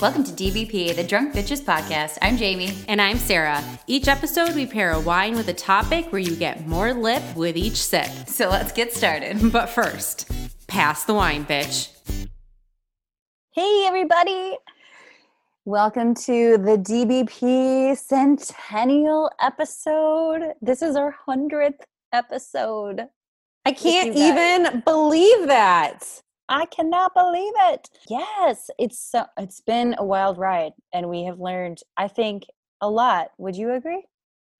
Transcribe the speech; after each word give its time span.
Welcome 0.00 0.24
to 0.24 0.32
DBP, 0.32 0.96
the 0.96 1.04
Drunk 1.04 1.34
Bitches 1.34 1.60
Podcast. 1.60 2.16
I'm 2.22 2.38
Jamie. 2.38 2.72
And 2.88 3.02
I'm 3.02 3.18
Sarah. 3.18 3.62
Each 3.86 4.08
episode, 4.08 4.54
we 4.54 4.64
pair 4.64 4.92
a 4.92 5.00
wine 5.00 5.36
with 5.36 5.48
a 5.48 5.52
topic 5.52 6.10
where 6.10 6.22
you 6.22 6.34
get 6.36 6.66
more 6.66 6.94
lip 6.94 7.22
with 7.36 7.54
each 7.54 7.76
sip. 7.76 8.08
So 8.26 8.48
let's 8.48 8.72
get 8.72 8.94
started. 8.94 9.38
But 9.52 9.68
first, 9.68 10.30
pass 10.68 11.04
the 11.04 11.12
wine, 11.12 11.44
bitch. 11.44 11.90
Hey, 13.50 13.84
everybody. 13.86 14.56
Welcome 15.66 16.14
to 16.14 16.56
the 16.56 16.78
DBP 16.78 17.94
Centennial 17.98 19.30
episode. 19.38 20.54
This 20.62 20.80
is 20.80 20.96
our 20.96 21.14
100th 21.28 21.80
episode. 22.10 23.02
I 23.66 23.72
can't 23.72 24.16
even 24.16 24.80
believe 24.80 25.48
that. 25.48 26.22
I 26.50 26.66
cannot 26.66 27.14
believe 27.14 27.52
it. 27.56 27.88
Yes, 28.08 28.70
it's 28.78 28.98
so, 28.98 29.24
it's 29.38 29.60
been 29.60 29.94
a 29.98 30.04
wild 30.04 30.36
ride 30.36 30.72
and 30.92 31.08
we 31.08 31.24
have 31.24 31.38
learned 31.38 31.80
I 31.96 32.08
think 32.08 32.44
a 32.80 32.90
lot. 32.90 33.30
Would 33.38 33.56
you 33.56 33.72
agree? 33.72 34.04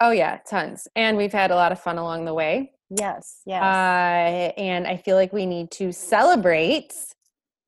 Oh 0.01 0.13
yeah, 0.13 0.39
tons. 0.49 0.89
And 0.95 1.17
we've 1.17 1.33
had 1.33 1.51
a 1.51 1.57
lot 1.57 1.73
of 1.73 1.81
fun 1.81 1.99
along 1.99 2.25
the 2.25 2.35
way. 2.35 2.73
Yes, 2.91 3.43
yes. 3.45 3.63
Uh, 3.63 4.53
and 4.59 4.87
I 4.87 4.97
feel 4.97 5.17
like 5.17 5.33
we 5.33 5.47
need 5.47 5.71
to 5.73 5.93
celebrate 5.93 6.95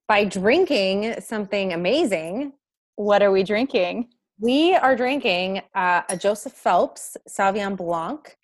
by 0.09 0.25
drinking 0.25 1.21
something 1.21 1.73
amazing. 1.73 2.53
What 2.97 3.23
are 3.23 3.33
we 3.33 3.43
drinking? 3.43 4.09
We 4.41 4.75
are 4.75 4.97
drinking 4.97 5.63
uh, 5.75 6.03
a 6.09 6.17
Joseph 6.17 6.53
Phelps 6.53 7.17
Sauvignon 7.29 7.77
Blanc 7.77 8.37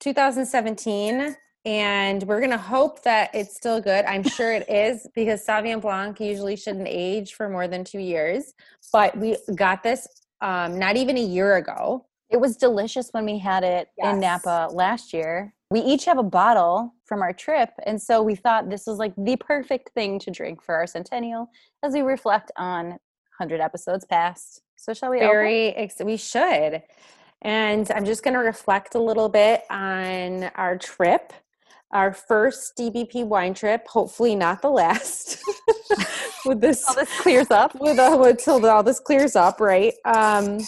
2017 0.00 1.36
and 1.68 2.22
we're 2.22 2.40
to 2.48 2.56
hope 2.56 3.02
that 3.02 3.28
it's 3.34 3.54
still 3.54 3.78
good. 3.78 4.06
I'm 4.06 4.22
sure 4.22 4.54
it 4.54 4.66
is 4.70 5.06
because 5.14 5.44
Sauvignon 5.46 5.82
Blanc 5.82 6.18
usually 6.18 6.56
shouldn't 6.56 6.88
age 6.88 7.34
for 7.34 7.46
more 7.50 7.68
than 7.68 7.84
two 7.84 7.98
years. 7.98 8.54
But 8.90 9.14
we 9.18 9.36
got 9.54 9.82
this 9.82 10.08
um, 10.40 10.78
not 10.78 10.96
even 10.96 11.18
a 11.18 11.22
year 11.22 11.56
ago. 11.56 12.06
It 12.30 12.40
was 12.40 12.56
delicious 12.56 13.10
when 13.10 13.26
we 13.26 13.38
had 13.38 13.64
it 13.64 13.88
yes. 13.98 14.14
in 14.14 14.20
Napa 14.20 14.70
last 14.72 15.12
year. 15.12 15.52
We 15.70 15.80
each 15.80 16.06
have 16.06 16.16
a 16.16 16.22
bottle 16.22 16.94
from 17.04 17.20
our 17.20 17.34
trip. 17.34 17.68
And 17.84 18.00
so 18.00 18.22
we 18.22 18.34
thought 18.34 18.70
this 18.70 18.86
was 18.86 18.96
like 18.96 19.12
the 19.18 19.36
perfect 19.36 19.90
thing 19.90 20.18
to 20.20 20.30
drink 20.30 20.62
for 20.62 20.74
our 20.74 20.86
centennial 20.86 21.50
as 21.82 21.92
we 21.92 22.00
reflect 22.00 22.50
on 22.56 22.86
100 22.86 23.60
episodes 23.60 24.06
past. 24.06 24.62
So 24.76 24.94
shall 24.94 25.10
we? 25.10 25.18
Very, 25.18 25.74
ex- 25.74 26.00
we 26.02 26.16
should. 26.16 26.82
And 27.42 27.90
I'm 27.90 28.06
just 28.06 28.24
going 28.24 28.34
to 28.34 28.40
reflect 28.40 28.94
a 28.94 29.02
little 29.02 29.28
bit 29.28 29.64
on 29.68 30.44
our 30.54 30.78
trip 30.78 31.34
our 31.92 32.12
first 32.12 32.76
DBP 32.76 33.26
wine 33.26 33.54
trip, 33.54 33.86
hopefully 33.88 34.34
not 34.34 34.62
the 34.62 34.70
last. 34.70 35.42
with 36.44 36.60
this, 36.60 36.86
all 36.86 36.94
this 36.94 37.20
clears 37.20 37.50
up. 37.50 37.74
With 37.80 37.98
uh, 37.98 38.20
until 38.22 38.64
all 38.66 38.82
this 38.82 39.00
clears 39.00 39.36
up, 39.36 39.60
right? 39.60 39.94
Um, 40.04 40.58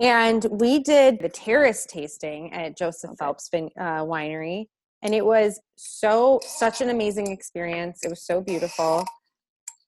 and 0.00 0.46
we 0.50 0.80
did 0.80 1.18
the 1.20 1.28
terrace 1.28 1.86
tasting 1.86 2.52
at 2.52 2.76
Joseph 2.76 3.10
okay. 3.10 3.16
Phelps 3.18 3.50
uh, 3.52 4.04
Winery, 4.04 4.66
and 5.02 5.14
it 5.14 5.24
was 5.24 5.60
so 5.76 6.40
such 6.44 6.80
an 6.80 6.90
amazing 6.90 7.30
experience. 7.32 8.00
It 8.04 8.10
was 8.10 8.22
so 8.22 8.40
beautiful. 8.40 9.04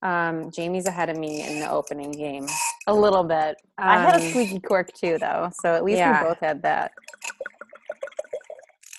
Um, 0.03 0.49
Jamie's 0.51 0.87
ahead 0.87 1.09
of 1.09 1.17
me 1.17 1.47
in 1.47 1.59
the 1.59 1.69
opening 1.69 2.11
game. 2.11 2.47
A 2.87 2.93
little 2.93 3.23
bit. 3.23 3.55
Um, 3.77 3.87
I 3.87 3.97
had 3.99 4.19
a 4.19 4.23
um, 4.23 4.29
squeaky 4.29 4.59
cork 4.59 4.91
too, 4.93 5.17
though, 5.19 5.51
so 5.61 5.75
at 5.75 5.83
least 5.83 5.99
yeah. 5.99 6.23
we 6.23 6.29
both 6.29 6.39
had 6.39 6.63
that 6.63 6.91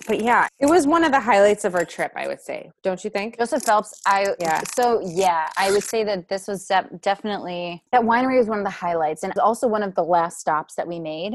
but 0.07 0.21
yeah, 0.23 0.49
it 0.59 0.67
was 0.67 0.87
one 0.87 1.05
of 1.05 1.13
the 1.13 1.21
highlights 1.21 1.65
of 1.65 1.75
our 1.75 1.85
trip, 1.85 2.13
I 2.17 2.27
would 2.27 2.41
say. 2.41 2.71
Don't 2.83 3.03
you 3.05 3.11
think? 3.11 3.39
Joseph 3.39 3.63
Phelps, 3.63 4.01
I 4.07 4.35
yeah. 4.41 4.63
So 4.75 5.01
yeah, 5.05 5.49
I 5.57 5.71
would 5.71 5.83
say 5.83 6.05
that 6.05 6.29
this 6.29 6.49
was 6.49 6.67
de- 6.67 6.89
definitely 7.01 7.83
that 7.93 8.03
winery 8.03 8.39
was 8.39 8.49
one 8.49 8.59
of 8.59 8.65
the 8.65 8.71
highlights, 8.71 9.23
and 9.23 9.37
also 9.39 9.67
one 9.67 9.83
of 9.83 9.95
the 9.95 10.05
last 10.05 10.39
stops 10.41 10.75
that 10.75 10.87
we 10.87 10.99
made. 10.99 11.35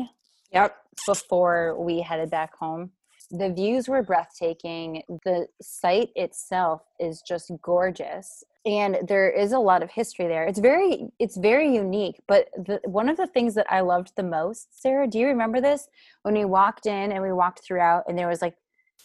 Yep. 0.52 0.76
Before 1.06 1.80
we 1.80 2.02
headed 2.02 2.32
back 2.32 2.56
home, 2.56 2.92
the 3.32 3.52
views 3.52 3.88
were 3.88 4.02
breathtaking. 4.02 5.04
The 5.26 5.48
site 5.62 6.10
itself 6.16 6.82
is 7.00 7.22
just 7.22 7.52
gorgeous, 7.62 8.44
and 8.68 8.98
there 9.08 9.30
is 9.30 9.54
a 9.54 9.60
lot 9.60 9.82
of 9.82 9.90
history 9.90 10.28
there. 10.28 10.44
It's 10.46 10.60
very, 10.60 11.08
it's 11.20 11.38
very 11.38 11.74
unique. 11.74 12.20
But 12.28 12.50
the, 12.54 12.82
one 12.84 13.08
of 13.08 13.16
the 13.16 13.28
things 13.28 13.56
that 13.56 13.66
I 13.72 13.80
loved 13.80 14.12
the 14.18 14.24
most, 14.24 14.82
Sarah, 14.82 15.08
do 15.08 15.18
you 15.18 15.28
remember 15.28 15.62
this 15.62 15.88
when 16.24 16.34
we 16.34 16.44
walked 16.44 16.86
in 16.86 17.14
and 17.14 17.24
we 17.24 17.32
walked 17.32 17.64
throughout, 17.64 18.04
and 18.08 18.20
there 18.20 18.28
was 18.28 18.42
like 18.42 18.56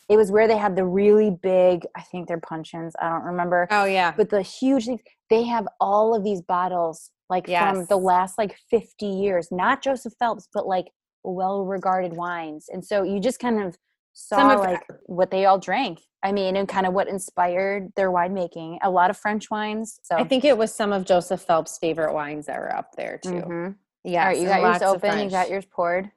it 0.08 0.16
was 0.16 0.32
where 0.32 0.48
they 0.48 0.56
had 0.56 0.74
the 0.74 0.84
really 0.84 1.30
big 1.30 1.86
i 1.96 2.00
think 2.00 2.26
they're 2.26 2.40
puncheons 2.40 2.92
i 3.00 3.08
don't 3.08 3.22
remember 3.22 3.68
oh 3.70 3.84
yeah 3.84 4.12
but 4.16 4.30
the 4.30 4.42
huge 4.42 4.86
things 4.86 5.00
they 5.30 5.44
have 5.44 5.66
all 5.80 6.14
of 6.14 6.24
these 6.24 6.42
bottles 6.42 7.10
like 7.30 7.46
yes. 7.46 7.72
from 7.72 7.86
the 7.86 7.96
last 7.96 8.36
like 8.36 8.56
50 8.68 9.06
years 9.06 9.48
not 9.52 9.82
joseph 9.82 10.12
phelps 10.18 10.48
but 10.52 10.66
like 10.66 10.88
well 11.22 11.64
regarded 11.64 12.14
wines 12.14 12.68
and 12.72 12.84
so 12.84 13.04
you 13.04 13.20
just 13.20 13.38
kind 13.38 13.62
of 13.62 13.76
saw 14.12 14.36
Some 14.36 14.50
of, 14.50 14.60
like 14.60 14.86
what 15.06 15.30
they 15.30 15.46
all 15.46 15.58
drank 15.58 16.00
i 16.22 16.32
mean 16.32 16.56
and 16.56 16.68
kind 16.68 16.86
of 16.86 16.92
what 16.92 17.08
inspired 17.08 17.92
their 17.96 18.10
winemaking 18.10 18.78
a 18.82 18.90
lot 18.90 19.10
of 19.10 19.16
french 19.16 19.50
wines 19.50 19.98
so 20.02 20.16
i 20.16 20.24
think 20.24 20.44
it 20.44 20.56
was 20.56 20.74
some 20.74 20.92
of 20.92 21.04
joseph 21.04 21.40
phelps 21.40 21.78
favorite 21.78 22.12
wines 22.12 22.46
that 22.46 22.58
were 22.58 22.74
up 22.74 22.94
there 22.96 23.18
too 23.22 23.30
mm-hmm. 23.30 23.72
yeah 24.04 24.22
all 24.22 24.26
right 24.28 24.38
you 24.38 24.46
got 24.46 24.60
yours 24.60 24.82
open 24.82 25.18
you 25.18 25.30
got 25.30 25.50
yours 25.50 25.64
poured 25.70 26.10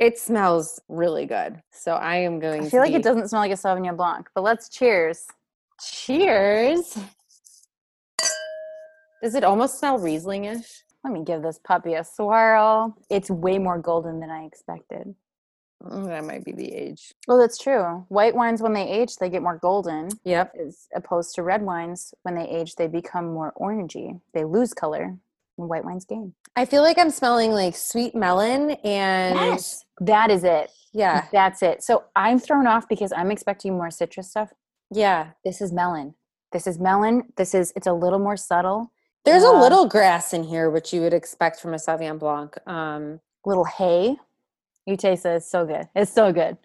it 0.00 0.18
smells 0.18 0.80
really 0.88 1.26
good. 1.26 1.62
So 1.72 1.92
I 1.92 2.16
am 2.16 2.40
going 2.40 2.64
I 2.64 2.68
feel 2.70 2.80
like 2.80 2.92
be... 2.92 2.96
it 2.96 3.02
doesn't 3.02 3.28
smell 3.28 3.42
like 3.42 3.52
a 3.52 3.54
Sauvignon 3.54 3.98
Blanc, 3.98 4.28
but 4.34 4.42
let's 4.42 4.70
cheers. 4.70 5.26
Cheers. 5.78 6.98
Does 9.22 9.34
it 9.34 9.44
almost 9.44 9.78
smell 9.78 9.98
Rieslingish? 9.98 10.82
Let 11.04 11.12
me 11.12 11.22
give 11.22 11.42
this 11.42 11.60
puppy 11.62 11.94
a 11.94 12.04
swirl. 12.04 12.96
It's 13.10 13.30
way 13.30 13.58
more 13.58 13.78
golden 13.78 14.20
than 14.20 14.30
I 14.30 14.44
expected. 14.44 15.14
Mm, 15.82 16.08
that 16.08 16.24
might 16.24 16.44
be 16.44 16.52
the 16.52 16.72
age. 16.72 17.14
Well, 17.26 17.38
that's 17.38 17.58
true. 17.58 18.04
White 18.08 18.34
wines, 18.34 18.60
when 18.60 18.72
they 18.72 18.88
age, 18.88 19.16
they 19.16 19.30
get 19.30 19.42
more 19.42 19.58
golden. 19.58 20.10
Yep. 20.24 20.54
As 20.66 20.88
opposed 20.94 21.34
to 21.36 21.42
red 21.42 21.62
wines, 21.62 22.12
when 22.22 22.34
they 22.34 22.46
age, 22.48 22.74
they 22.76 22.86
become 22.86 23.32
more 23.32 23.52
orangey. 23.58 24.20
They 24.34 24.44
lose 24.44 24.74
color 24.74 25.16
And 25.58 25.68
white 25.68 25.84
wines 25.84 26.04
gain. 26.04 26.34
I 26.56 26.64
feel 26.64 26.82
like 26.82 26.98
I'm 26.98 27.10
smelling 27.10 27.52
like 27.52 27.76
sweet 27.76 28.14
melon 28.14 28.72
and 28.84 29.34
yes, 29.36 29.84
that 30.00 30.30
is 30.30 30.44
it. 30.44 30.70
Yeah, 30.92 31.26
that's 31.32 31.62
it. 31.62 31.82
So 31.82 32.04
I'm 32.16 32.38
thrown 32.38 32.66
off 32.66 32.88
because 32.88 33.12
I'm 33.16 33.30
expecting 33.30 33.74
more 33.74 33.90
citrus 33.90 34.28
stuff. 34.28 34.52
Yeah, 34.90 35.28
this 35.44 35.60
is 35.60 35.72
melon. 35.72 36.14
This 36.52 36.66
is 36.66 36.78
melon. 36.80 37.32
This 37.36 37.54
is 37.54 37.72
it's 37.76 37.86
a 37.86 37.92
little 37.92 38.18
more 38.18 38.36
subtle. 38.36 38.92
There's 39.24 39.44
a 39.44 39.52
little 39.52 39.86
grass 39.86 40.32
in 40.32 40.42
here, 40.44 40.70
which 40.70 40.92
you 40.92 41.02
would 41.02 41.14
expect 41.14 41.60
from 41.60 41.74
a 41.74 41.76
Sauvignon 41.76 42.18
Blanc. 42.18 42.56
Um, 42.66 43.20
little 43.44 43.64
hay. 43.64 44.16
You 44.86 44.96
taste 44.96 45.26
it. 45.26 45.30
It's 45.30 45.50
so 45.50 45.64
good. 45.66 45.88
It's 45.94 46.12
so 46.12 46.32
good. 46.32 46.56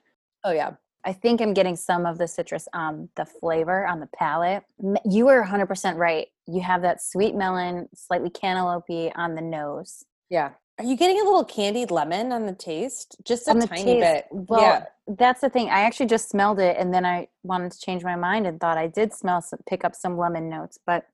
Oh 0.43 0.51
yeah. 0.51 0.73
I 1.05 1.13
think 1.13 1.39
I'm 1.39 1.53
getting 1.53 1.75
some 1.75 2.05
of 2.07 2.17
the 2.17 2.27
citrus 2.27 2.67
on 2.73 3.09
the 3.15 3.25
flavor 3.25 3.85
on 3.85 3.99
the 3.99 4.07
palate. 4.07 4.63
You 5.05 5.27
are 5.27 5.45
100% 5.45 5.97
right. 5.97 6.27
You 6.47 6.61
have 6.61 6.81
that 6.81 7.01
sweet 7.01 7.35
melon, 7.35 7.87
slightly 7.93 8.31
cantaloupe 8.31 9.11
on 9.15 9.35
the 9.35 9.41
nose. 9.41 10.03
Yeah. 10.31 10.51
Are 10.79 10.83
you 10.83 10.97
getting 10.97 11.21
a 11.21 11.23
little 11.23 11.45
candied 11.45 11.91
lemon 11.91 12.31
on 12.31 12.47
the 12.47 12.53
taste? 12.53 13.17
Just 13.23 13.47
a 13.47 13.53
tiny 13.53 13.67
taste, 13.67 14.01
bit. 14.01 14.25
Well, 14.31 14.61
yeah. 14.61 14.85
that's 15.07 15.41
the 15.41 15.49
thing. 15.49 15.69
I 15.69 15.81
actually 15.81 16.07
just 16.07 16.27
smelled 16.27 16.59
it 16.59 16.75
and 16.77 16.93
then 16.93 17.05
I 17.05 17.27
wanted 17.43 17.71
to 17.71 17.79
change 17.79 18.03
my 18.03 18.15
mind 18.15 18.47
and 18.47 18.59
thought 18.59 18.77
I 18.77 18.87
did 18.87 19.13
smell 19.13 19.41
some, 19.41 19.59
pick 19.69 19.85
up 19.85 19.95
some 19.95 20.17
lemon 20.17 20.49
notes, 20.49 20.79
but 20.85 21.05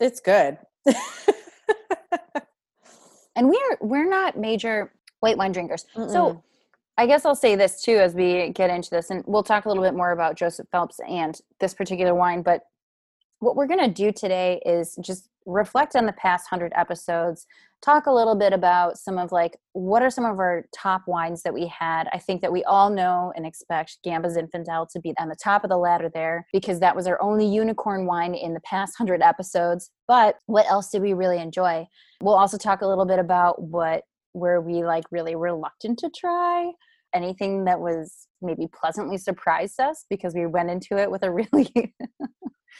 it's 0.00 0.20
good. 0.20 0.58
and 3.36 3.48
we're 3.48 3.78
we're 3.80 4.08
not 4.08 4.38
major 4.38 4.92
white 5.20 5.36
wine 5.36 5.52
drinkers. 5.52 5.86
Mm-mm. 5.96 6.10
So 6.10 6.42
I 6.96 7.06
guess 7.06 7.24
I'll 7.24 7.36
say 7.36 7.54
this 7.54 7.82
too 7.82 7.96
as 7.96 8.14
we 8.14 8.50
get 8.50 8.70
into 8.70 8.90
this, 8.90 9.10
and 9.10 9.22
we'll 9.26 9.44
talk 9.44 9.64
a 9.64 9.68
little 9.68 9.84
bit 9.84 9.94
more 9.94 10.12
about 10.12 10.36
Joseph 10.36 10.66
Phelps 10.72 11.00
and 11.08 11.38
this 11.60 11.74
particular 11.74 12.14
wine. 12.14 12.42
But 12.42 12.62
what 13.40 13.54
we're 13.54 13.68
going 13.68 13.78
to 13.80 13.88
do 13.88 14.10
today 14.10 14.60
is 14.66 14.98
just 15.00 15.28
reflect 15.46 15.96
on 15.96 16.06
the 16.06 16.12
past 16.12 16.50
100 16.50 16.72
episodes, 16.76 17.46
talk 17.80 18.06
a 18.06 18.12
little 18.12 18.34
bit 18.34 18.52
about 18.52 18.98
some 18.98 19.16
of 19.16 19.32
like 19.32 19.56
what 19.72 20.02
are 20.02 20.10
some 20.10 20.24
of 20.24 20.38
our 20.38 20.66
top 20.74 21.02
wines 21.06 21.42
that 21.42 21.54
we 21.54 21.66
had. 21.66 22.08
I 22.12 22.18
think 22.18 22.42
that 22.42 22.52
we 22.52 22.64
all 22.64 22.90
know 22.90 23.32
and 23.36 23.46
expect 23.46 23.98
gambas 24.04 24.36
Zinfandel 24.36 24.90
to 24.90 25.00
be 25.00 25.14
on 25.18 25.28
the 25.28 25.36
top 25.36 25.64
of 25.64 25.70
the 25.70 25.78
ladder 25.78 26.10
there 26.12 26.46
because 26.52 26.80
that 26.80 26.94
was 26.94 27.06
our 27.06 27.20
only 27.22 27.46
unicorn 27.46 28.06
wine 28.06 28.34
in 28.34 28.54
the 28.54 28.60
past 28.60 28.98
100 28.98 29.22
episodes. 29.22 29.90
But 30.06 30.36
what 30.46 30.66
else 30.66 30.90
did 30.90 31.02
we 31.02 31.12
really 31.12 31.38
enjoy? 31.38 31.86
We'll 32.20 32.34
also 32.34 32.58
talk 32.58 32.82
a 32.82 32.86
little 32.86 33.06
bit 33.06 33.18
about 33.18 33.62
what 33.62 34.02
were 34.38 34.60
we 34.60 34.84
like 34.84 35.04
really 35.10 35.34
reluctant 35.34 35.98
to 35.98 36.10
try 36.10 36.70
anything 37.14 37.64
that 37.64 37.80
was 37.80 38.28
maybe 38.42 38.68
pleasantly 38.68 39.18
surprised 39.18 39.80
us 39.80 40.04
because 40.10 40.34
we 40.34 40.46
went 40.46 40.70
into 40.70 40.96
it 40.96 41.10
with 41.10 41.22
a 41.22 41.30
really 41.52 41.94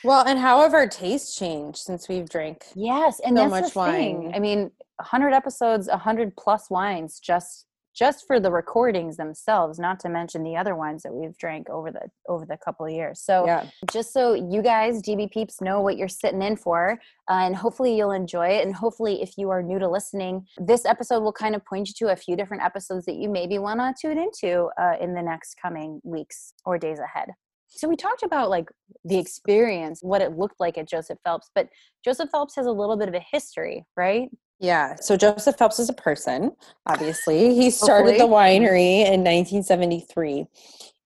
well 0.05 0.25
and 0.27 0.39
how 0.39 0.63
have 0.63 0.75
our 0.75 0.87
tastes 0.87 1.37
changed 1.37 1.79
since 1.79 2.09
we've 2.09 2.29
drank 2.29 2.65
yes 2.75 3.21
and 3.25 3.37
so 3.37 3.49
much 3.49 3.75
wine 3.75 3.93
thing. 4.23 4.33
i 4.35 4.39
mean 4.39 4.71
100 4.97 5.33
episodes 5.33 5.89
100 5.89 6.37
plus 6.37 6.71
wines 6.71 7.21
just 7.21 7.67
just 7.99 8.27
for 8.27 8.39
the 8.39 8.51
recordings 8.51 9.17
themselves, 9.17 9.79
not 9.79 9.99
to 10.01 10.09
mention 10.09 10.45
the 10.45 10.57
other 10.57 10.77
wines 10.77 11.03
that 11.03 11.13
we've 11.13 11.37
drank 11.37 11.69
over 11.69 11.91
the 11.91 12.03
over 12.29 12.47
the 12.47 12.57
couple 12.65 12.87
of 12.87 12.93
years. 12.93 13.21
So 13.21 13.47
Yeah. 13.47 13.65
just 13.91 14.13
so 14.13 14.35
you 14.35 14.63
guys, 14.63 15.03
DB 15.03 15.31
peeps, 15.31 15.61
know 15.61 15.81
what 15.81 15.97
you're 15.97 16.09
sitting 16.09 16.43
in 16.43 16.57
for, 16.57 16.99
uh, 17.29 17.33
and 17.33 17.57
hopefully 17.57 17.97
you'll 17.97 18.13
enjoy 18.13 18.49
it. 18.49 18.65
And 18.65 18.75
hopefully, 18.75 19.21
if 19.21 19.37
you 19.37 19.51
are 19.51 19.63
new 19.63 19.79
to 19.81 19.89
listening, 19.89 20.47
this 20.59 20.85
episode 20.85 21.23
will 21.23 21.33
kind 21.33 21.57
of 21.57 21.65
point 21.65 21.89
you 21.89 21.95
to 22.07 22.13
a 22.13 22.17
few 22.17 22.37
different 22.37 22.63
episodes 22.63 23.05
that 23.07 23.17
you 23.17 23.29
maybe 23.29 23.59
want 23.59 23.81
to 23.81 23.95
tune 24.01 24.19
into 24.19 24.69
uh, 24.81 24.95
in 25.01 25.15
the 25.15 25.23
next 25.23 25.57
coming 25.61 26.01
weeks 26.05 26.53
or 26.65 26.79
days 26.79 27.01
ahead. 27.01 27.31
So 27.71 27.89
we 27.89 27.97
talked 27.97 28.23
about 28.23 28.49
like 28.49 28.71
the 29.05 29.19
experience, 29.19 30.03
what 30.03 30.23
it 30.23 30.39
looked 30.39 30.59
like 30.59 30.79
at 30.79 30.89
Joseph 30.89 31.19
Phelps, 31.25 31.51
but 31.55 31.69
Joseph 32.05 32.31
Phelps 32.31 32.57
has 32.57 32.67
a 32.67 32.71
little 32.73 32.97
bit 32.97 33.09
of 33.09 33.15
a 33.15 33.25
history, 33.31 33.85
right? 33.97 34.29
Yeah. 34.61 34.97
So 34.97 35.17
Joseph 35.17 35.57
Phelps 35.57 35.79
is 35.79 35.89
a 35.89 35.95
person, 35.95 36.53
obviously. 36.87 37.55
He 37.55 37.71
started 37.71 38.19
the 38.19 38.25
winery 38.25 39.01
in 39.07 39.23
1973. 39.23 40.47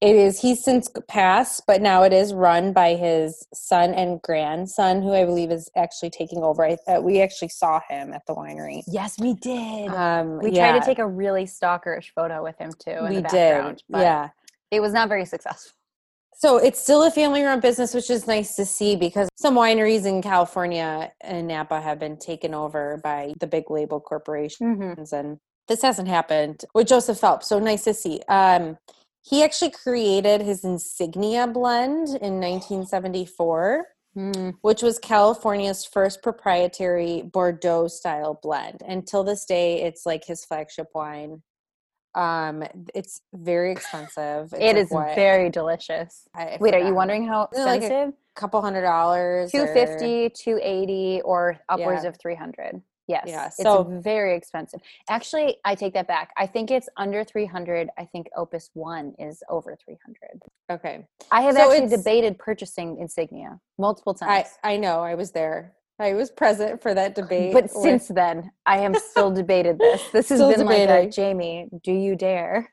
It 0.00 0.16
is 0.16 0.40
he's 0.40 0.64
since 0.64 0.90
passed, 1.06 1.62
but 1.66 1.80
now 1.80 2.02
it 2.02 2.12
is 2.12 2.34
run 2.34 2.72
by 2.72 2.96
his 2.96 3.46
son 3.54 3.94
and 3.94 4.20
grandson, 4.20 5.00
who 5.00 5.12
I 5.12 5.24
believe 5.24 5.52
is 5.52 5.70
actually 5.76 6.10
taking 6.10 6.42
over. 6.42 6.64
I, 6.64 6.76
uh, 6.88 7.00
we 7.00 7.22
actually 7.22 7.50
saw 7.50 7.80
him 7.88 8.12
at 8.12 8.26
the 8.26 8.34
winery. 8.34 8.82
Yes, 8.88 9.16
we 9.20 9.34
did. 9.34 9.88
Um, 9.90 10.40
we 10.40 10.50
yeah, 10.50 10.70
tried 10.70 10.80
to 10.80 10.84
take 10.84 10.98
a 10.98 11.06
really 11.06 11.44
stalkerish 11.44 12.10
photo 12.16 12.42
with 12.42 12.58
him 12.58 12.72
too. 12.84 12.90
In 12.90 13.14
we 13.14 13.22
did. 13.22 13.82
but 13.88 14.00
Yeah. 14.00 14.30
it 14.72 14.80
was 14.80 14.92
not 14.92 15.08
very 15.08 15.24
successful. 15.24 15.72
So 16.42 16.56
it's 16.56 16.82
still 16.82 17.04
a 17.04 17.10
family 17.12 17.44
run 17.44 17.60
business, 17.60 17.94
which 17.94 18.10
is 18.10 18.26
nice 18.26 18.56
to 18.56 18.64
see 18.64 18.96
because 18.96 19.28
some 19.36 19.54
wineries 19.54 20.06
in 20.06 20.20
California 20.22 21.12
and 21.20 21.46
Napa 21.46 21.80
have 21.80 22.00
been 22.00 22.16
taken 22.16 22.52
over 22.52 23.00
by 23.04 23.32
the 23.38 23.46
big 23.46 23.70
label 23.70 24.00
corporations. 24.00 24.80
Mm-hmm. 24.80 25.14
And 25.14 25.38
this 25.68 25.82
hasn't 25.82 26.08
happened 26.08 26.64
with 26.74 26.88
Joseph 26.88 27.20
Phelps. 27.20 27.46
So 27.46 27.60
nice 27.60 27.84
to 27.84 27.94
see. 27.94 28.22
Um, 28.28 28.76
he 29.22 29.44
actually 29.44 29.70
created 29.70 30.40
his 30.40 30.64
insignia 30.64 31.46
blend 31.46 32.08
in 32.08 32.40
1974, 32.40 33.86
Mm. 34.14 34.52
which 34.60 34.82
was 34.82 34.98
California's 34.98 35.86
first 35.86 36.22
proprietary 36.22 37.22
Bordeaux 37.22 37.88
style 37.88 38.38
blend. 38.42 38.82
Until 38.86 39.24
this 39.24 39.46
day, 39.46 39.80
it's 39.80 40.04
like 40.04 40.26
his 40.26 40.44
flagship 40.44 40.88
wine. 40.94 41.40
Um, 42.14 42.62
it's 42.94 43.22
very 43.32 43.72
expensive. 43.72 44.52
It's 44.52 44.62
It 44.62 44.66
like 44.66 44.76
is 44.76 44.90
what- 44.90 45.14
very 45.14 45.48
delicious. 45.50 46.28
I 46.34 46.58
Wait, 46.60 46.74
are 46.74 46.78
you 46.80 46.94
wondering 46.94 47.26
how 47.26 47.44
it 47.52 47.58
like 47.58 47.82
a 47.82 47.86
expensive? 47.86 48.14
couple 48.34 48.60
hundred 48.60 48.82
dollars? 48.82 49.48
or- 49.54 49.66
250 49.66 50.30
280 50.30 51.22
or 51.22 51.58
upwards 51.68 52.02
Yeah. 52.04 52.08
of 52.10 52.18
300 52.18 52.82
yes 53.08 53.24
Yeah, 53.26 53.46
it's 53.46 53.56
so- 53.56 53.82
very 53.82 54.34
expensive 54.36 54.80
actually 55.10 55.58
i 55.64 55.74
take 55.74 55.92
that 55.94 56.06
back 56.06 56.30
i 56.38 56.46
think 56.46 56.70
it's 56.70 56.88
under 56.96 57.24
300 57.24 57.90
i 57.98 58.04
think 58.06 58.28
opus 58.36 58.70
1 58.74 59.14
is 59.18 59.42
over 59.50 59.76
300 59.76 60.40
Okay. 60.70 61.04
i 61.30 61.42
have 61.42 61.56
So 61.56 61.72
actually 61.72 61.88
debated 61.94 62.38
purchasing 62.38 62.96
insignia 62.98 63.58
multiple 63.76 64.14
times. 64.14 64.30
I, 64.30 64.42
times 64.42 64.58
I 64.62 64.76
know. 64.78 65.00
I 65.00 65.14
was 65.16 65.32
there. 65.32 65.74
I 66.02 66.14
was 66.14 66.30
present 66.30 66.82
for 66.82 66.92
that 66.94 67.14
debate. 67.14 67.52
but 67.52 67.64
with- 67.64 67.72
since 67.72 68.08
then 68.08 68.50
i 68.66 68.78
am 68.78 68.94
still 68.94 69.30
debated 69.42 69.78
this 69.78 70.02
this 70.10 70.28
has 70.28 70.38
Still 70.38 70.50
been 70.50 70.66
like 70.66 70.88
a 70.88 71.08
jamie 71.08 71.68
do 71.82 71.92
you 71.92 72.16
dare 72.16 72.70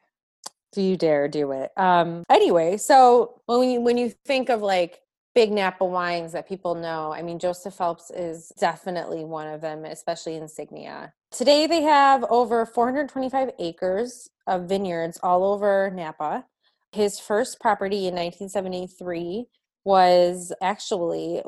do 0.71 0.81
you 0.81 0.97
dare 0.97 1.27
do 1.27 1.51
it? 1.51 1.71
Um 1.77 2.23
anyway, 2.29 2.77
so 2.77 3.41
when 3.47 3.69
you 3.69 3.81
when 3.81 3.97
you 3.97 4.13
think 4.25 4.49
of 4.49 4.61
like 4.61 5.01
big 5.33 5.51
Napa 5.51 5.83
wines 5.85 6.33
that 6.33 6.47
people 6.47 6.75
know, 6.75 7.11
I 7.11 7.21
mean 7.23 7.39
Joseph 7.39 7.73
Phelps 7.73 8.11
is 8.11 8.51
definitely 8.59 9.25
one 9.25 9.47
of 9.47 9.61
them, 9.61 9.85
especially 9.85 10.35
insignia. 10.35 11.13
Today 11.31 11.65
they 11.67 11.81
have 11.81 12.23
over 12.29 12.65
425 12.65 13.51
acres 13.59 14.29
of 14.47 14.69
vineyards 14.69 15.19
all 15.23 15.43
over 15.43 15.91
Napa. 15.91 16.45
His 16.91 17.19
first 17.19 17.59
property 17.59 18.07
in 18.07 18.15
1973 18.15 19.47
was 19.85 20.53
actually 20.61 21.41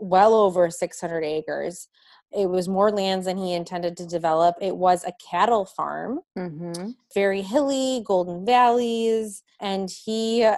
well 0.00 0.34
over 0.34 0.70
600 0.70 1.24
acres. 1.24 1.88
It 2.32 2.48
was 2.48 2.68
more 2.68 2.92
lands 2.92 3.26
than 3.26 3.36
he 3.36 3.54
intended 3.54 3.96
to 3.96 4.06
develop. 4.06 4.56
It 4.60 4.76
was 4.76 5.04
a 5.04 5.12
cattle 5.30 5.64
farm 5.64 6.20
mm-hmm. 6.38 6.90
very 7.12 7.42
hilly, 7.42 8.02
golden 8.06 8.46
valleys, 8.46 9.42
and 9.60 9.90
he 9.90 10.48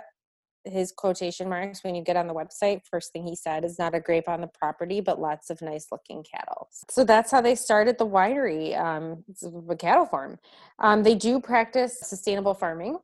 his 0.64 0.92
quotation 0.92 1.48
marks 1.48 1.82
when 1.82 1.94
you 1.94 2.02
get 2.02 2.16
on 2.16 2.26
the 2.26 2.34
website 2.34 2.80
first 2.88 3.12
thing 3.12 3.26
he 3.26 3.34
said 3.34 3.64
is 3.64 3.78
not 3.78 3.94
a 3.94 4.00
grape 4.00 4.28
on 4.28 4.40
the 4.40 4.46
property 4.46 5.00
but 5.00 5.20
lots 5.20 5.50
of 5.50 5.60
nice 5.60 5.88
looking 5.90 6.22
cattle 6.22 6.68
so 6.88 7.04
that's 7.04 7.30
how 7.30 7.40
they 7.40 7.54
started 7.54 7.98
the 7.98 8.06
winery 8.06 8.78
um, 8.78 9.24
it's 9.28 9.42
a 9.42 9.76
cattle 9.76 10.06
farm 10.06 10.38
um, 10.78 11.02
they 11.02 11.14
do 11.14 11.40
practice 11.40 11.98
sustainable 12.00 12.54
farming 12.54 12.96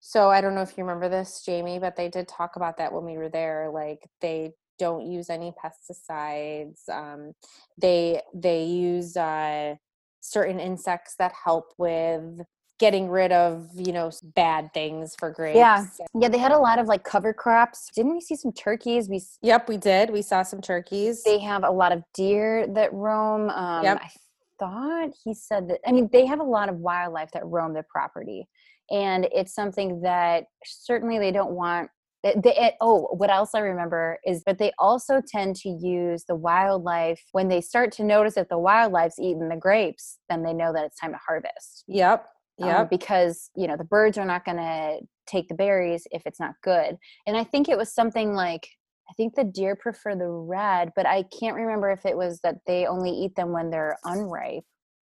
so 0.00 0.30
i 0.30 0.40
don't 0.40 0.54
know 0.54 0.62
if 0.62 0.76
you 0.76 0.84
remember 0.84 1.08
this 1.08 1.42
jamie 1.44 1.78
but 1.78 1.96
they 1.96 2.08
did 2.08 2.28
talk 2.28 2.56
about 2.56 2.76
that 2.76 2.92
when 2.92 3.04
we 3.04 3.18
were 3.18 3.28
there 3.28 3.70
like 3.72 4.08
they 4.20 4.52
don't 4.78 5.10
use 5.10 5.30
any 5.30 5.52
pesticides 5.52 6.88
um, 6.88 7.32
they 7.80 8.20
they 8.34 8.64
use 8.64 9.16
uh, 9.16 9.74
certain 10.20 10.60
insects 10.60 11.14
that 11.18 11.32
help 11.44 11.72
with 11.78 12.40
getting 12.78 13.08
rid 13.08 13.30
of 13.32 13.68
you 13.74 13.92
know 13.92 14.10
bad 14.34 14.72
things 14.74 15.14
for 15.18 15.30
grapes 15.30 15.56
Yeah. 15.56 15.84
yeah 16.14 16.28
they 16.28 16.38
had 16.38 16.52
a 16.52 16.58
lot 16.58 16.78
of 16.78 16.86
like 16.86 17.04
cover 17.04 17.32
crops 17.32 17.90
didn't 17.94 18.12
we 18.12 18.20
see 18.20 18.34
some 18.34 18.52
turkeys 18.52 19.08
we 19.08 19.20
yep 19.40 19.68
we 19.68 19.76
did 19.76 20.10
we 20.10 20.22
saw 20.22 20.42
some 20.42 20.60
turkeys 20.60 21.22
they 21.24 21.38
have 21.38 21.62
a 21.64 21.70
lot 21.70 21.92
of 21.92 22.02
deer 22.14 22.66
that 22.74 22.92
roam. 22.92 23.50
Um, 23.50 23.84
Yep. 23.84 23.98
I 24.02 24.10
thought 24.58 25.10
he 25.24 25.34
said 25.34 25.68
that. 25.68 25.80
I 25.86 25.92
mean, 25.92 26.08
they 26.12 26.26
have 26.26 26.40
a 26.40 26.44
lot 26.44 26.68
of 26.68 26.76
wildlife 26.76 27.30
that 27.32 27.44
roam 27.46 27.74
the 27.74 27.84
property, 27.84 28.48
and 28.90 29.26
it's 29.32 29.54
something 29.54 30.00
that 30.02 30.44
certainly 30.64 31.18
they 31.18 31.32
don't 31.32 31.52
want. 31.52 31.90
They, 32.22 32.34
it- 32.44 32.74
oh, 32.80 33.08
what 33.16 33.30
else 33.30 33.50
I 33.54 33.60
remember 33.60 34.18
is 34.24 34.42
that 34.44 34.58
they 34.58 34.72
also 34.78 35.20
tend 35.26 35.56
to 35.56 35.68
use 35.68 36.24
the 36.26 36.36
wildlife 36.36 37.20
when 37.32 37.48
they 37.48 37.60
start 37.60 37.92
to 37.92 38.04
notice 38.04 38.34
that 38.36 38.48
the 38.48 38.58
wildlife's 38.58 39.18
eating 39.18 39.48
the 39.48 39.56
grapes. 39.56 40.18
Then 40.28 40.42
they 40.42 40.52
know 40.52 40.72
that 40.72 40.84
it's 40.84 40.98
time 41.00 41.12
to 41.12 41.18
harvest. 41.26 41.84
yep 41.88 42.26
um, 42.60 42.68
yep 42.68 42.90
because 42.90 43.50
you 43.56 43.66
know 43.66 43.76
the 43.76 43.84
birds 43.84 44.18
are 44.18 44.24
not 44.26 44.44
going 44.44 44.58
to 44.58 44.98
take 45.26 45.48
the 45.48 45.54
berries 45.54 46.06
if 46.10 46.22
it's 46.26 46.38
not 46.40 46.54
good 46.62 46.96
and 47.26 47.36
i 47.36 47.44
think 47.44 47.68
it 47.68 47.78
was 47.78 47.94
something 47.94 48.34
like 48.34 48.68
i 49.08 49.12
think 49.14 49.34
the 49.34 49.44
deer 49.44 49.74
prefer 49.74 50.14
the 50.14 50.26
red 50.28 50.90
but 50.94 51.06
i 51.06 51.22
can't 51.38 51.56
remember 51.56 51.90
if 51.90 52.04
it 52.04 52.16
was 52.16 52.40
that 52.40 52.56
they 52.66 52.86
only 52.86 53.10
eat 53.10 53.34
them 53.36 53.52
when 53.52 53.70
they're 53.70 53.96
unripe 54.04 54.64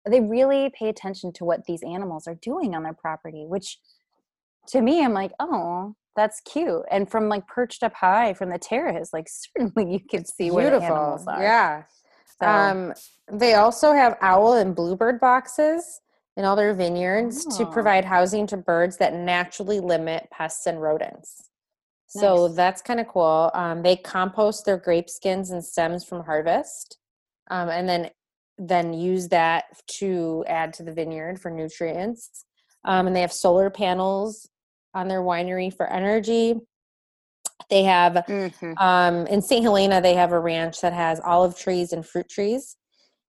they 0.06 0.20
really 0.20 0.70
pay 0.78 0.88
attention 0.88 1.32
to 1.32 1.44
what 1.44 1.64
these 1.66 1.82
animals 1.82 2.26
are 2.26 2.34
doing 2.42 2.74
on 2.74 2.82
their 2.82 2.92
property 2.94 3.44
which 3.46 3.78
to 4.66 4.80
me 4.80 5.02
i'm 5.04 5.14
like 5.14 5.32
oh 5.40 5.94
that's 6.20 6.40
cute 6.42 6.82
and 6.90 7.10
from 7.10 7.28
like 7.34 7.46
perched 7.46 7.82
up 7.82 7.94
high 7.94 8.34
from 8.34 8.50
the 8.50 8.58
terrace 8.58 9.10
like 9.16 9.26
certainly 9.42 9.84
you 9.94 10.00
can 10.12 10.24
see 10.24 10.50
where 10.50 10.70
the 10.78 10.84
animals 10.84 11.26
are. 11.26 11.42
yeah. 11.42 11.82
So, 12.40 12.46
um 12.46 12.78
they 13.42 13.54
also 13.54 13.92
have 13.92 14.16
owl 14.20 14.52
and 14.54 14.74
bluebird 14.74 15.18
boxes 15.20 15.82
in 16.36 16.44
all 16.44 16.56
their 16.56 16.74
vineyards 16.74 17.44
to 17.56 17.62
Oh. 17.66 17.70
provide 17.76 18.04
housing 18.04 18.46
to 18.48 18.56
birds 18.56 18.96
that 18.98 19.14
naturally 19.14 19.80
limit 19.80 20.28
pests 20.30 20.66
and 20.66 20.80
rodents. 20.80 21.30
So 22.08 22.48
that's 22.48 22.82
kind 22.82 22.98
of 22.98 23.06
cool. 23.06 23.52
Um, 23.54 23.82
they 23.82 23.94
compost 23.96 24.64
their 24.64 24.76
grape 24.86 25.08
skins 25.08 25.50
and 25.52 25.64
stems 25.64 26.04
from 26.04 26.24
harvest 26.24 26.98
um, 27.50 27.68
and 27.68 27.88
then 27.88 28.10
then 28.58 28.92
use 28.92 29.28
that 29.28 29.64
to 29.98 30.44
add 30.48 30.72
to 30.74 30.82
the 30.82 30.92
vineyard 30.92 31.40
for 31.40 31.50
nutrients. 31.50 32.44
Um, 32.84 33.06
and 33.06 33.14
they 33.16 33.22
have 33.22 33.32
solar 33.32 33.70
panels 33.70 34.48
on 34.94 35.08
their 35.08 35.22
winery 35.22 35.74
for 35.74 35.86
energy 35.86 36.54
they 37.68 37.84
have 37.84 38.24
Mhm. 38.26 38.74
um, 38.78 39.26
in 39.26 39.42
St. 39.42 39.62
Helena, 39.62 40.00
they 40.00 40.14
have 40.14 40.32
a 40.32 40.40
ranch 40.40 40.80
that 40.80 40.92
has 40.92 41.20
olive 41.20 41.56
trees 41.56 41.92
and 41.92 42.04
fruit 42.04 42.28
trees 42.28 42.76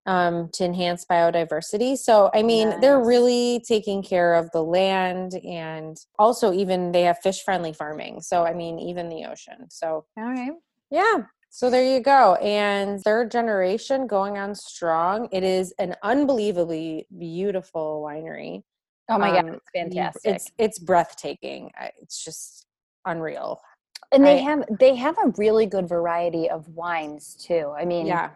um, 0.07 0.49
to 0.53 0.65
enhance 0.65 1.05
biodiversity. 1.05 1.95
So, 1.97 2.31
I 2.33 2.41
mean, 2.41 2.79
they're 2.79 3.03
really 3.03 3.63
taking 3.67 4.01
care 4.01 4.33
of 4.33 4.49
the 4.51 4.63
land 4.63 5.35
and 5.45 5.95
also 6.17 6.53
even 6.53 6.91
they 6.91 7.03
have 7.03 7.19
fish 7.19 7.43
friendly 7.43 7.73
farming. 7.73 8.21
So, 8.21 8.43
I 8.43 8.53
mean, 8.53 8.79
even 8.79 9.09
the 9.09 9.25
ocean. 9.25 9.69
So, 9.69 10.05
all 10.17 10.23
right 10.23 10.53
yeah. 10.91 11.23
So 11.49 11.69
there 11.69 11.83
you 11.83 12.01
go. 12.01 12.35
And 12.35 13.01
third 13.01 13.31
generation 13.31 14.07
going 14.07 14.37
on 14.37 14.53
strong. 14.55 15.27
It 15.31 15.43
is 15.43 15.73
an 15.79 15.95
unbelievably 16.03 17.07
beautiful 17.17 18.03
winery. 18.05 18.63
Oh 19.11 19.17
my 19.17 19.37
Um, 19.37 19.45
god 19.47 19.55
it's 19.55 19.69
fantastic 19.75 20.35
It's 20.35 20.51
it's 20.57 20.79
breathtaking. 20.79 21.71
It's 22.01 22.23
just 22.23 22.65
unreal. 23.05 23.59
and 24.13 24.25
they 24.25 24.39
I- 24.39 24.43
have 24.43 24.63
they 24.79 24.95
have 24.95 25.17
a 25.23 25.29
really 25.37 25.65
good 25.65 25.87
variety 25.87 26.49
of 26.49 26.67
wines 26.69 27.35
too 27.35 27.73
i 27.77 27.83
mean 27.85 28.05
Yeah. 28.07 28.31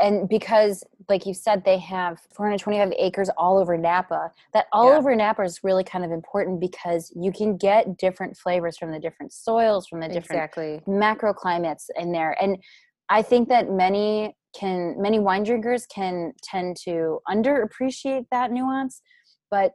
and 0.00 0.28
because 0.28 0.84
like 1.08 1.24
you 1.26 1.34
said 1.34 1.64
they 1.64 1.78
have 1.78 2.20
425 2.36 2.92
acres 2.98 3.28
all 3.36 3.58
over 3.58 3.76
napa 3.78 4.32
that 4.52 4.66
all 4.72 4.90
Yeah. 4.90 4.98
over 4.98 5.14
napa 5.16 5.42
is 5.42 5.64
really 5.64 5.82
kind 5.84 6.04
of 6.04 6.10
important 6.12 6.60
because 6.60 7.12
you 7.16 7.32
can 7.32 7.56
get 7.56 7.96
different 7.96 8.36
flavors 8.36 8.76
from 8.78 8.90
the 8.92 9.00
different 9.00 9.32
soils 9.32 9.86
from 9.88 10.00
the 10.00 10.08
different 10.08 10.42
Exactly. 10.42 10.80
macroclimates 10.86 11.84
in 11.96 12.12
there 12.12 12.36
and 12.42 12.58
i 13.08 13.20
think 13.22 13.48
that 13.48 13.70
many 13.70 14.36
can 14.58 15.00
many 15.00 15.18
wine 15.18 15.42
drinkers 15.42 15.86
can 15.86 16.32
tend 16.42 16.76
to 16.84 17.18
underappreciate 17.28 18.26
that 18.30 18.50
nuance 18.52 19.00
but 19.50 19.72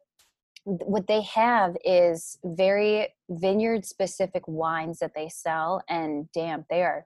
what 0.65 1.07
they 1.07 1.21
have 1.21 1.75
is 1.83 2.37
very 2.43 3.09
vineyard 3.29 3.85
specific 3.85 4.43
wines 4.47 4.99
that 4.99 5.13
they 5.15 5.27
sell 5.29 5.81
and 5.89 6.29
damn 6.33 6.65
they 6.69 6.81
are 6.83 7.05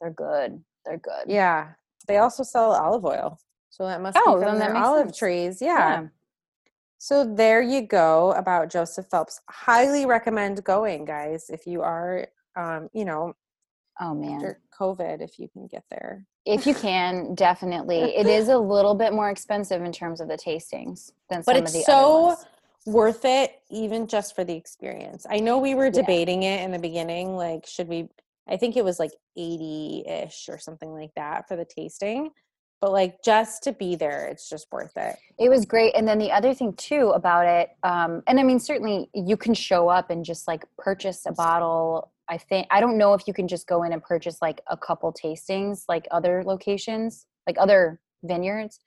they're 0.00 0.10
good 0.10 0.62
they're 0.84 0.98
good 0.98 1.24
Yeah. 1.28 1.72
They 2.06 2.18
also 2.18 2.42
sell 2.42 2.72
olive 2.72 3.04
oil. 3.04 3.38
So 3.70 3.86
that 3.86 4.00
must 4.02 4.18
Oh, 4.20 4.36
be 4.36 4.42
from 4.44 4.58
that 4.58 4.66
their 4.72 4.76
olive 4.76 5.06
sense. 5.06 5.18
trees. 5.18 5.62
Yeah. 5.62 6.08
So 6.98 7.24
there 7.24 7.62
you 7.62 7.80
go 7.82 8.32
about 8.32 8.70
Joseph 8.70 9.06
Phelps. 9.10 9.40
Highly 9.48 10.04
recommend 10.06 10.62
going, 10.64 11.04
guys, 11.06 11.48
if 11.50 11.66
you 11.66 11.80
are 11.82 12.28
um, 12.56 12.88
you 12.92 13.04
know, 13.04 13.34
oh 14.00 14.14
man 14.14 14.34
after 14.34 14.60
COVID, 14.78 15.22
if 15.22 15.38
you 15.38 15.48
can 15.48 15.66
get 15.66 15.84
there. 15.90 16.26
if 16.44 16.66
you 16.66 16.74
can 16.74 17.34
definitely 17.34 18.00
it 18.00 18.26
is 18.26 18.48
a 18.48 18.58
little 18.74 18.94
bit 18.94 19.12
more 19.14 19.30
expensive 19.30 19.82
in 19.82 19.92
terms 19.92 20.20
of 20.20 20.28
the 20.28 20.36
tastings 20.36 21.10
than 21.30 21.42
But 21.46 21.56
some 21.56 21.66
of 21.66 21.72
the 21.72 21.82
so 21.82 21.92
other 21.94 22.26
ones. 22.26 22.46
Worth 22.86 23.24
it 23.24 23.52
even 23.70 24.06
just 24.06 24.34
for 24.34 24.44
the 24.44 24.54
experience. 24.54 25.26
I 25.28 25.40
know 25.40 25.58
we 25.58 25.74
were 25.74 25.86
Yeah. 25.86 25.92
debating 26.02 26.42
it 26.42 26.60
in 26.62 26.70
the 26.70 26.78
beginning 26.78 27.36
like 27.36 27.66
should 27.66 27.88
we 27.88 28.08
I 28.46 28.58
think 28.58 28.76
it 28.76 28.84
was 28.84 28.98
like 28.98 29.12
80ish 29.38 30.48
or 30.50 30.58
something 30.58 30.92
like 30.92 31.12
that 31.16 31.48
for 31.48 31.56
the 31.56 31.64
tasting. 31.64 32.30
But 32.80 32.92
like 32.92 33.22
just 33.24 33.62
to 33.62 33.72
be 33.72 33.96
there, 33.96 34.26
it's 34.26 34.50
just 34.50 34.66
worth 34.70 34.94
it. 34.96 35.16
It 35.38 35.48
was 35.48 35.64
great. 35.64 35.94
And 35.96 36.06
then 36.06 36.18
the 36.18 36.30
other 36.30 36.52
thing 36.52 36.74
too 36.74 37.12
about 37.14 37.46
it, 37.46 37.70
um, 37.82 38.22
and 38.26 38.38
I 38.38 38.42
mean, 38.42 38.58
certainly 38.58 39.08
you 39.14 39.38
can 39.38 39.54
show 39.54 39.88
up 39.88 40.10
and 40.10 40.22
just 40.24 40.46
like 40.46 40.64
purchase 40.76 41.24
a 41.24 41.32
bottle. 41.32 42.12
I 42.28 42.36
think, 42.36 42.66
I 42.70 42.80
don't 42.80 42.98
know 42.98 43.14
if 43.14 43.26
you 43.26 43.32
can 43.32 43.48
just 43.48 43.66
go 43.66 43.82
in 43.84 43.92
and 43.94 44.02
purchase 44.02 44.42
like 44.42 44.60
a 44.66 44.76
couple 44.76 45.10
tastings, 45.14 45.84
like 45.88 46.06
other 46.10 46.42
locations, 46.44 47.24
like 47.46 47.56
other 47.58 48.00
vineyards. 48.22 48.80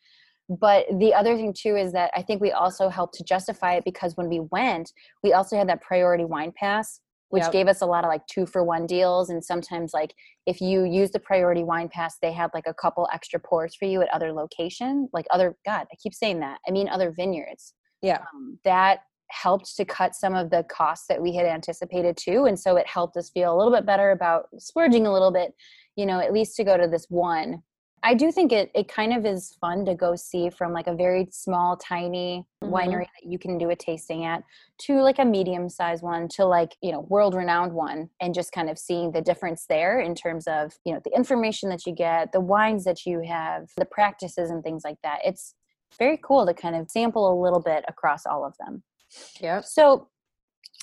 But 0.50 0.86
the 1.00 1.14
other 1.14 1.36
thing 1.36 1.54
too 1.54 1.76
is 1.76 1.92
that 1.94 2.12
I 2.16 2.22
think 2.22 2.42
we 2.42 2.52
also 2.52 2.90
helped 2.90 3.16
to 3.16 3.24
justify 3.24 3.74
it 3.74 3.84
because 3.84 4.16
when 4.16 4.30
we 4.30 4.40
went, 4.52 4.92
we 5.24 5.34
also 5.34 5.58
had 5.58 5.68
that 5.70 5.82
priority 5.82 6.24
wine 6.26 6.54
pass, 6.56 7.02
which 7.30 7.44
Yep. 7.44 7.52
gave 7.52 7.68
us 7.68 7.82
a 7.82 7.86
lot 7.86 8.06
of 8.06 8.08
like 8.10 8.26
two 8.28 8.46
for 8.46 8.64
one 8.64 8.86
deals. 8.86 9.30
And 9.30 9.44
sometimes, 9.44 9.94
like, 9.94 10.14
if 10.46 10.62
you 10.62 10.86
use 10.86 11.12
the 11.12 11.20
priority 11.20 11.64
wine 11.64 11.90
pass, 11.90 12.18
they 12.22 12.32
had 12.32 12.50
like 12.54 12.66
a 12.66 12.74
couple 12.74 13.08
extra 13.12 13.40
pours 13.40 13.76
for 13.76 13.86
you 13.86 14.02
at 14.02 14.14
other 14.14 14.32
location, 14.32 15.10
like 15.12 15.26
other, 15.32 15.58
God, 15.66 15.88
I 15.92 15.96
keep 16.02 16.14
saying 16.14 16.40
that. 16.40 16.60
I 16.66 16.72
mean, 16.72 16.88
other 16.88 17.12
vineyards. 17.12 17.74
Yeah. 18.02 18.20
Um, 18.34 18.60
that 18.64 19.00
helped 19.30 19.76
to 19.76 19.84
cut 19.84 20.16
some 20.16 20.34
of 20.34 20.50
the 20.50 20.64
costs 20.72 21.08
that 21.10 21.22
we 21.22 21.36
had 21.36 21.46
anticipated 21.46 22.16
too. 22.16 22.46
And 22.46 22.58
so 22.58 22.78
it 22.78 22.88
helped 22.88 23.18
us 23.18 23.30
feel 23.30 23.54
a 23.54 23.58
little 23.58 23.74
bit 23.74 23.86
better 23.86 24.12
about 24.12 24.46
splurging 24.58 25.06
a 25.06 25.12
little 25.12 25.32
bit, 25.32 25.54
you 25.98 26.06
know, 26.06 26.22
at 26.22 26.32
least 26.32 26.56
to 26.56 26.64
go 26.64 26.78
to 26.78 26.88
this 26.88 27.08
one. 27.10 27.64
I 28.04 28.14
do 28.14 28.32
think 28.32 28.52
it 28.52 28.72
it 28.76 28.88
kind 28.88 29.14
of 29.14 29.26
is 29.26 29.58
fun 29.60 29.84
to 29.86 29.96
go 29.96 30.16
see 30.16 30.50
from 30.50 30.72
like 30.72 30.88
a 30.88 30.94
very 30.96 31.28
small, 31.32 31.76
tiny 31.78 32.46
Mhm. 32.64 32.70
winery 32.70 33.06
that 33.06 33.30
you 33.30 33.40
can 33.40 33.58
do 33.58 33.70
a 33.70 33.76
tasting 33.76 34.24
at 34.26 34.44
to 34.80 35.02
like 35.02 35.20
a 35.20 35.26
medium 35.26 35.70
sized 35.70 36.04
one 36.04 36.28
to 36.30 36.46
like, 36.46 36.76
you 36.82 36.92
know, 36.92 37.02
world 37.02 37.34
renowned 37.36 37.74
one 37.74 38.10
and 38.22 38.34
just 38.34 38.52
kind 38.52 38.70
of 38.70 38.78
seeing 38.78 39.12
the 39.12 39.22
difference 39.22 39.66
there 39.66 40.00
in 40.00 40.16
terms 40.16 40.48
of, 40.48 40.78
you 40.86 40.94
know, 40.94 41.02
the 41.04 41.16
information 41.16 41.70
that 41.70 41.86
you 41.86 41.94
get, 41.94 42.32
the 42.32 42.40
wines 42.40 42.84
that 42.86 43.06
you 43.06 43.22
have, 43.22 43.70
the 43.78 43.86
practices 43.86 44.50
and 44.52 44.64
things 44.64 44.84
like 44.84 45.02
that. 45.04 45.20
It's 45.24 45.56
very 45.98 46.18
cool 46.22 46.46
to 46.46 46.54
kind 46.54 46.76
of 46.76 46.90
sample 46.92 47.32
a 47.32 47.42
little 47.42 47.62
bit 47.62 47.84
across 47.88 48.26
all 48.26 48.46
of 48.46 48.56
them. 48.58 48.84
Yep. 49.40 49.66
So, 49.66 50.10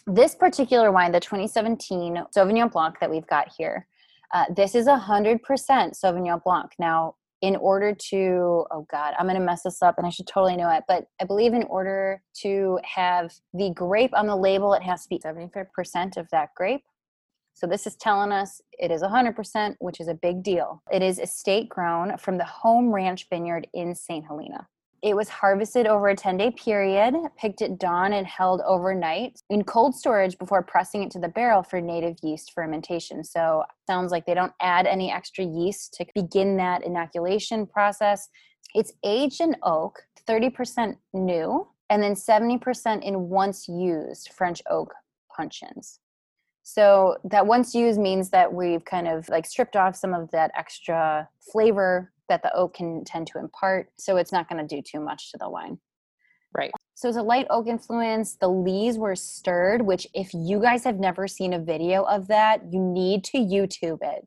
this 0.06 0.34
particular 0.34 0.92
wine, 0.92 1.12
the 1.12 1.20
2017 1.20 2.24
Sauvignon 2.36 2.70
Blanc 2.70 2.98
that 3.00 3.10
we've 3.10 3.26
got 3.26 3.48
here, 3.56 3.86
uh, 4.32 4.44
this 4.54 4.74
is 4.74 4.86
100% 4.86 5.40
Sauvignon 5.40 6.42
Blanc. 6.42 6.72
Now, 6.78 7.16
in 7.42 7.56
order 7.56 7.94
to, 7.94 8.64
oh 8.70 8.86
God, 8.90 9.12
I'm 9.18 9.26
going 9.26 9.38
to 9.38 9.44
mess 9.44 9.64
this 9.64 9.82
up 9.82 9.98
and 9.98 10.06
I 10.06 10.10
should 10.10 10.26
totally 10.26 10.56
know 10.56 10.70
it, 10.70 10.84
but 10.88 11.06
I 11.20 11.24
believe 11.24 11.52
in 11.52 11.64
order 11.64 12.22
to 12.40 12.78
have 12.84 13.34
the 13.52 13.70
grape 13.74 14.14
on 14.14 14.26
the 14.26 14.36
label, 14.36 14.72
it 14.72 14.82
has 14.82 15.02
to 15.02 15.08
be 15.10 15.18
75% 15.18 16.16
of 16.16 16.26
that 16.30 16.50
grape. 16.56 16.82
So 17.52 17.66
this 17.66 17.86
is 17.86 17.96
telling 17.96 18.32
us 18.32 18.60
it 18.72 18.90
is 18.90 19.02
100%, 19.02 19.76
which 19.78 20.00
is 20.00 20.08
a 20.08 20.14
big 20.14 20.42
deal. 20.42 20.82
It 20.90 21.02
is 21.02 21.18
estate 21.18 21.68
grown 21.68 22.16
from 22.16 22.38
the 22.38 22.44
home 22.44 22.92
ranch 22.92 23.26
vineyard 23.28 23.68
in 23.74 23.94
St. 23.94 24.24
Helena. 24.26 24.66
It 25.04 25.14
was 25.14 25.28
harvested 25.28 25.86
over 25.86 26.08
a 26.08 26.16
10 26.16 26.38
day 26.38 26.50
period, 26.50 27.14
picked 27.36 27.60
at 27.60 27.78
dawn, 27.78 28.14
and 28.14 28.26
held 28.26 28.62
overnight 28.66 29.38
in 29.50 29.62
cold 29.62 29.94
storage 29.94 30.38
before 30.38 30.62
pressing 30.62 31.02
it 31.02 31.10
to 31.10 31.18
the 31.18 31.28
barrel 31.28 31.62
for 31.62 31.78
native 31.78 32.16
yeast 32.22 32.52
fermentation. 32.54 33.22
So, 33.22 33.64
sounds 33.86 34.10
like 34.10 34.24
they 34.24 34.32
don't 34.32 34.54
add 34.62 34.86
any 34.86 35.12
extra 35.12 35.44
yeast 35.44 35.92
to 35.98 36.06
begin 36.14 36.56
that 36.56 36.82
inoculation 36.82 37.66
process. 37.66 38.30
It's 38.74 38.94
aged 39.04 39.42
in 39.42 39.56
oak, 39.62 40.00
30% 40.26 40.96
new, 41.12 41.68
and 41.90 42.02
then 42.02 42.14
70% 42.14 43.02
in 43.02 43.28
once 43.28 43.68
used 43.68 44.30
French 44.32 44.62
oak 44.70 44.94
puncheons. 45.36 45.98
So 46.64 47.18
that 47.24 47.46
once 47.46 47.74
used 47.74 48.00
means 48.00 48.30
that 48.30 48.52
we've 48.52 48.84
kind 48.84 49.06
of 49.06 49.28
like 49.28 49.44
stripped 49.44 49.76
off 49.76 49.94
some 49.94 50.14
of 50.14 50.30
that 50.30 50.50
extra 50.56 51.28
flavor 51.52 52.10
that 52.30 52.42
the 52.42 52.52
oak 52.54 52.74
can 52.74 53.04
tend 53.04 53.26
to 53.28 53.38
impart. 53.38 53.90
So 53.98 54.16
it's 54.16 54.32
not 54.32 54.48
going 54.48 54.66
to 54.66 54.76
do 54.76 54.82
too 54.82 54.98
much 54.98 55.30
to 55.32 55.38
the 55.38 55.48
wine. 55.48 55.78
Right. 56.56 56.70
So 56.94 57.08
it's 57.08 57.18
a 57.18 57.22
light 57.22 57.46
oak 57.50 57.66
influence. 57.66 58.36
The 58.40 58.48
lees 58.48 58.96
were 58.96 59.14
stirred, 59.14 59.82
which 59.82 60.06
if 60.14 60.32
you 60.32 60.58
guys 60.58 60.84
have 60.84 60.98
never 60.98 61.28
seen 61.28 61.52
a 61.52 61.58
video 61.58 62.04
of 62.04 62.28
that, 62.28 62.62
you 62.72 62.80
need 62.80 63.24
to 63.24 63.38
YouTube 63.38 63.98
it. 64.00 64.26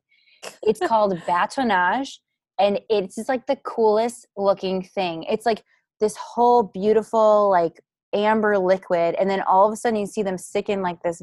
It's 0.62 0.80
called 0.86 1.18
batonnage, 1.26 2.18
and 2.60 2.78
it's 2.88 3.16
just 3.16 3.28
like 3.28 3.46
the 3.46 3.56
coolest 3.56 4.28
looking 4.36 4.82
thing. 4.82 5.24
It's 5.24 5.46
like 5.46 5.64
this 5.98 6.16
whole 6.16 6.62
beautiful 6.62 7.50
like 7.50 7.80
amber 8.12 8.58
liquid, 8.58 9.16
and 9.18 9.28
then 9.28 9.40
all 9.40 9.66
of 9.66 9.72
a 9.72 9.76
sudden 9.76 9.98
you 9.98 10.06
see 10.06 10.22
them 10.22 10.38
stick 10.38 10.68
in 10.68 10.82
like 10.82 11.02
this 11.02 11.20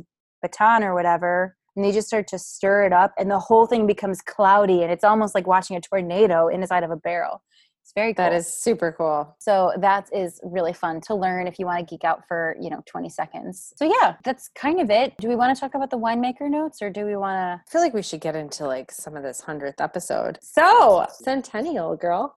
baton 0.48 0.84
or 0.84 0.94
whatever, 0.94 1.56
and 1.76 1.84
they 1.84 1.92
just 1.92 2.08
start 2.08 2.28
to 2.28 2.40
stir 2.40 2.86
it 2.86 2.94
up, 2.94 3.14
and 3.18 3.30
the 3.30 3.40
whole 3.40 3.66
thing 3.66 3.88
becomes 3.88 4.22
cloudy, 4.22 4.84
and 4.84 4.92
it's 4.92 5.04
almost 5.04 5.36
like 5.36 5.48
watching 5.48 5.76
a 5.76 5.82
tornado 5.82 6.48
inside 6.48 6.84
of 6.84 6.92
a 6.92 6.96
barrel. 6.96 7.42
It's 7.86 7.94
very 7.94 8.16
cool. 8.16 8.26
That 8.26 8.34
is 8.34 8.48
super 8.48 8.92
cool. 8.98 9.36
So 9.38 9.72
that 9.78 10.10
is 10.12 10.40
really 10.44 10.74
fun 10.74 11.02
to 11.02 11.14
learn 11.14 11.46
if 11.46 11.60
you 11.60 11.68
want 11.68 11.80
to 11.80 11.86
geek 11.86 12.04
out 12.04 12.28
for, 12.28 12.58
you 12.60 12.72
know, 12.72 12.82
20 12.88 13.10
seconds. 13.10 13.74
So 13.76 13.86
yeah, 13.86 14.16
that's 14.24 14.50
kind 14.56 14.82
of 14.82 14.90
it. 14.90 15.16
Do 15.20 15.28
we 15.28 15.36
want 15.36 15.56
to 15.56 15.60
talk 15.60 15.76
about 15.76 15.92
the 15.92 16.00
winemaker 16.00 16.50
notes 16.50 16.82
or 16.82 16.90
do 16.90 17.06
we 17.06 17.16
want 17.16 17.36
to 17.36 17.62
I 17.64 17.72
feel 17.72 17.82
like 17.82 17.94
we 17.94 18.02
should 18.02 18.22
get 18.22 18.36
into 18.36 18.66
like 18.66 18.92
some 18.92 19.16
of 19.16 19.22
this 19.22 19.40
100th 19.42 19.80
episode. 19.80 20.40
So, 20.42 21.06
Centennial 21.12 21.96
girl. 21.96 22.36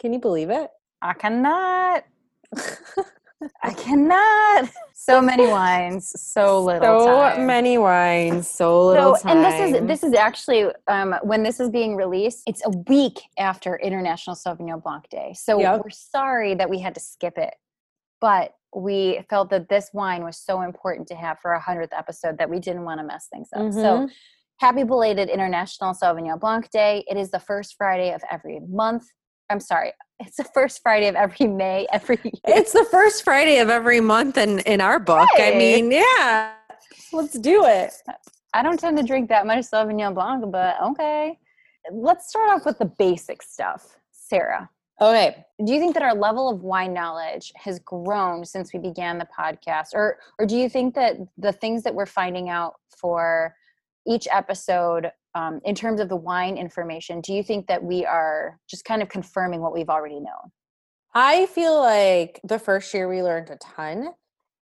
Can 0.00 0.12
you 0.12 0.20
believe 0.20 0.50
it? 0.50 0.70
I 1.02 1.14
cannot. 1.14 2.04
I 3.62 3.72
cannot. 3.74 4.70
So 4.92 5.20
many 5.20 5.46
wines, 5.46 6.12
so 6.20 6.62
little 6.64 7.00
so 7.00 7.06
time. 7.06 7.46
many 7.46 7.76
wines, 7.78 8.48
so 8.48 8.86
little 8.86 9.16
So, 9.16 9.28
and 9.28 9.44
this 9.44 9.60
is 9.60 9.86
this 9.86 10.02
is 10.02 10.14
actually 10.14 10.66
um, 10.88 11.14
when 11.22 11.42
this 11.42 11.60
is 11.60 11.68
being 11.70 11.94
released. 11.96 12.42
It's 12.46 12.64
a 12.64 12.70
week 12.88 13.20
after 13.38 13.76
International 13.76 14.34
Sauvignon 14.36 14.82
Blanc 14.82 15.08
Day, 15.10 15.34
so 15.36 15.58
Yep. 15.58 15.82
we're 15.84 15.90
sorry 15.90 16.54
that 16.54 16.70
we 16.70 16.78
had 16.80 16.94
to 16.94 17.00
skip 17.00 17.36
it, 17.36 17.54
but 18.20 18.54
we 18.74 19.20
felt 19.28 19.50
that 19.50 19.68
this 19.68 19.90
wine 19.92 20.24
was 20.24 20.36
so 20.36 20.62
important 20.62 21.06
to 21.08 21.14
have 21.14 21.38
for 21.40 21.52
our 21.54 21.60
hundredth 21.60 21.92
episode 21.92 22.38
that 22.38 22.48
we 22.50 22.58
didn't 22.58 22.84
want 22.84 22.98
to 23.00 23.04
mess 23.06 23.28
things 23.32 23.48
up. 23.54 23.72
So, 23.72 23.98
Mhm. 24.00 24.10
happy 24.60 24.84
belated 24.84 25.28
International 25.28 25.92
Sauvignon 25.92 26.40
Blanc 26.40 26.70
Day! 26.70 27.04
It 27.08 27.16
is 27.16 27.30
the 27.30 27.40
first 27.40 27.76
Friday 27.76 28.12
of 28.12 28.22
every 28.30 28.60
month. 28.60 29.04
I'm 29.50 29.60
sorry, 29.60 29.92
it's 30.20 30.36
the 30.36 30.44
first 30.44 30.80
Friday 30.82 31.08
of 31.08 31.14
every 31.14 31.46
May 31.46 31.86
every 31.92 32.18
year. 32.22 32.32
It's 32.46 32.72
the 32.72 32.86
first 32.90 33.24
Friday 33.24 33.58
of 33.58 33.68
every 33.68 34.00
month 34.00 34.36
in 34.38 34.60
in 34.60 34.80
our 34.80 34.98
book. 34.98 35.28
I 35.36 35.54
mean, 35.56 35.90
yeah. 35.90 36.54
Let's 37.12 37.38
do 37.38 37.64
it. 37.66 37.92
I 38.54 38.62
don't 38.62 38.78
tend 38.78 38.96
to 38.98 39.02
drink 39.02 39.28
that 39.28 39.46
much 39.46 39.64
Sauvignon 39.66 40.14
Blanc, 40.14 40.50
but 40.50 40.80
okay. 40.82 41.38
Let's 41.92 42.28
start 42.28 42.50
off 42.50 42.64
with 42.64 42.78
the 42.78 42.86
basic 42.86 43.42
stuff. 43.42 43.96
Sarah, 44.12 44.70
Okay. 45.00 45.44
do 45.64 45.72
you 45.72 45.78
think 45.80 45.92
that 45.94 46.02
our 46.02 46.14
level 46.14 46.48
of 46.48 46.62
wine 46.62 46.94
knowledge 46.94 47.52
has 47.56 47.78
grown 47.80 48.44
since 48.44 48.72
we 48.72 48.78
began 48.78 49.18
the 49.18 49.26
podcast 49.38 49.88
or 49.92 50.18
or 50.38 50.46
do 50.46 50.56
you 50.56 50.68
think 50.68 50.94
that 50.94 51.16
the 51.36 51.52
things 51.52 51.82
that 51.82 51.94
we're 51.94 52.06
finding 52.06 52.48
out 52.48 52.74
for 52.96 53.54
each 54.06 54.26
episode 54.30 55.10
um, 55.34 55.60
in 55.64 55.74
terms 55.74 56.00
of 56.00 56.08
the 56.08 56.16
wine 56.16 56.56
information 56.56 57.20
do 57.20 57.32
you 57.32 57.42
think 57.42 57.66
that 57.66 57.82
we 57.82 58.04
are 58.06 58.58
just 58.68 58.84
kind 58.84 59.02
of 59.02 59.08
confirming 59.08 59.60
what 59.60 59.72
we've 59.74 59.88
already 59.90 60.20
known 60.20 60.50
I 61.14 61.46
feel 61.46 61.78
like 61.80 62.40
the 62.42 62.58
first 62.58 62.92
year 62.92 63.08
we 63.08 63.22
learned 63.22 63.48
a 63.50 63.56
ton, 63.56 64.08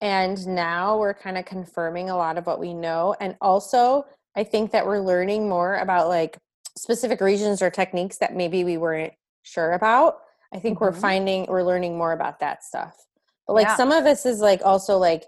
and 0.01 0.45
now 0.45 0.97
we're 0.99 1.13
kind 1.13 1.37
of 1.37 1.45
confirming 1.45 2.09
a 2.09 2.17
lot 2.17 2.37
of 2.37 2.45
what 2.45 2.59
we 2.59 2.73
know. 2.73 3.15
And 3.21 3.37
also, 3.39 4.05
I 4.35 4.43
think 4.43 4.71
that 4.71 4.85
we're 4.85 4.99
learning 4.99 5.47
more 5.47 5.75
about 5.77 6.09
like 6.09 6.37
specific 6.77 7.21
regions 7.21 7.61
or 7.61 7.69
techniques 7.69 8.17
that 8.17 8.35
maybe 8.35 8.65
we 8.65 8.75
weren't 8.75 9.13
sure 9.43 9.71
about. 9.71 10.17
I 10.53 10.59
think 10.59 10.81
we're 10.81 10.91
Mhm. 10.91 10.99
finding 10.99 11.45
we're 11.47 11.63
learning 11.63 11.97
more 11.97 12.11
about 12.11 12.39
that 12.41 12.63
stuff. 12.63 13.07
But 13.47 13.53
like 13.53 13.67
Yeah. 13.67 13.75
some 13.77 13.93
of 13.93 14.03
this 14.03 14.25
is 14.25 14.41
like 14.41 14.61
also 14.65 14.97
like 14.97 15.23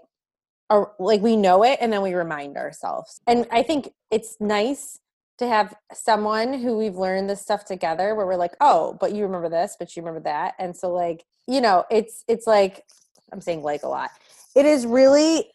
or 0.68 0.94
like 0.98 1.22
we 1.22 1.36
know 1.36 1.62
it 1.62 1.78
and 1.80 1.92
then 1.92 2.02
we 2.02 2.12
remind 2.12 2.58
ourselves. 2.58 3.20
And 3.26 3.46
I 3.50 3.62
think 3.62 3.94
it's 4.10 4.36
nice 4.40 5.00
to 5.38 5.46
have 5.46 5.74
someone 5.92 6.54
who 6.54 6.76
we've 6.78 6.96
learned 6.96 7.28
this 7.28 7.42
stuff 7.42 7.64
together 7.64 8.14
where 8.14 8.26
we're 8.26 8.36
like, 8.36 8.54
"Oh, 8.60 8.96
but 9.00 9.14
you 9.14 9.24
remember 9.24 9.48
this, 9.48 9.76
but 9.78 9.94
you 9.96 10.02
remember 10.02 10.20
that." 10.24 10.54
And 10.58 10.76
so 10.76 10.90
like, 10.92 11.24
you 11.46 11.60
know, 11.60 11.84
it's 11.90 12.24
it's 12.28 12.46
like 12.46 12.84
I'm 13.32 13.40
saying 13.40 13.62
like 13.62 13.82
a 13.82 13.88
lot. 13.88 14.10
it 14.54 14.64
is 14.66 14.86
really 14.86 15.50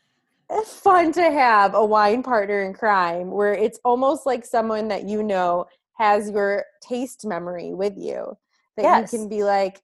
fun 0.66 1.12
to 1.14 1.24
have 1.32 1.74
a 1.74 1.84
wine 1.86 2.22
partner 2.24 2.62
in 2.64 2.74
crime 2.74 3.32
where 3.32 3.54
it's 3.54 3.80
almost 3.86 4.26
like 4.26 4.46
someone 4.46 4.88
that 4.90 5.06
you 5.08 5.24
know 5.24 5.66
has 5.94 6.30
your 6.30 6.66
taste 6.82 7.26
memory 7.26 7.74
with 7.74 7.98
you 7.98 8.38
that 8.76 8.84
Yes. 8.84 9.14
you 9.14 9.20
can 9.20 9.30
be 9.30 9.44
like 9.44 9.82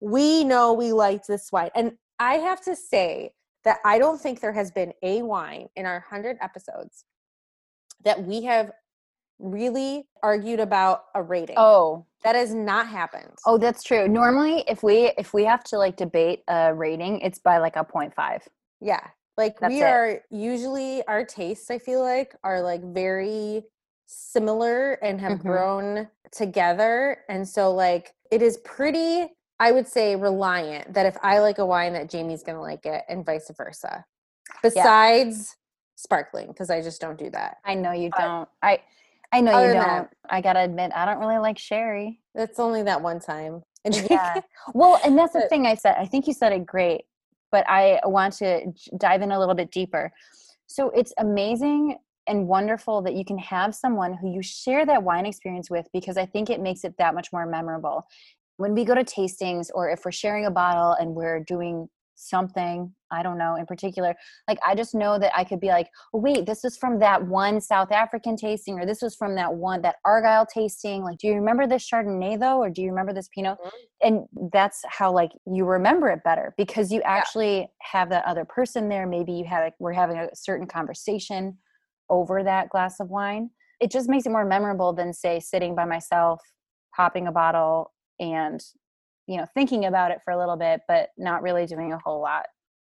we 0.00 0.42
know 0.44 0.72
we 0.72 0.92
liked 0.92 1.26
this 1.28 1.52
wine 1.52 1.70
and 1.74 1.92
i 2.18 2.34
have 2.34 2.60
to 2.60 2.74
say 2.74 3.30
that 3.64 3.78
i 3.84 3.98
don't 3.98 4.20
think 4.20 4.40
there 4.40 4.52
has 4.52 4.70
been 4.72 4.92
a 5.02 5.22
wine 5.22 5.68
in 5.76 5.86
our 5.86 6.04
100 6.10 6.36
episodes 6.40 7.04
that 8.04 8.24
we 8.24 8.42
have 8.42 8.72
really 9.38 10.06
argued 10.22 10.60
about 10.60 11.04
a 11.14 11.22
rating 11.22 11.54
Oh, 11.58 12.04
that 12.24 12.34
has 12.34 12.52
not 12.54 12.88
happened 12.88 13.32
oh, 13.46 13.58
that's 13.58 13.82
true. 13.82 14.08
Normally, 14.08 14.64
if 14.66 14.82
we 14.82 15.12
if 15.16 15.32
we 15.32 15.44
have 15.44 15.62
to 15.64 15.78
like 15.78 15.96
debate 15.96 16.42
a 16.48 16.74
rating, 16.74 17.20
it's 17.20 17.38
by 17.38 17.58
like 17.58 17.76
a 17.76 17.84
0.5. 17.84 18.40
Yeah. 18.80 19.00
Like 19.36 19.60
That's 19.60 19.72
we 19.72 19.80
it. 19.82 19.84
are 19.84 20.20
usually 20.30 21.06
our 21.06 21.24
tastes, 21.24 21.70
I 21.70 21.78
feel 21.78 22.02
like, 22.02 22.34
are 22.42 22.60
like 22.60 22.82
very 22.82 23.62
similar 24.06 24.94
and 24.94 25.20
have 25.20 25.38
Mhm. 25.38 25.42
grown 25.42 26.08
together. 26.32 27.18
And 27.28 27.46
so 27.48 27.72
like 27.72 28.14
it 28.32 28.42
is 28.42 28.56
pretty, 28.58 29.32
I 29.60 29.70
would 29.70 29.86
say, 29.86 30.16
reliant 30.16 30.92
that 30.94 31.06
if 31.06 31.16
I 31.22 31.38
like 31.38 31.58
a 31.58 31.66
wine 31.66 31.92
that 31.92 32.10
Jamie's 32.10 32.42
gonna 32.42 32.60
like 32.60 32.84
it 32.86 33.04
and 33.08 33.24
vice 33.24 33.48
versa. 33.56 34.04
Besides 34.62 35.56
sparkling, 35.94 36.48
because 36.48 36.70
I 36.70 36.80
just 36.82 37.00
don't 37.00 37.18
do 37.18 37.30
that. 37.30 37.58
I 37.64 37.74
know 37.74 37.92
you 37.92 38.10
But- 38.10 38.18
don't. 38.20 38.48
I 38.62 38.80
I 39.32 39.40
know 39.40 39.52
Other 39.52 39.68
you 39.68 39.74
don't. 39.74 39.84
that- 39.86 40.10
I 40.30 40.40
gotta 40.40 40.60
admit, 40.60 40.92
I 40.94 41.04
don't 41.04 41.18
really 41.18 41.38
like 41.38 41.58
sherry. 41.58 42.20
It's 42.34 42.58
only 42.58 42.82
that 42.84 43.02
one 43.02 43.20
time. 43.20 43.62
Yeah. 44.10 44.40
Well, 44.74 45.00
and 45.04 45.16
that's 45.16 45.32
the 45.32 45.40
But- 45.40 45.48
thing 45.50 45.66
I 45.66 45.74
said. 45.74 45.96
I 45.98 46.06
think 46.06 46.26
you 46.26 46.32
said 46.34 46.52
it 46.52 46.66
great, 46.66 47.02
but 47.52 47.64
I 47.68 48.00
want 48.04 48.34
to 48.34 48.72
dive 48.98 49.22
in 49.22 49.32
a 49.32 49.38
little 49.38 49.54
bit 49.54 49.70
deeper. 49.70 50.12
So 50.66 50.90
it's 50.90 51.12
amazing 51.18 51.96
and 52.26 52.46
wonderful 52.46 53.00
that 53.02 53.14
you 53.14 53.24
can 53.24 53.38
have 53.38 53.74
someone 53.74 54.12
who 54.12 54.30
you 54.30 54.42
share 54.42 54.84
that 54.84 55.02
wine 55.02 55.24
experience 55.24 55.70
with 55.70 55.86
because 55.94 56.18
I 56.18 56.26
think 56.26 56.50
it 56.50 56.60
makes 56.60 56.84
it 56.84 56.94
that 56.98 57.14
much 57.14 57.32
more 57.32 57.46
memorable. 57.46 58.06
When 58.58 58.74
we 58.74 58.84
go 58.84 58.94
to 58.94 59.04
tastings 59.04 59.70
or 59.74 59.88
if 59.88 60.04
we're 60.04 60.10
sharing 60.12 60.44
a 60.44 60.50
bottle 60.50 60.92
and 60.92 61.14
we're 61.14 61.40
doing 61.40 61.88
something, 62.16 62.94
I 63.10 63.22
don't 63.22 63.38
know, 63.38 63.54
in 63.56 63.66
particular, 63.66 64.14
like 64.48 64.58
I 64.66 64.74
just 64.74 64.94
know 64.94 65.18
that 65.18 65.36
I 65.36 65.44
could 65.44 65.60
be 65.60 65.68
like, 65.68 65.88
oh, 66.14 66.18
wait, 66.20 66.46
this 66.46 66.64
is 66.64 66.76
from 66.76 66.98
that 67.00 67.26
one 67.26 67.60
South 67.60 67.92
African 67.92 68.36
tasting 68.36 68.78
or 68.78 68.86
this 68.86 69.02
was 69.02 69.14
from 69.16 69.34
that 69.36 69.54
one, 69.54 69.82
that 69.82 69.96
Argyle 70.04 70.46
tasting. 70.46 71.02
Like, 71.02 71.18
do 71.18 71.26
you 71.28 71.34
remember 71.34 71.66
this 71.66 71.88
Chardonnay 71.88 72.38
though? 72.38 72.58
Or 72.58 72.70
do 72.70 72.82
you 72.82 72.88
remember 72.90 73.12
this 73.12 73.28
Pinot? 73.28 73.58
Mhm. 73.58 73.70
and 74.02 74.50
that's 74.52 74.82
how 74.88 75.12
like 75.12 75.30
you 75.46 75.64
remember 75.64 76.08
it 76.08 76.22
better 76.22 76.54
because 76.56 76.92
you 76.92 77.02
actually 77.02 77.68
have 77.82 78.08
that 78.10 78.24
other 78.26 78.44
person 78.44 78.88
there 78.88 79.06
maybe 79.06 79.32
you 79.32 79.44
had 79.44 79.60
like 79.60 79.74
we're 79.80 79.92
having 79.92 80.16
a 80.18 80.28
certain 80.34 80.66
conversation 80.66 81.58
over 82.10 82.42
that 82.44 82.68
glass 82.70 83.00
of 83.00 83.08
wine 83.10 83.50
it 83.80 83.90
just 83.90 84.08
makes 84.08 84.26
it 84.26 84.30
more 84.30 84.44
memorable 84.44 84.92
than 84.92 85.12
say 85.12 85.40
sitting 85.40 85.74
by 85.74 85.84
myself 85.84 86.40
popping 86.94 87.26
a 87.26 87.32
bottle 87.32 87.92
and 88.20 88.60
you 89.26 89.36
know 89.36 89.46
thinking 89.54 89.84
about 89.84 90.10
it 90.10 90.18
for 90.24 90.32
a 90.32 90.38
little 90.38 90.56
bit 90.56 90.80
but 90.88 91.08
not 91.18 91.42
really 91.42 91.66
doing 91.66 91.92
a 91.92 91.98
whole 91.98 92.20
lot 92.20 92.46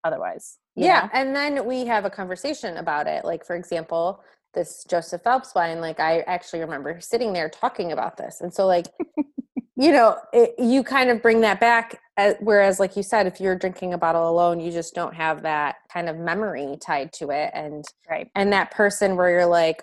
otherwise 0.04 0.58
yeah 0.76 1.02
know? 1.02 1.20
and 1.20 1.36
then 1.36 1.64
we 1.66 1.84
have 1.84 2.04
a 2.04 2.10
conversation 2.10 2.76
about 2.76 3.06
it. 3.06 3.24
Like 3.24 3.44
for 3.44 3.56
example 3.56 4.22
this 4.54 4.84
joseph 4.88 5.22
phelps 5.22 5.54
wine 5.54 5.80
like 5.80 5.98
i 5.98 6.20
actually 6.20 6.60
remember 6.60 7.00
sitting 7.00 7.32
there 7.32 7.48
talking 7.48 7.92
about 7.92 8.16
this. 8.16 8.40
And 8.40 8.52
so 8.52 8.66
like 8.66 8.86
you 9.76 9.92
know 9.92 10.16
it, 10.32 10.54
you 10.58 10.82
kind 10.82 11.10
of 11.10 11.22
bring 11.22 11.40
that 11.42 11.60
back 11.60 12.00
uh 12.16 12.34
whereas 12.40 12.78
like 12.78 12.96
you 12.96 13.02
said 13.02 13.26
if 13.26 13.40
you're 13.40 13.56
drinking 13.56 13.94
a 13.94 13.98
bottle 13.98 14.28
alone 14.28 14.60
you 14.60 14.70
just 14.70 14.94
don't 14.94 15.14
have 15.14 15.42
that 15.42 15.76
kind 15.92 16.08
of 16.08 16.16
memory 16.18 16.76
tied 16.80 17.12
to 17.14 17.30
it. 17.30 17.50
And 17.54 17.84
right. 18.08 18.28
and 18.34 18.52
that 18.52 18.70
person 18.70 19.16
where 19.16 19.30
you're 19.30 19.46
like 19.46 19.82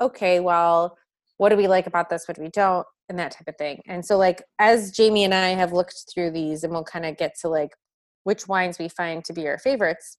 okay 0.00 0.40
well 0.40 0.96
what 1.38 1.50
do 1.50 1.56
we 1.56 1.68
like 1.68 1.86
about 1.86 2.08
this? 2.08 2.26
What 2.26 2.36
do 2.36 2.42
we 2.42 2.48
don't? 2.48 2.86
and 3.08 3.18
that 3.18 3.30
type 3.30 3.46
of 3.46 3.56
thing. 3.56 3.80
And 3.86 4.04
so 4.04 4.18
like 4.18 4.42
as 4.58 4.90
jamie 4.90 5.22
and 5.22 5.32
i 5.32 5.50
have 5.50 5.72
looked 5.72 6.06
through 6.12 6.32
these 6.32 6.64
and 6.64 6.72
we'll 6.72 6.82
kind 6.82 7.06
of 7.06 7.16
get 7.16 7.36
to 7.42 7.48
like 7.48 7.70
which 8.26 8.48
wines 8.48 8.78
we 8.78 8.88
find 8.88 9.24
to 9.24 9.32
be 9.32 9.46
our 9.48 9.58
favorites. 9.58 10.18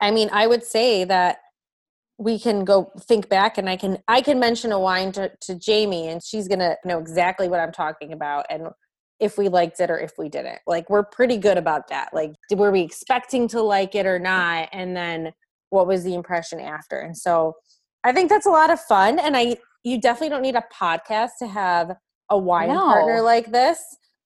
I 0.00 0.10
mean 0.10 0.30
i 0.32 0.46
would 0.46 0.64
say 0.64 1.04
that 1.04 1.38
we 2.16 2.38
can 2.38 2.64
go 2.64 2.90
think 3.00 3.28
back 3.28 3.58
and 3.58 3.68
i 3.68 3.76
can 3.76 3.98
i 4.08 4.20
can 4.22 4.38
mention 4.38 4.72
a 4.72 4.78
wine 4.78 5.12
to, 5.12 5.30
to 5.42 5.54
jamie 5.54 6.08
and 6.08 6.22
she's 6.22 6.48
gonna 6.48 6.76
know 6.84 6.98
exactly 6.98 7.48
what 7.48 7.60
i'm 7.60 7.72
talking 7.72 8.12
about 8.12 8.46
and 8.48 8.68
if 9.18 9.36
we 9.36 9.50
liked 9.50 9.78
it 9.80 9.90
or 9.90 9.98
if 9.98 10.12
we 10.16 10.30
didn't. 10.30 10.60
Like 10.66 10.88
we're 10.88 11.02
pretty 11.02 11.36
good 11.36 11.58
about 11.58 11.88
that. 11.88 12.08
Like 12.14 12.32
were 12.50 12.70
we 12.70 12.80
expecting 12.80 13.48
to 13.48 13.60
like 13.60 13.94
it 13.94 14.06
or 14.06 14.18
not? 14.18 14.70
And 14.72 14.96
then 14.96 15.32
what 15.68 15.86
was 15.86 16.04
the 16.04 16.14
impression 16.14 16.58
after? 16.58 16.98
And 16.98 17.14
so 17.14 17.54
i 18.04 18.12
think 18.12 18.28
that's 18.28 18.46
a 18.46 18.50
lot 18.50 18.70
of 18.70 18.80
fun 18.80 19.18
and 19.18 19.36
i 19.36 19.56
you 19.84 20.00
definitely 20.00 20.28
don't 20.28 20.42
need 20.42 20.56
a 20.56 20.64
podcast 20.74 21.30
to 21.38 21.46
have 21.46 21.92
a 22.30 22.38
wine 22.38 22.68
partner 22.68 23.20
like 23.22 23.50
this 23.50 23.78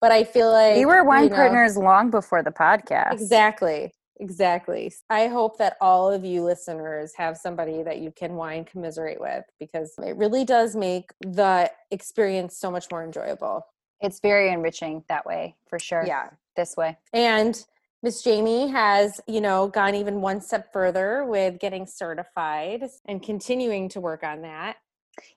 but 0.05 0.13
i 0.13 0.23
feel 0.23 0.51
like 0.53 0.77
we 0.77 0.85
were 0.85 1.03
wine 1.05 1.25
you 1.25 1.31
know- 1.31 1.37
partners 1.37 1.77
long 1.77 2.11
before 2.11 2.43
the 2.43 2.51
podcast 2.65 3.13
Exactly. 3.13 3.93
Exactly. 4.21 4.93
I 5.11 5.27
hope 5.27 5.59
that 5.59 5.77
all 5.81 6.07
of 6.13 6.25
you 6.25 6.45
listeners 6.45 7.13
have 7.17 7.37
somebody 7.37 7.83
that 7.83 7.99
you 7.99 8.13
can 8.21 8.37
wine 8.37 8.65
commiserate 8.65 9.21
with 9.21 9.45
because 9.59 9.93
it 9.99 10.17
really 10.17 10.45
does 10.45 10.77
make 10.77 11.07
the 11.21 11.69
experience 11.91 12.57
so 12.57 12.71
much 12.71 12.87
more 12.93 13.03
enjoyable. 13.03 13.57
it's 14.01 14.21
very 14.21 14.47
enriching 14.53 15.03
that 15.09 15.27
way 15.27 15.57
for 15.69 15.79
sure 15.81 16.05
Yeah. 16.07 16.29
this 16.55 16.77
way 16.77 16.97
And 17.13 17.55
Miss 18.05 18.23
Jamie 18.23 18.69
has, 18.69 19.21
you 19.27 19.41
know, 19.41 19.67
gone 19.69 19.95
even 19.97 20.21
one 20.21 20.41
step 20.43 20.73
further 20.73 21.25
with 21.25 21.59
getting 21.59 21.87
certified 21.87 22.83
and 23.09 23.23
continuing 23.23 23.89
to 23.95 24.01
work 24.01 24.23
on 24.23 24.43
that. 24.43 24.77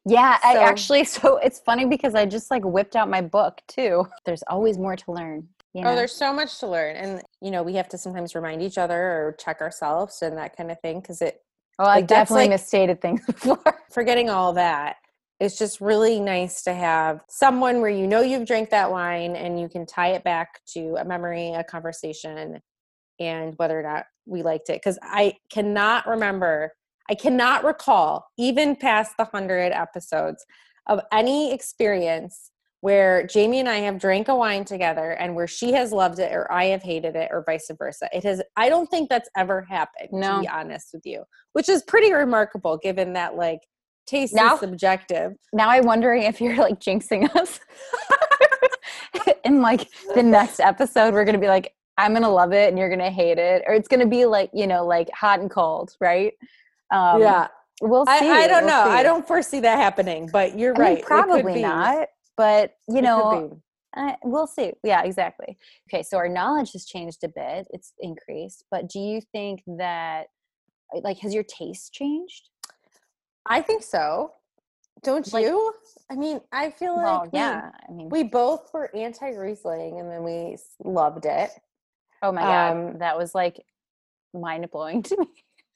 Yeah, 0.06 0.38
I 0.44 0.58
actually 0.58 1.04
so 1.06 1.38
it's 1.38 1.60
funny 1.60 1.86
because 1.86 2.16
I 2.16 2.26
just 2.26 2.52
like 2.52 2.64
whipped 2.64 2.96
out 2.96 3.10
my 3.10 3.22
book 3.22 3.62
too. 3.68 4.08
There's 4.26 4.44
always 4.48 4.78
more 4.78 4.96
to 4.96 5.12
learn. 5.12 5.48
You 5.74 5.82
oh, 5.82 5.84
know? 5.84 5.92
Oh, 5.92 5.96
there's 5.96 6.14
so 6.14 6.34
much 6.34 6.60
to 6.60 6.68
learn. 6.68 6.96
And, 6.96 7.22
you 7.42 7.52
know, 7.52 7.62
we 7.62 7.76
have 7.76 7.90
to 7.90 7.98
sometimes 7.98 8.34
remind 8.34 8.64
each 8.64 8.78
other 8.78 9.00
or 9.00 9.36
check 9.40 9.62
ourselves 9.62 10.22
and 10.22 10.38
that 10.38 10.56
kind 10.56 10.72
of 10.72 10.80
thing 10.82 11.02
because 11.02 11.22
it 11.22 11.42
oh, 11.78 11.84
like, 11.84 12.08
that's 12.08 12.30
definitely 12.30 12.44
like- 12.44 12.52
misstated 12.52 13.02
things 13.02 13.24
before. 13.26 13.62
forgetting 13.92 14.30
all 14.30 14.54
that 14.54 14.98
it's 15.40 15.58
just 15.58 15.82
really 15.82 16.20
nice 16.20 16.64
to 16.64 16.74
have 16.74 17.22
someone 17.30 17.82
where 17.82 17.90
you 17.90 18.08
know 18.08 18.22
you've 18.22 18.48
drank 18.48 18.70
that 18.70 18.92
wine 18.92 19.36
and 19.36 19.60
you 19.60 19.70
can 19.70 19.86
tie 19.86 20.10
it 20.10 20.24
back 20.24 20.62
to 20.66 20.96
a 20.98 21.06
memory 21.06 21.54
a 21.54 21.64
conversation 21.64 22.60
and 23.20 23.54
whether 23.58 23.80
or 23.80 23.84
not 23.84 24.06
we 24.26 24.42
liked 24.42 24.70
it 24.70 24.78
because 24.78 24.98
i 25.04 25.34
cannot 25.52 26.08
remember 26.08 26.72
i 27.10 27.16
cannot 27.16 27.64
recall 27.64 28.28
even 28.38 28.76
past 28.76 29.14
the 29.18 29.26
100 29.26 29.72
episodes 29.72 30.46
of 30.88 31.02
any 31.12 31.54
experience 31.54 32.52
where 32.82 33.26
jamie 33.26 33.60
and 33.60 33.70
i 33.70 33.78
have 33.78 34.00
drank 34.00 34.28
a 34.28 34.36
wine 34.36 34.64
together 34.64 35.12
and 35.12 35.36
where 35.36 35.48
she 35.48 35.72
has 35.74 35.92
loved 35.92 36.20
it 36.20 36.32
or 36.32 36.52
i 36.52 36.66
have 36.66 36.84
hated 36.84 37.16
it 37.16 37.30
or 37.32 37.44
vice 37.46 37.70
versa 37.78 38.08
it 38.14 38.24
has 38.24 38.42
i 38.56 38.70
don't 38.70 38.88
think 38.88 39.10
that's 39.10 39.30
ever 39.36 39.62
happened 39.64 40.10
No. 40.12 40.36
to 40.36 40.42
be 40.42 40.48
honest 40.48 40.90
with 40.94 41.06
you 41.06 41.24
which 41.54 41.70
is 41.70 41.82
pretty 41.84 42.14
remarkable 42.14 42.78
given 42.78 43.14
that 43.14 43.36
like 43.36 43.62
taste 44.08 44.34
Now- 44.34 44.56
is 44.56 44.62
subjective. 44.62 45.34
Now 45.54 45.70
I'm 45.70 45.86
wondering 45.86 46.24
if 46.24 46.42
you're 46.42 46.56
like 46.56 46.80
jinxing 46.80 47.30
us. 47.36 47.60
In 49.44 49.62
like 49.62 49.90
the 50.16 50.24
next 50.24 50.60
episode, 50.60 51.14
we're 51.14 51.26
gonna 51.26 51.38
be 51.38 51.48
like, 51.48 51.74
I'm 51.98 52.14
gonna 52.14 52.30
love 52.30 52.54
it 52.54 52.70
and 52.70 52.78
you're 52.78 52.90
gonna 52.90 53.12
hate 53.12 53.38
it, 53.38 53.64
or 53.68 53.74
it's 53.74 53.88
gonna 53.88 54.06
be 54.08 54.26
like 54.26 54.50
you 54.54 54.68
know 54.68 54.86
like 54.86 55.10
hot 55.12 55.40
and 55.40 55.50
cold, 55.50 55.96
right? 56.02 56.34
Um, 56.92 57.22
yeah. 57.22 57.48
we'll 57.82 58.06
I, 58.08 58.20
see. 58.20 58.30
I 58.30 58.48
don't 58.48 58.66
we'll 58.66 58.74
know. 58.86 58.90
I 58.90 59.04
don't 59.04 59.28
foresee 59.28 59.60
that 59.62 59.78
happening, 59.78 60.30
but 60.32 60.58
you're 60.58 60.76
I 60.76 60.80
mean, 60.80 60.82
right. 60.82 60.98
Could 60.98 61.08
probably 61.08 61.62
not, 61.62 62.08
but 62.36 62.74
you 62.88 62.98
It 62.98 63.02
know. 63.04 63.62
Uh, 63.96 64.14
we'll 64.24 64.48
see. 64.48 64.74
Yeah, 64.84 65.04
exactly. 65.04 65.58
Okay, 65.90 66.04
so 66.04 66.18
our 66.18 66.30
knowledge 66.30 66.72
has 66.74 66.86
changed 66.86 67.24
a 67.24 67.30
bit. 67.30 67.68
It's 67.72 67.94
increased, 68.00 68.66
but 68.70 68.90
do 68.90 69.00
you 69.00 69.22
think 69.32 69.64
that 69.78 70.28
uh, 70.96 71.00
like 71.04 71.18
has 71.20 71.34
your 71.34 71.44
taste 71.44 71.94
changed? 71.94 72.50
I 73.46 73.62
think 73.62 73.82
so. 73.82 74.34
Don't 75.04 75.32
Like- 75.32 75.46
you? 75.46 75.74
I 76.12 76.16
mean, 76.16 76.42
I 76.52 76.70
feel 76.72 76.96
like 76.96 77.06
well, 77.06 77.30
we, 77.32 77.40
yeah. 77.40 77.72
I 77.88 77.92
mean, 77.92 78.10
we 78.10 78.24
both 78.24 78.70
were 78.74 78.94
anti 78.96 79.30
Riesling, 79.32 80.00
and 80.00 80.12
then 80.12 80.24
we 80.24 80.58
loved 80.84 81.26
it. 81.26 81.50
oh 82.24 82.32
my 82.32 82.42
god, 82.42 82.72
um, 82.72 82.98
that 83.00 83.18
was 83.18 83.34
like 83.36 83.64
mind 84.34 84.70
blowing 84.72 85.02
to 85.10 85.18
me. 85.18 85.28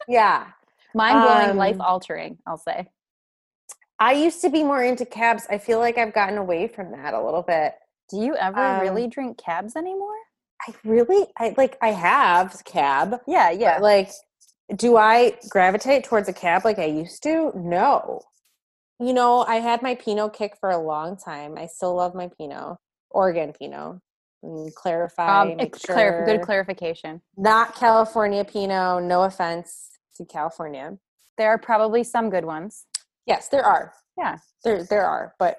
Yeah, 0.07 0.47
Mind 0.93 1.21
blowing, 1.21 1.57
life 1.57 1.75
Um, 1.75 1.81
altering. 1.81 2.37
I'll 2.45 2.57
say. 2.57 2.87
I 3.99 4.13
used 4.13 4.41
to 4.41 4.49
be 4.49 4.63
more 4.63 4.81
into 4.83 5.05
cabs. 5.05 5.45
I 5.49 5.57
feel 5.59 5.79
like 5.79 5.97
I've 5.97 6.13
gotten 6.13 6.37
away 6.37 6.67
from 6.67 6.91
that 6.91 7.13
a 7.13 7.21
little 7.23 7.43
bit. 7.43 7.75
Do 8.09 8.17
you 8.17 8.35
ever 8.35 8.59
um, 8.59 8.81
really 8.81 9.07
drink 9.07 9.37
cabs 9.37 9.75
anymore? 9.75 10.15
I 10.67 10.73
really, 10.83 11.27
I 11.37 11.53
like, 11.57 11.77
I 11.81 11.89
have 11.91 12.63
cab. 12.65 13.19
Yeah, 13.27 13.51
Yeah. 13.51 13.77
like, 13.79 14.09
do 14.75 14.97
I 14.97 15.37
gravitate 15.49 16.03
towards 16.03 16.29
a 16.29 16.33
cab 16.33 16.65
like 16.65 16.79
I 16.79 16.85
used 16.85 17.21
to? 17.23 17.51
No. 17.55 18.21
You 18.99 19.13
know, 19.13 19.43
I 19.45 19.55
had 19.55 19.81
my 19.81 19.95
Pinot 19.95 20.33
kick 20.33 20.55
for 20.59 20.69
a 20.69 20.77
long 20.77 21.17
time. 21.17 21.57
I 21.57 21.65
still 21.67 21.95
love 21.95 22.13
my 22.15 22.29
Pinot, 22.37 22.77
Oregon 23.09 23.53
Pinot. 23.53 23.97
and 24.43 24.73
clarify. 24.73 25.41
Um, 25.41 25.55
make 25.57 25.79
clar- 25.79 26.25
good 26.25 26.41
clarification. 26.41 27.21
Not 27.37 27.75
California 27.75 28.43
Pinot. 28.43 29.03
No 29.03 29.23
offense 29.23 29.89
to 30.25 30.31
California. 30.31 30.97
There 31.37 31.49
are 31.49 31.57
probably 31.57 32.03
some 32.03 32.29
good 32.29 32.45
ones. 32.45 32.85
Yes, 33.25 33.47
there 33.49 33.65
are. 33.65 33.93
Yeah. 34.17 34.37
There 34.63 34.83
there 34.83 35.05
are, 35.05 35.33
but 35.39 35.57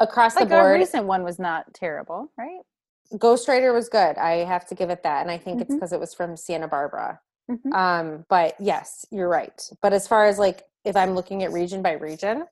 across 0.00 0.34
Like 0.34 0.48
the 0.48 0.56
our 0.56 0.62
board, 0.70 0.80
recent 0.80 1.06
one 1.06 1.22
was 1.22 1.38
not 1.38 1.72
terrible, 1.74 2.32
right? 2.36 2.60
Ghost 3.18 3.46
Rider 3.48 3.72
was 3.72 3.88
good. 3.88 4.16
I 4.18 4.38
have 4.44 4.66
to 4.68 4.74
give 4.74 4.90
it 4.90 5.02
that, 5.02 5.22
and 5.22 5.30
I 5.30 5.38
think 5.38 5.60
it's 5.60 5.70
Mhm. 5.70 5.76
because 5.76 5.92
it 5.92 6.00
was 6.00 6.14
from 6.14 6.36
Santa 6.36 6.66
Barbara. 6.68 7.20
Mhm. 7.50 7.72
Um, 7.74 8.26
but 8.28 8.60
yes, 8.60 9.04
you're 9.10 9.28
right. 9.28 9.68
But 9.82 9.92
as 9.92 10.08
far 10.08 10.26
as 10.26 10.38
like 10.38 10.68
if 10.84 10.96
I'm 10.96 11.14
looking 11.14 11.42
at 11.44 11.52
region 11.52 11.82
by 11.82 11.92
region, 11.92 12.46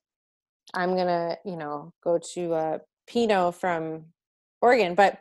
I'm 0.75 0.95
gonna 0.97 1.39
you 1.45 1.57
know 1.57 1.93
go 2.05 2.19
to 2.35 2.55
uh, 2.55 2.79
Pinot 3.07 3.55
from 3.55 4.13
Oregon. 4.61 4.95
But 4.95 5.19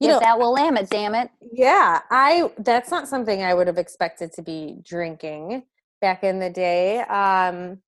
you 0.00 0.08
know, 0.08 0.20
that 0.20 0.38
will 0.38 0.54
Willamette, 0.54 0.90
damn 0.90 1.14
it. 1.14 1.30
yeah, 1.52 2.00
I 2.10 2.50
that's 2.58 2.90
not 2.90 3.08
something 3.08 3.42
I 3.42 3.54
would 3.54 3.66
have 3.66 3.78
expected 3.78 4.32
to 4.34 4.42
be 4.42 4.76
drinking 4.84 5.64
back 6.00 6.22
in 6.24 6.38
the 6.38 6.50
day. 6.50 7.00
Um, 7.00 7.78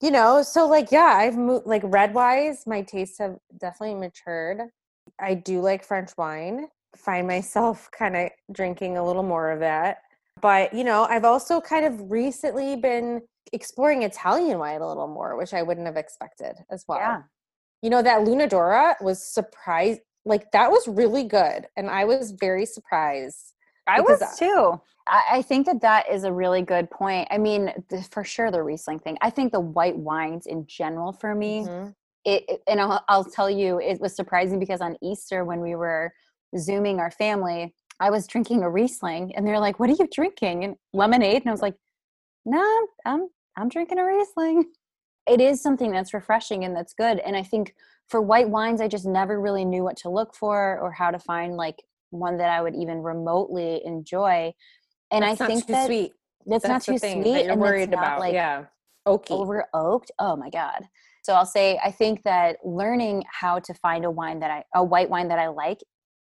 you 0.00 0.10
know, 0.10 0.42
so 0.42 0.66
like 0.66 0.90
yeah, 0.90 1.16
I've 1.18 1.36
moved 1.36 1.66
like 1.66 1.82
red 1.84 2.14
wise, 2.14 2.64
my 2.66 2.82
tastes 2.82 3.18
have 3.18 3.36
definitely 3.58 3.96
matured. 3.96 4.60
I 5.20 5.34
do 5.34 5.60
like 5.60 5.84
French 5.84 6.10
wine. 6.16 6.68
Find 6.96 7.26
myself 7.26 7.88
kind 7.98 8.16
of 8.16 8.30
drinking 8.52 8.96
a 8.96 9.04
little 9.04 9.22
more 9.22 9.50
of 9.50 9.60
that. 9.60 9.98
But, 10.40 10.74
you 10.74 10.84
know, 10.84 11.04
I've 11.04 11.24
also 11.24 11.60
kind 11.60 11.86
of 11.86 12.10
recently 12.10 12.76
been 12.76 13.22
exploring 13.52 14.02
Italian 14.02 14.58
wine 14.58 14.80
a 14.80 14.88
little 14.88 15.08
more, 15.08 15.36
which 15.36 15.54
I 15.54 15.62
wouldn't 15.62 15.86
have 15.86 15.96
expected 15.96 16.56
as 16.70 16.84
well. 16.88 16.98
Yeah. 16.98 17.22
You 17.82 17.90
know, 17.90 18.02
that 18.02 18.22
Lunadora 18.22 18.94
was 19.00 19.22
surprised 19.22 20.00
like 20.24 20.50
that 20.52 20.70
was 20.70 20.88
really 20.88 21.24
good 21.24 21.66
and 21.76 21.90
I 21.90 22.04
was 22.04 22.32
very 22.32 22.66
surprised. 22.66 23.54
I 23.86 24.00
was 24.00 24.22
too. 24.38 24.80
I, 25.06 25.22
I 25.32 25.42
think 25.42 25.66
that 25.66 25.82
that 25.82 26.10
is 26.10 26.24
a 26.24 26.32
really 26.32 26.62
good 26.62 26.90
point. 26.90 27.28
I 27.30 27.36
mean, 27.36 27.70
the, 27.90 28.02
for 28.10 28.24
sure 28.24 28.50
the 28.50 28.62
Riesling 28.62 28.98
thing. 29.00 29.18
I 29.20 29.28
think 29.28 29.52
the 29.52 29.60
white 29.60 29.96
wines 29.96 30.46
in 30.46 30.66
general 30.66 31.12
for 31.12 31.34
me, 31.34 31.66
Mhm. 31.66 31.94
it, 32.24 32.44
it- 32.48 32.62
and 32.66 32.80
I'll, 32.80 33.04
I'll 33.08 33.24
tell 33.24 33.50
you, 33.50 33.78
it 33.80 34.00
was 34.00 34.16
surprising 34.16 34.58
because 34.58 34.80
on 34.80 34.96
Easter 35.02 35.44
when 35.44 35.60
we 35.60 35.74
were 35.74 36.14
zooming 36.56 36.98
our 37.00 37.10
family, 37.10 37.74
I 38.00 38.08
was 38.10 38.26
drinking 38.26 38.62
a 38.62 38.70
Riesling, 38.70 39.34
and 39.36 39.46
they're 39.46 39.60
like, 39.60 39.78
"What 39.78 39.88
are 39.90 39.92
you 39.92 40.08
drinking?" 40.10 40.64
And 40.64 40.76
lemonade, 40.92 41.42
and 41.42 41.48
I 41.48 41.52
was 41.52 41.62
like, 41.62 41.76
"No, 42.46 42.86
I'm 43.04 43.28
I'm 43.56 43.68
drinking 43.68 43.98
a 43.98 44.04
Riesling." 44.04 44.64
It 45.28 45.40
is 45.40 45.62
something 45.62 45.90
that's 45.92 46.12
refreshing 46.14 46.64
and 46.64 46.74
that's 46.76 46.92
good. 46.94 47.18
And 47.20 47.36
I 47.36 47.42
think 47.42 47.74
for 48.08 48.20
white 48.20 48.48
wines, 48.48 48.80
I 48.80 48.88
just 48.88 49.06
never 49.06 49.40
really 49.40 49.64
knew 49.64 49.82
what 49.82 49.96
to 49.98 50.10
look 50.10 50.34
for 50.34 50.78
or 50.78 50.92
how 50.92 51.10
to 51.10 51.18
find 51.18 51.56
like 51.56 51.82
one 52.10 52.36
that 52.38 52.50
I 52.50 52.62
would 52.62 52.74
even 52.74 53.02
remotely 53.02 53.82
enjoy. 53.84 54.52
And 55.10 55.22
That's 55.22 55.40
I 55.40 55.44
not 55.44 55.50
think 55.50 55.66
too 55.66 55.72
that 55.72 55.86
sweet. 55.86 56.12
that's, 56.46 56.64
not 56.64 56.84
the 56.84 56.92
too 56.92 56.98
sweet 56.98 57.24
that 57.24 57.24
you're 57.24 57.38
and 57.38 57.48
that's 57.50 57.58
worried 57.58 57.90
not, 57.90 57.98
about. 57.98 58.20
like 58.20 58.34
yeah. 58.34 58.64
Oaky. 59.06 59.32
over 59.32 59.66
oaked. 59.74 60.10
Oh 60.18 60.36
my 60.36 60.48
god. 60.50 60.84
So 61.24 61.34
I'll 61.34 61.46
say 61.46 61.78
I 61.82 61.90
think 61.90 62.22
that 62.22 62.56
learning 62.64 63.24
how 63.30 63.58
to 63.58 63.74
find 63.74 64.04
a 64.04 64.10
wine 64.10 64.40
that 64.40 64.50
I 64.50 64.64
a 64.74 64.82
white 64.84 65.10
wine 65.10 65.28
that 65.28 65.38
I 65.38 65.48
like 65.48 65.78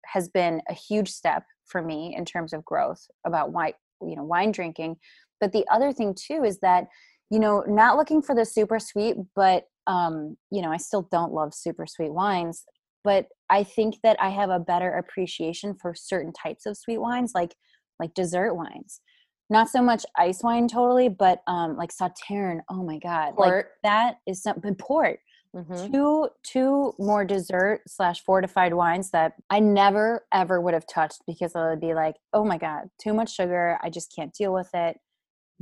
has 0.06 0.30
been 0.30 0.62
a 0.70 0.74
huge 0.74 1.10
step 1.10 1.44
for 1.65 1.82
me 1.82 2.15
in 2.17 2.26
terms 2.26 2.54
of 2.54 2.65
growth 2.65 3.06
about 3.26 3.52
wine, 3.52 3.74
you 4.02 4.15
know, 4.15 4.24
wine 4.24 4.52
drinking. 4.52 4.98
But 5.39 5.52
the 5.52 5.65
other 5.72 5.91
thing 5.91 6.15
too 6.15 6.44
is 6.44 6.60
that 6.60 6.86
you 7.32 7.39
know, 7.39 7.63
not 7.65 7.96
looking 7.96 8.22
for 8.22 8.36
the 8.36 8.46
super 8.46 8.78
sweet, 8.78 9.15
but 9.36 9.63
um, 9.88 10.38
you 10.52 10.62
know, 10.62 10.72
I 10.72 10.78
still 10.78 11.08
don't 11.12 11.34
love 11.34 11.54
super 11.54 11.86
sweet 11.88 12.13
wines, 12.13 12.63
but 13.04 13.28
I 13.50 13.63
think 13.63 13.96
that 14.04 14.22
I 14.22 14.30
have 14.30 14.50
a 14.50 14.60
better 14.60 14.91
appreciation 14.91 15.76
for 15.76 15.94
certain 15.96 16.34
types 16.34 16.65
of 16.65 16.78
sweet 16.78 17.00
wines 17.00 17.32
like 17.36 17.56
like 18.00 18.13
dessert 18.15 18.56
wines 18.56 19.02
not 19.50 19.70
so 19.70 19.82
much 19.82 20.06
ice 20.17 20.41
wine 20.44 20.67
totally, 20.67 21.10
but 21.10 21.41
um 21.46 21.76
like 21.76 21.91
Sauterne. 21.91 22.62
Oh 22.70 22.84
my 22.84 22.98
god, 23.00 23.34
like 23.36 23.65
that 23.84 24.15
is 24.26 24.41
something 24.41 24.76
port. 24.76 25.20
Mhm. 25.54 25.91
Two 25.91 26.30
two 26.44 26.94
more 26.98 27.26
dessert 27.26 27.82
slash 27.86 28.24
fortified 28.24 28.74
wines 28.74 29.12
that 29.12 29.34
I 29.50 29.60
never 29.60 30.26
ever 30.32 30.62
would 30.62 30.74
have 30.74 30.88
touched 30.88 31.24
because 31.28 31.54
I 31.54 31.70
would 31.70 31.82
be 31.82 31.94
like, 31.94 32.15
oh 32.32 32.46
my 32.46 32.58
god, 32.58 32.89
too 32.98 33.13
much 33.13 33.36
sugar. 33.36 33.78
I 33.84 33.89
just 33.89 34.15
can't 34.15 34.34
deal 34.34 34.54
with 34.54 34.70
it. 34.74 34.98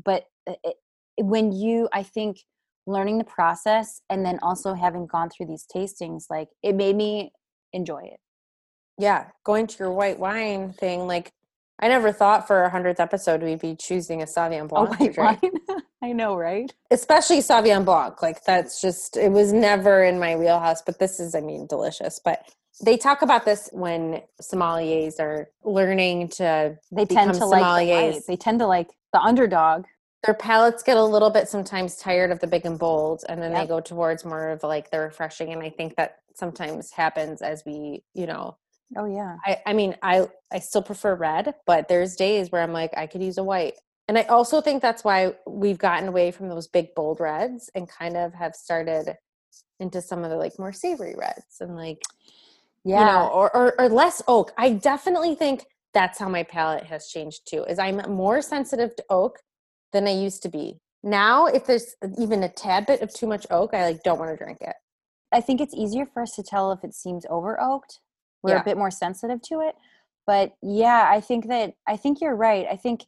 But 0.03 0.25
it, 0.45 0.60
it- 0.63 0.77
when 1.25 1.51
you, 1.51 1.89
I 1.91 2.03
think, 2.03 2.38
learning 2.89 3.17
the 3.19 3.23
process 3.23 4.02
and 4.10 4.25
then 4.25 4.39
also 4.41 4.73
having 4.73 5.06
gone 5.08 5.30
through 5.30 5.45
these 5.47 5.65
tastings, 5.73 6.23
like 6.30 6.49
it 6.63 6.75
made 6.75 6.95
me 6.95 7.32
enjoy 7.73 8.02
it. 8.04 8.19
yeah 8.97 9.28
going 9.45 9.67
to 9.67 9.78
your 9.80 9.91
white 9.91 10.19
wine 10.19 10.73
thing 10.73 11.06
like 11.06 11.32
i 11.80 11.88
never 11.88 12.12
thought 12.12 12.47
for 12.47 12.63
a 12.63 12.69
hundredth 12.69 12.99
episode 12.99 13.43
we'd 13.43 13.60
be 13.62 13.75
choosing 13.75 14.21
a 14.23 14.25
sauvignon 14.25 14.65
A 14.65 14.67
blanc 14.67 14.89
to 14.97 15.21
white 15.21 15.39
wine. 15.43 15.52
I 16.02 16.13
know, 16.13 16.36
right? 16.36 16.73
especially 16.89 17.39
sauvignon 17.39 17.86
blanc 17.86 18.23
like 18.23 18.43
that's 18.43 18.82
just 18.82 19.17
it 19.17 19.32
was 19.32 19.54
never 19.54 20.04
in 20.04 20.17
my 20.19 20.36
wheelhouse 20.36 20.82
but 20.82 20.97
this 20.97 21.19
is 21.19 21.36
i 21.36 21.41
mean 21.41 21.67
delicious 21.67 22.19
but 22.25 22.38
they 22.84 22.97
talk 22.97 23.21
about 23.21 23.43
this 23.45 23.69
when 23.73 24.21
sommeliers 24.41 25.19
are 25.19 25.49
learning 25.63 26.30
to 26.30 26.78
They 26.91 27.06
tend 27.06 27.34
to 27.36 27.45
like 27.45 27.88
the 27.88 28.23
They 28.28 28.38
tend 28.38 28.60
to 28.60 28.67
like 28.67 28.88
the 29.13 29.19
underdog. 29.19 29.86
Their 30.23 30.34
palates 30.34 30.84
get 30.84 30.97
a 30.97 31.03
little 31.03 31.29
bit 31.29 31.47
sometimes 31.47 31.95
tired 31.95 32.32
of 32.32 32.39
the 32.39 32.47
big 32.47 32.65
and 32.65 32.77
bold 32.77 33.23
and 33.29 33.41
then 33.41 33.53
they 33.53 33.65
go 33.65 33.79
towards 33.79 34.25
more 34.25 34.49
of 34.49 34.63
like 34.63 34.91
the 34.91 34.99
refreshing 34.99 35.53
and 35.53 35.62
i 35.63 35.69
think 35.69 35.95
that 35.95 36.17
sometimes 36.36 36.91
happens 36.91 37.41
as 37.41 37.63
we 37.65 38.03
you 38.13 38.25
know 38.25 38.58
Oh 38.97 39.05
yeah. 39.05 39.36
I, 39.45 39.62
I 39.67 39.73
mean, 39.73 39.95
I 40.01 40.27
I 40.51 40.60
still 40.60 40.82
prefer 40.82 41.13
red, 41.15 41.53
but 41.67 41.88
there's 41.88 42.15
days 42.15 42.51
where 42.51 42.62
I'm 42.62 42.73
like, 42.73 42.91
I 42.97 43.05
could 43.05 43.21
use 43.21 43.38
a 43.38 43.43
white. 43.43 43.75
And 44.08 44.17
I 44.17 44.23
also 44.23 44.62
think 44.62 44.82
that's 44.82 45.03
why 45.03 45.36
we've 45.47 45.77
gotten 45.77 46.08
away 46.08 46.32
from 46.32 46.49
those 46.49 46.67
big 46.67 46.95
bold 46.95 47.19
reds 47.19 47.69
and 47.75 47.88
kind 47.88 48.17
of 48.17 48.34
have 48.34 48.55
started 48.55 49.15
into 49.79 50.01
some 50.01 50.23
of 50.23 50.32
the 50.32 50.38
like 50.38 50.58
more 50.58 50.73
savory 50.73 51.15
reds 51.15 51.58
and 51.62 51.75
like 51.75 52.01
Yeah. 52.84 52.99
you 52.99 53.05
know, 53.05 53.27
or, 53.27 53.55
or 53.55 53.79
or 53.79 53.89
less 53.89 54.23
oak. 54.27 54.51
I 54.58 54.71
definitely 54.71 55.36
think 55.36 55.65
that's 55.93 56.17
how 56.17 56.27
my 56.29 56.43
palate 56.43 56.86
has 56.86 57.08
changed 57.10 57.41
too. 57.47 57.63
Is 57.65 57.77
I'm 57.77 57.97
more 58.12 58.41
sensitive 58.41 58.95
to 58.95 59.03
oak 59.12 59.38
than 59.93 60.08
I 60.08 60.12
used 60.12 60.43
to 60.43 60.49
be. 60.49 60.80
Now, 61.04 61.45
if 61.45 61.65
there's 61.65 61.95
even 62.17 62.43
a 62.43 62.49
tad 62.49 62.86
bit 62.86 63.02
of 63.02 63.13
too 63.13 63.28
much 63.28 63.45
oak, 63.49 63.73
I 63.73 63.86
like 63.86 64.04
don't 64.04 64.19
want 64.19 64.32
to 64.32 64.43
drink 64.43 64.60
it. 64.62 64.75
I 65.32 65.41
think 65.41 65.62
it's 65.62 65.73
easier 65.73 66.06
for 66.06 66.21
us 66.23 66.36
to 66.36 66.43
tell 66.43 66.71
if 66.71 66.84
it 66.84 66.93
seems 66.93 67.25
over 67.30 67.60
oaked. 67.62 67.99
We're 68.43 68.56
Yeah. 68.56 68.62
a 68.62 68.65
bit 68.65 68.78
more 68.78 68.91
sensitive 68.91 69.41
to 69.43 69.62
it. 69.62 69.75
But 70.25 70.54
yeah, 70.62 71.08
I 71.10 71.21
think 71.21 71.47
that 71.47 71.73
I 71.88 71.97
think 71.97 72.21
you're 72.21 72.36
right. 72.36 72.67
I 72.69 72.75
think 72.75 73.06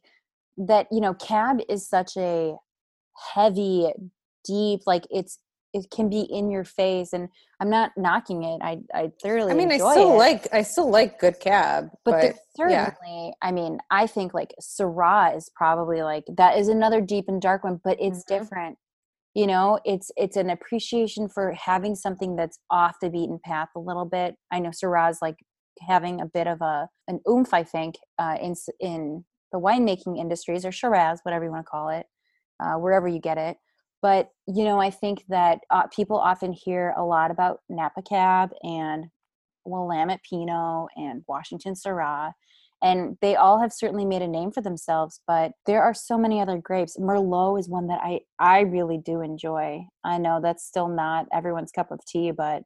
that, 0.56 0.86
you 0.90 1.00
know, 1.00 1.14
cab 1.14 1.60
is 1.68 1.86
such 1.88 2.16
a 2.16 2.56
heavy, 3.34 3.92
deep, 4.44 4.80
like 4.86 5.06
it's 5.10 5.38
it 5.74 5.90
can 5.90 6.08
be 6.08 6.20
in 6.20 6.50
your 6.50 6.64
face 6.64 7.12
and 7.12 7.28
I'm 7.60 7.70
not 7.70 7.92
knocking 7.96 8.42
it. 8.44 8.60
I 8.62 8.78
I 8.94 9.12
thoroughly 9.22 9.52
I 9.52 9.54
mean, 9.54 9.70
I 9.72 9.78
still 9.78 10.14
it. 10.14 10.18
like 10.18 10.48
I 10.52 10.62
still 10.62 10.90
like 10.90 11.18
good 11.18 11.40
cab, 11.40 11.90
but, 12.04 12.10
but, 12.12 12.36
there's 12.56 12.72
yeah. 12.72 12.90
certainly 12.90 13.32
i 13.42 13.50
mean 13.50 13.78
i 13.90 14.06
think 14.06 14.34
like 14.34 14.54
syrah 14.60 15.36
is 15.36 15.50
probably 15.54 16.02
like 16.02 16.24
that 16.36 16.58
is 16.58 16.68
another 16.68 17.00
deep 17.00 17.24
and 17.28 17.40
dark 17.40 17.64
one 17.64 17.80
but 17.82 17.96
it's 18.00 18.22
Mhm. 18.24 18.26
different 18.26 18.78
you 19.34 19.46
know 19.46 19.78
it's 19.84 20.10
it's 20.16 20.36
an 20.36 20.50
appreciation 20.50 21.28
for 21.28 21.52
having 21.52 21.94
something 21.94 22.36
that's 22.36 22.58
off 22.70 22.96
the 23.00 23.10
beaten 23.10 23.38
path 23.44 23.68
a 23.76 23.80
little 23.80 24.04
bit 24.04 24.36
i 24.50 24.58
know 24.58 24.70
syrah 24.70 25.10
is 25.10 25.18
like 25.22 25.36
having 25.88 26.20
a 26.20 26.26
bit 26.26 26.46
of 26.46 26.60
a 26.60 26.88
an 27.08 27.20
oomph 27.28 27.54
i 27.54 27.62
think 27.62 27.94
uh, 28.18 28.36
in 28.40 28.54
in 28.80 29.24
the 29.52 29.58
winemaking 29.58 30.18
industries 30.18 30.64
or 30.64 30.72
shiraz 30.72 31.20
whatever 31.22 31.44
you 31.44 31.50
want 31.50 31.64
to 31.64 31.70
call 31.70 31.88
it 31.88 32.06
uh, 32.62 32.74
wherever 32.74 33.08
you 33.08 33.18
get 33.20 33.38
it 33.38 33.56
but 34.02 34.28
you 34.46 34.64
know 34.64 34.80
i 34.80 34.90
think 34.90 35.24
that 35.28 35.60
uh, 35.70 35.86
people 35.94 36.18
often 36.18 36.52
hear 36.52 36.92
a 36.96 37.04
lot 37.04 37.30
about 37.30 37.60
napa 37.68 38.02
cab 38.02 38.50
and 38.62 39.06
willamette 39.64 40.20
pinot 40.28 40.88
and 40.96 41.22
washington 41.28 41.74
syrah 41.74 42.32
and 42.82 43.16
they 43.22 43.36
all 43.36 43.60
have 43.60 43.72
certainly 43.72 44.04
made 44.04 44.22
a 44.22 44.28
name 44.28 44.50
for 44.50 44.60
themselves 44.60 45.20
but 45.26 45.52
there 45.66 45.82
are 45.82 45.94
so 45.94 46.18
many 46.18 46.40
other 46.40 46.58
grapes 46.58 46.96
merlot 46.98 47.58
is 47.58 47.68
one 47.68 47.86
that 47.86 48.00
i 48.02 48.20
i 48.38 48.60
really 48.60 48.98
do 48.98 49.20
enjoy 49.20 49.80
i 50.04 50.18
know 50.18 50.40
that's 50.42 50.66
still 50.66 50.88
not 50.88 51.26
everyone's 51.32 51.72
cup 51.72 51.90
of 51.90 52.00
tea 52.04 52.30
but 52.32 52.64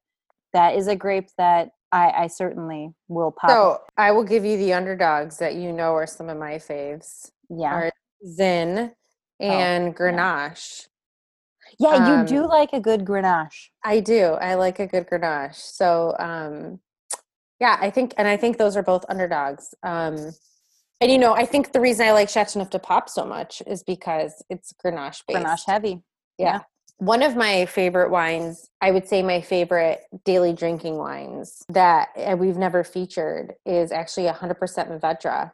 that 0.52 0.74
is 0.74 0.88
a 0.88 0.96
grape 0.96 1.28
that 1.36 1.68
i 1.92 2.08
i 2.10 2.26
certainly 2.26 2.90
will 3.08 3.30
pop 3.30 3.50
So 3.50 3.80
I 3.98 4.10
will 4.12 4.24
give 4.24 4.44
you 4.44 4.56
the 4.56 4.72
underdogs 4.72 5.36
that 5.38 5.54
you 5.54 5.72
know 5.72 5.92
are 5.94 6.06
some 6.06 6.28
of 6.28 6.38
my 6.38 6.54
faves. 6.54 7.30
yeah 7.50 7.74
Are 7.74 7.90
Zin 8.26 8.92
and 9.38 9.94
Grenache. 9.94 10.88
Yeah 11.78 12.20
you 12.22 12.26
do 12.26 12.44
um, 12.44 12.48
like 12.48 12.72
a 12.72 12.80
good 12.80 13.04
grenache 13.04 13.68
I 13.84 14.00
do. 14.00 14.24
I 14.24 14.54
like 14.54 14.78
a 14.80 14.86
good 14.86 15.06
Grenache. 15.06 15.54
So 15.54 16.14
um 16.18 16.80
yeah, 17.60 17.78
I 17.80 17.90
think 17.90 18.14
and 18.18 18.28
I 18.28 18.36
think 18.36 18.58
those 18.58 18.76
are 18.76 18.82
both 18.82 19.04
underdogs. 19.08 19.74
Um 19.82 20.16
and 21.00 21.12
you 21.12 21.18
know, 21.18 21.34
I 21.34 21.44
think 21.44 21.72
the 21.72 21.80
reason 21.80 22.06
I 22.06 22.12
like 22.12 22.28
Chateauneuf 22.30 22.70
du 22.70 22.78
Pape 22.78 23.08
so 23.08 23.24
much 23.24 23.62
is 23.66 23.82
because 23.82 24.42
it's 24.48 24.72
Grenache 24.84 25.22
based. 25.28 25.40
grenache 25.44 25.66
heavy 25.66 26.02
Yeah. 26.38 26.60
one 26.98 27.22
of 27.22 27.36
my 27.36 27.66
favorite 27.66 28.10
wines, 28.10 28.70
I 28.80 28.90
would 28.90 29.06
say 29.06 29.22
my 29.22 29.40
favorite 29.42 30.00
daily 30.24 30.54
drinking 30.54 30.96
wines 30.96 31.62
that 31.68 32.08
uh, 32.16 32.36
we've 32.38 32.56
never 32.56 32.82
featured 32.84 33.54
is 33.66 33.92
actually 33.92 34.26
100% 34.26 34.58
Mourvedre. 34.58 35.52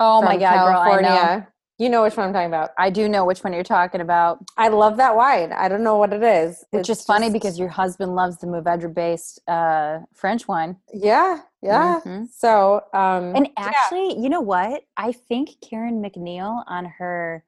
Oh 0.00 0.22
my 0.22 0.36
god, 0.38 0.54
California. 0.54 1.10
girl. 1.10 1.46
You 1.78 1.90
know 1.90 2.02
which 2.02 2.16
one 2.16 2.28
I'm 2.28 2.32
talking 2.32 2.48
about. 2.48 2.70
I 2.78 2.88
do 2.88 3.06
know 3.06 3.26
which 3.26 3.44
one 3.44 3.52
you're 3.52 3.62
talking 3.62 4.00
about. 4.00 4.38
I 4.56 4.68
love 4.68 4.96
that 4.96 5.14
wine. 5.14 5.52
I 5.52 5.68
don't 5.68 5.84
know 5.84 5.98
what 5.98 6.12
it 6.12 6.22
is. 6.22 6.64
Which 6.70 6.88
it's 6.88 7.00
is 7.00 7.06
funny 7.06 7.28
because 7.28 7.58
your 7.58 7.68
husband 7.68 8.14
loves 8.14 8.38
the 8.38 8.46
Mourvedre 8.46 8.92
based 8.94 9.40
uh, 9.46 9.98
French 10.14 10.48
wine. 10.48 10.76
Yeah, 10.94 11.40
yeah. 11.60 12.00
Mm-hmm. 12.00 12.24
So, 12.34 12.82
um, 12.94 13.36
and 13.36 13.50
actually, 13.58 14.14
yeah. 14.14 14.22
you 14.22 14.30
know 14.30 14.40
what? 14.40 14.84
I 14.96 15.12
think 15.12 15.50
Karen 15.60 16.02
MacNeil 16.02 16.64
on 16.66 16.86
her, 16.86 17.44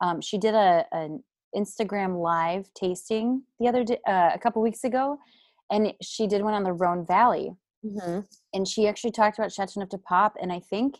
um, 0.00 0.22
she 0.22 0.38
did 0.38 0.54
a 0.54 0.86
an 0.92 1.22
Instagram 1.54 2.22
live 2.22 2.72
tasting 2.72 3.42
the 3.60 3.68
other 3.68 3.84
day, 3.84 3.98
uh, 4.06 4.30
a 4.32 4.38
couple 4.38 4.62
weeks 4.62 4.84
ago, 4.84 5.18
and 5.70 5.92
she 6.00 6.26
did 6.26 6.42
one 6.42 6.54
on 6.54 6.64
the 6.64 6.72
Rhone 6.72 7.04
Valley. 7.04 7.52
Mm-hmm. 7.84 8.20
And 8.54 8.66
she 8.66 8.88
actually 8.88 9.12
talked 9.12 9.38
about 9.38 9.52
Chateauneuf 9.52 9.90
du 9.90 9.98
Pape, 9.98 10.32
and 10.40 10.50
I 10.50 10.60
think 10.60 10.96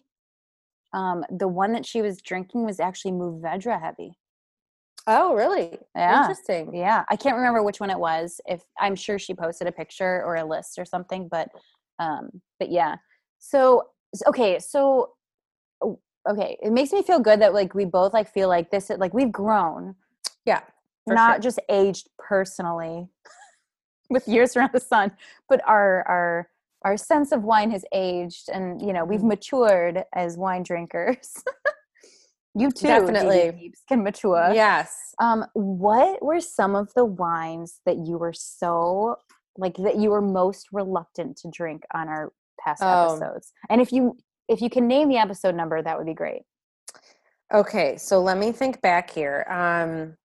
um, 0.96 1.24
the 1.30 1.46
one 1.46 1.72
that 1.72 1.84
she 1.84 2.00
was 2.00 2.22
drinking 2.22 2.64
was 2.64 2.80
actually 2.80 3.12
Mourvedre 3.12 3.78
heavy. 3.78 4.18
Oh, 5.06 5.34
really? 5.34 5.78
Yeah. 5.94 6.22
Interesting. 6.22 6.74
Yeah. 6.74 7.04
I 7.10 7.16
can't 7.16 7.36
remember 7.36 7.62
which 7.62 7.80
one 7.80 7.90
it 7.90 7.98
was. 7.98 8.40
If 8.46 8.62
I'm 8.80 8.96
sure 8.96 9.18
she 9.18 9.34
posted 9.34 9.68
a 9.68 9.72
picture 9.72 10.24
or 10.24 10.36
a 10.36 10.44
list 10.44 10.78
or 10.78 10.86
something, 10.86 11.28
but 11.30 11.48
um, 11.98 12.30
but 12.58 12.70
yeah. 12.72 12.96
So 13.38 13.90
okay, 14.26 14.58
so 14.58 15.12
okay, 16.28 16.56
it 16.62 16.72
makes 16.72 16.92
me 16.92 17.02
feel 17.02 17.20
good 17.20 17.40
that 17.42 17.52
like 17.52 17.74
we 17.74 17.84
both 17.84 18.14
like 18.14 18.32
feel 18.32 18.48
like 18.48 18.70
this 18.70 18.90
like 18.96 19.12
we've 19.12 19.30
grown. 19.30 19.94
Yeah. 20.46 20.62
Not 21.06 21.36
sure. 21.36 21.42
just 21.42 21.60
aged 21.68 22.08
personally 22.18 23.06
with 24.10 24.26
years 24.26 24.56
around 24.56 24.70
the 24.72 24.80
sun, 24.80 25.12
but 25.48 25.60
our 25.66 26.02
our 26.08 26.48
our 26.86 26.96
sense 26.96 27.32
of 27.32 27.42
wine 27.42 27.72
has 27.72 27.84
aged 27.92 28.48
and 28.48 28.80
you 28.80 28.92
know 28.92 29.04
we've 29.04 29.18
mm-hmm. 29.18 29.28
matured 29.28 30.04
as 30.14 30.38
wine 30.38 30.62
drinkers. 30.62 31.34
You 32.58 32.70
too 32.70 32.86
definitely. 32.86 33.74
can 33.86 34.02
mature. 34.02 34.50
Yes. 34.54 35.14
Um 35.20 35.44
what 35.52 36.22
were 36.22 36.40
some 36.40 36.74
of 36.74 36.90
the 36.94 37.04
wines 37.04 37.80
that 37.84 37.98
you 37.98 38.16
were 38.16 38.32
so 38.32 39.16
like 39.58 39.76
that 39.76 39.96
you 39.96 40.08
were 40.08 40.22
most 40.22 40.68
reluctant 40.72 41.36
to 41.42 41.50
drink 41.50 41.82
on 41.92 42.08
our 42.08 42.32
past 42.58 42.82
oh. 42.82 43.16
episodes? 43.16 43.52
And 43.68 43.82
if 43.82 43.92
you 43.92 44.16
if 44.48 44.62
you 44.62 44.70
can 44.70 44.86
name 44.88 45.10
the 45.10 45.18
episode 45.18 45.54
number 45.54 45.82
that 45.82 45.98
would 45.98 46.06
be 46.06 46.14
great. 46.14 46.44
Okay 47.52 47.98
so 47.98 48.22
let 48.22 48.38
me 48.38 48.52
think 48.52 48.80
back 48.80 49.10
here. 49.10 49.44
Um 49.50 50.16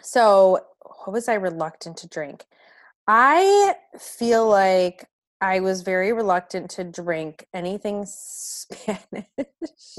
so 0.00 0.58
what 1.04 1.12
was 1.12 1.28
i 1.28 1.34
reluctant 1.34 1.98
to 1.98 2.08
drink? 2.08 2.46
I 3.06 3.74
feel 3.98 4.48
like 4.48 5.06
I 5.44 5.60
was 5.60 5.82
very 5.82 6.10
reluctant 6.14 6.70
to 6.70 6.84
drink 6.84 7.46
anything 7.52 8.06
Spanish. 8.06 9.26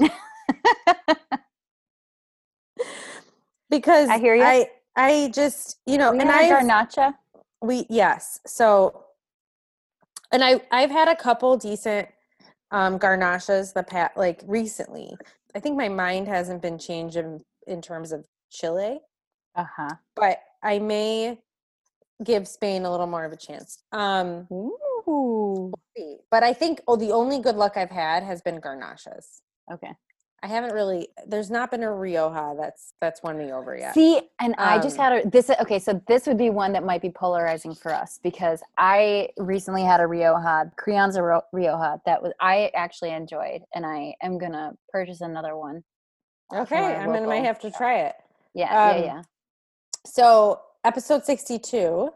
because 3.70 4.08
I 4.08 4.18
hear 4.18 4.34
you. 4.34 4.42
I 4.42 4.68
I 4.96 5.30
just 5.32 5.78
you 5.86 5.98
know, 5.98 6.10
we 6.10 6.18
and 6.18 6.30
I 6.30 6.50
garnacha. 6.50 7.14
We 7.62 7.86
yes, 7.88 8.40
so 8.44 9.04
and 10.32 10.42
I 10.42 10.60
I've 10.72 10.90
had 10.90 11.06
a 11.06 11.14
couple 11.14 11.56
decent 11.56 12.08
um 12.72 12.98
garnachas 12.98 13.72
the 13.72 13.84
pat 13.84 14.16
like 14.16 14.42
recently. 14.48 15.16
I 15.54 15.60
think 15.60 15.76
my 15.76 15.88
mind 15.88 16.26
hasn't 16.26 16.60
been 16.60 16.76
changed 16.76 17.14
in, 17.14 17.44
in 17.68 17.80
terms 17.80 18.10
of 18.10 18.26
Chile. 18.50 18.98
Uh 19.54 19.64
huh. 19.76 19.94
But 20.16 20.40
I 20.64 20.80
may 20.80 21.38
give 22.24 22.48
Spain 22.48 22.84
a 22.84 22.90
little 22.90 23.06
more 23.06 23.24
of 23.24 23.32
a 23.32 23.36
chance. 23.36 23.82
Um, 23.92 24.46
Ooh. 24.52 25.72
But 26.30 26.42
I 26.42 26.52
think 26.52 26.80
oh, 26.88 26.96
the 26.96 27.12
only 27.12 27.40
good 27.40 27.56
luck 27.56 27.76
I've 27.76 27.90
had 27.90 28.22
has 28.22 28.42
been 28.42 28.60
garnachas. 28.60 29.40
Okay. 29.72 29.92
I 30.42 30.48
haven't 30.48 30.74
really. 30.74 31.08
There's 31.26 31.50
not 31.50 31.70
been 31.70 31.82
a 31.82 31.92
Rioja 31.92 32.54
that's 32.58 32.92
that's 33.00 33.22
won 33.22 33.38
me 33.38 33.52
over 33.52 33.76
yet. 33.76 33.94
See, 33.94 34.20
and 34.38 34.54
um, 34.58 34.68
I 34.68 34.78
just 34.78 34.98
um 34.98 35.04
had 35.04 35.26
a 35.26 35.28
this. 35.28 35.50
Okay, 35.60 35.78
so 35.78 36.00
this 36.06 36.26
would 36.26 36.36
be 36.36 36.50
one 36.50 36.72
that 36.74 36.84
might 36.84 37.00
be 37.00 37.10
polarizing 37.10 37.74
for 37.74 37.92
us 37.92 38.20
because 38.22 38.62
I 38.76 39.30
recently 39.38 39.82
had 39.82 40.00
a 40.00 40.06
Rioja, 40.06 40.70
Crianza 40.78 41.40
Rioja 41.52 42.00
that 42.04 42.22
was 42.22 42.32
I 42.38 42.70
actually 42.74 43.12
enjoyed, 43.12 43.62
and 43.74 43.86
I 43.86 44.14
am 44.22 44.38
gonna 44.38 44.74
purchase 44.90 45.22
another 45.22 45.56
one. 45.56 45.82
Okay, 46.54 46.94
I'm 46.94 47.12
gonna 47.12 47.26
might 47.26 47.44
have 47.44 47.58
to 47.60 47.70
try 47.70 48.00
it. 48.00 48.14
Yeah, 48.54 48.90
um, 48.90 48.96
yeah, 48.98 49.04
yeah. 49.04 49.22
So 50.04 50.60
episode 50.86 51.24
62, 51.24 51.76
okay. 51.78 52.12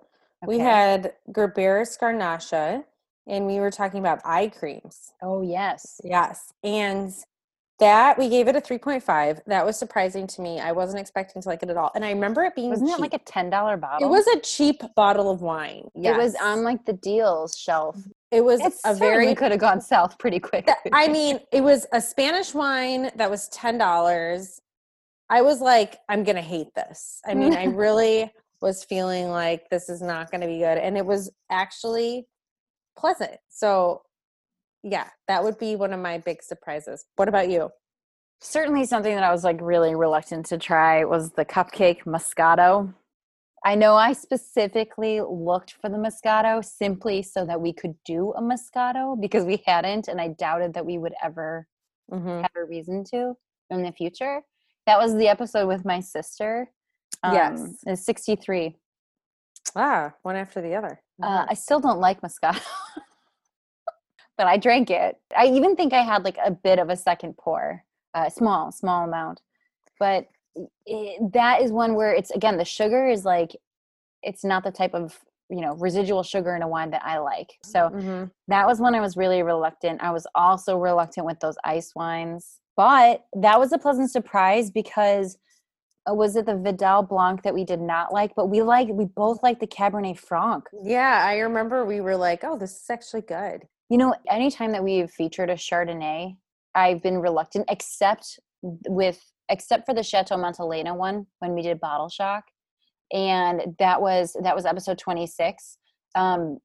we 0.47 0.59
had 0.59 1.15
Gerberis 1.33 1.99
Garnacha 1.99 2.85
and 3.27 3.47
we 3.47 3.59
were 3.59 3.71
talking 3.71 3.99
about 4.01 4.21
eye 4.25 4.49
creams. 4.49 5.13
Oh, 5.23 5.43
yes. 5.43 6.01
Yes. 6.05 6.53
And 6.63 7.13
that 7.81 8.19
we 8.19 8.29
gave 8.29 8.47
it 8.47 8.55
a 8.55 8.61
3.5. 8.61 9.41
That 9.47 9.67
was 9.67 9.77
surprising 9.77 10.27
to 10.29 10.43
me. 10.43 10.61
I 10.61 10.71
wasn't 10.71 11.01
expecting 11.01 11.43
to 11.43 11.49
like 11.49 11.63
it 11.63 11.71
at 11.71 11.77
all. 11.77 11.91
And 11.95 12.05
I 12.05 12.11
remember 12.11 12.45
it 12.45 12.55
being 12.55 12.71
Wasn't 12.71 12.89
cheap. 12.89 12.99
it 12.99 13.01
like 13.01 13.15
a 13.15 13.19
$10 13.19 13.81
bottle? 13.81 14.07
It 14.07 14.11
was 14.11 14.27
a 14.29 14.41
cheap 14.41 14.83
bottle 14.95 15.31
of 15.31 15.43
wine. 15.43 15.89
Yes. 15.95 16.15
It 16.15 16.19
was 16.19 16.35
on 16.37 16.63
like 16.63 16.85
the 16.85 16.93
deals 16.93 17.57
shelf. 17.57 17.97
Mm-hmm. 17.97 18.11
It 18.33 18.45
was 18.45 18.61
it 18.61 18.75
a 18.85 18.95
very 18.95 19.35
could 19.35 19.51
have 19.51 19.61
gone 19.61 19.81
south 19.81 20.17
pretty 20.19 20.39
quick. 20.39 20.69
I 20.93 21.09
mean, 21.09 21.41
it 21.53 21.63
was 21.63 21.87
a 21.93 22.01
Spanish 22.01 22.55
wine 22.55 23.11
that 23.17 23.29
was 23.29 23.49
$10. 23.51 24.61
I 25.31 25.43
was 25.43 25.61
like, 25.61 25.99
I'm 26.09 26.23
going 26.23 26.37
to 26.37 26.43
hate 26.43 26.73
this. 26.77 27.21
I 27.27 27.35
mean, 27.35 27.55
I 27.55 27.65
really 27.67 28.31
was 28.61 28.85
feeling 28.85 29.31
like 29.31 29.69
this 29.71 29.89
is 29.89 30.03
not 30.03 30.31
going 30.31 30.41
to 30.41 30.47
be 30.47 30.59
good. 30.59 30.79
And 30.79 30.97
it 30.97 31.07
was 31.07 31.31
actually 31.51 32.27
pleasant. 32.97 33.37
So, 33.49 34.03
yeah, 34.83 35.09
that 35.29 35.43
would 35.45 35.59
be 35.59 35.77
one 35.77 35.93
of 35.93 36.01
my 36.01 36.19
big 36.19 36.43
surprises. 36.43 37.07
What 37.17 37.29
about 37.29 37.51
you? 37.51 37.71
Certainly, 38.43 38.87
something 38.87 39.15
that 39.15 39.25
I 39.25 39.33
was 39.33 39.45
like 39.45 39.59
really 39.61 39.95
reluctant 39.95 40.47
to 40.47 40.59
try 40.59 41.05
was 41.05 41.33
the 41.33 41.45
cupcake 41.45 42.05
Moscato. 42.05 42.95
I 43.63 43.75
know 43.75 43.95
I 43.95 44.15
specifically 44.15 45.21
looked 45.21 45.75
for 45.83 45.91
the 45.91 45.99
Moscato 45.99 46.65
simply 46.65 47.23
so 47.23 47.45
that 47.45 47.61
we 47.61 47.75
could 47.75 47.95
do 48.07 48.33
a 48.33 48.41
Moscato 48.41 49.21
because 49.21 49.45
we 49.45 49.63
hadn't, 49.67 50.09
and 50.09 50.19
I 50.19 50.29
doubted 50.29 50.73
that 50.73 50.87
we 50.87 50.97
would 50.97 51.13
ever 51.23 51.67
mm-hmm. 52.11 52.41
have 52.41 52.51
a 52.57 52.65
reason 52.65 53.05
to 53.11 53.35
in 53.69 53.83
the 53.83 53.93
future. 53.93 54.41
That 54.87 54.99
was 54.99 55.15
the 55.15 55.29
episode 55.29 55.69
with 55.69 55.85
my 55.85 56.01
sister 56.01 56.71
um, 57.23 57.35
yes. 57.35 57.77
Is 57.87 58.05
63. 58.05 58.77
Ah, 59.77 60.13
one 60.23 60.37
after 60.37 60.61
the 60.61 60.75
other. 60.75 61.01
Uh, 61.23 61.47
I 61.49 61.55
still 61.55 61.81
don't 61.81 62.01
like 62.01 62.23
Moscato, 62.23 62.63
but 64.39 64.47
I 64.47 64.57
drank 64.57 64.91
it. 64.91 65.17
I 65.37 65.47
even 65.47 65.77
think 65.77 65.93
I 65.93 66.03
had 66.03 66.25
like 66.25 66.39
a 66.43 66.51
bit 66.51 66.79
of 66.79 66.89
a 66.89 66.97
second 66.97 67.37
pour, 67.37 67.85
uh, 68.15 68.31
small, 68.31 68.73
small 68.73 69.05
amount. 69.05 69.43
But 69.99 70.29
it, 70.87 71.33
that 71.33 71.61
is 71.61 71.71
one 71.73 71.95
where 71.95 72.13
it's 72.13 72.31
again 72.31 72.57
the 72.57 72.65
sugar 72.65 73.09
is 73.09 73.25
like 73.25 73.55
it's 74.23 74.45
not 74.45 74.65
the 74.65 74.71
type 74.71 74.95
of 74.95 75.19
you 75.51 75.61
know 75.61 75.75
residual 75.75 76.23
sugar 76.23 76.57
in 76.57 76.63
a 76.63 76.69
wine 76.69 76.91
that 76.91 77.05
I 77.05 77.19
like. 77.19 77.51
So 77.63 77.91
mm-hmm. 77.91 78.25
that 78.49 78.67
was 78.67 78.81
when 78.81 78.95
I 78.95 79.01
was 79.01 79.17
really 79.17 79.43
reluctant. 79.43 80.03
I 80.03 80.11
was 80.11 80.27
also 80.35 80.79
reluctant 80.79 81.27
with 81.27 81.39
those 81.41 81.57
ice 81.65 81.93
wines, 81.95 82.61
but 82.77 83.27
that 83.35 83.59
was 83.59 83.73
a 83.73 83.79
pleasant 83.79 84.11
surprise 84.11 84.71
because 84.71 85.37
uh, 86.11 86.15
was 86.15 86.37
it 86.37 86.47
the 86.47 86.57
Vidal 86.57 87.03
Blanc 87.03 87.43
that 87.43 87.55
we 87.55 87.65
did 87.65 87.81
not 87.81 88.13
like, 88.13 88.35
but 88.35 88.47
we 88.47 88.63
like 88.63 88.89
we 88.89 89.05
both 89.05 89.43
like 89.43 89.61
the 89.61 89.67
Cabernet 89.67 90.19
Franc. 90.19 90.65
Yeah, 90.83 91.23
I 91.25 91.39
remember 91.39 91.85
we 91.85 92.01
were 92.01 92.17
like, 92.17 92.45
"Oh, 92.45 92.59
this 92.59 92.73
is 92.73 92.91
actually 92.91 93.23
good." 93.23 93.67
You 93.89 93.99
know, 93.99 94.15
anytime 94.29 94.73
that 94.73 94.85
we've 94.85 95.11
featured 95.11 95.51
a 95.51 95.55
Chardonnay, 95.55 96.37
I've 96.75 97.03
been 97.03 97.19
reluctant, 97.19 97.67
except 97.69 98.39
with 98.63 99.21
except 99.49 99.87
for 99.87 99.95
the 99.95 100.03
Chateau 100.03 100.37
Montelena 100.37 100.97
one 100.97 101.27
when 101.41 101.55
we 101.55 101.63
did 101.63 101.81
Bottle 101.81 102.09
Shock, 102.09 102.45
and 103.13 103.75
that 103.79 104.01
was 104.01 104.37
that 104.43 104.55
was 104.55 104.67
episode 104.67 104.99
twenty 104.99 105.27
six. 105.27 105.79
Um, 106.15 106.59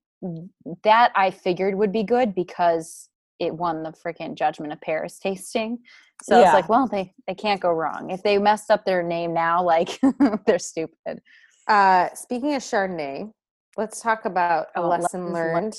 that 0.83 1.11
I 1.15 1.29
figured 1.31 1.75
would 1.75 1.91
be 1.91 2.03
good 2.03 2.33
because 2.33 3.09
it 3.39 3.53
won 3.53 3.83
the 3.83 3.91
freaking 3.91 4.35
Judgment 4.35 4.73
of 4.73 4.81
Paris 4.81 5.19
tasting. 5.23 5.79
So 6.23 6.39
yeah. 6.39 6.45
it's 6.45 6.53
like, 6.53 6.69
well, 6.69 6.87
they 6.87 7.13
they 7.27 7.35
can't 7.35 7.61
go 7.61 7.71
wrong. 7.71 8.09
If 8.09 8.23
they 8.23 8.37
messed 8.37 8.71
up 8.71 8.85
their 8.85 9.03
name 9.03 9.33
now, 9.33 9.63
like 9.63 9.99
they're 10.45 10.59
stupid. 10.59 11.21
Uh, 11.67 12.09
speaking 12.13 12.53
of 12.53 12.61
Chardonnay, 12.61 13.31
let's 13.77 14.01
talk 14.01 14.25
about 14.25 14.67
a 14.75 14.81
oh, 14.81 14.87
lesson 14.87 15.33
learned. 15.33 15.75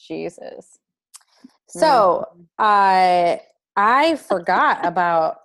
Jesus. 0.00 0.78
So 1.68 2.26
I 2.58 3.40
uh, 3.40 3.44
I 3.76 4.16
forgot 4.16 4.84
about 4.84 5.38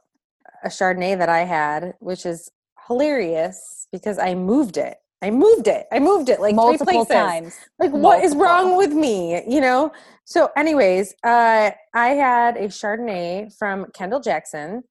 a 0.63 0.69
Chardonnay 0.69 1.17
that 1.17 1.29
I 1.29 1.39
had, 1.39 1.95
which 1.99 2.25
is 2.25 2.49
hilarious 2.87 3.87
because 3.91 4.19
I 4.19 4.35
moved 4.35 4.77
it. 4.77 4.97
I 5.21 5.31
moved 5.31 5.67
it. 5.67 5.85
I 5.91 5.99
moved 5.99 6.29
it 6.29 6.39
like 6.39 6.55
multiple 6.55 7.05
times. 7.05 7.57
Like, 7.77 7.91
multiple. 7.91 7.99
what 8.01 8.23
is 8.23 8.35
wrong 8.35 8.77
with 8.77 8.93
me? 8.93 9.41
You 9.47 9.59
know. 9.61 9.91
So, 10.25 10.49
anyways, 10.55 11.13
uh, 11.23 11.71
I 11.93 12.07
had 12.09 12.55
a 12.55 12.67
Chardonnay 12.67 13.51
from 13.57 13.87
Kendall 13.93 14.19
Jackson. 14.21 14.83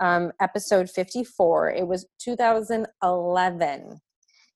um, 0.00 0.32
episode 0.40 0.90
54. 0.90 1.70
It 1.72 1.86
was 1.86 2.06
2011. 2.20 4.00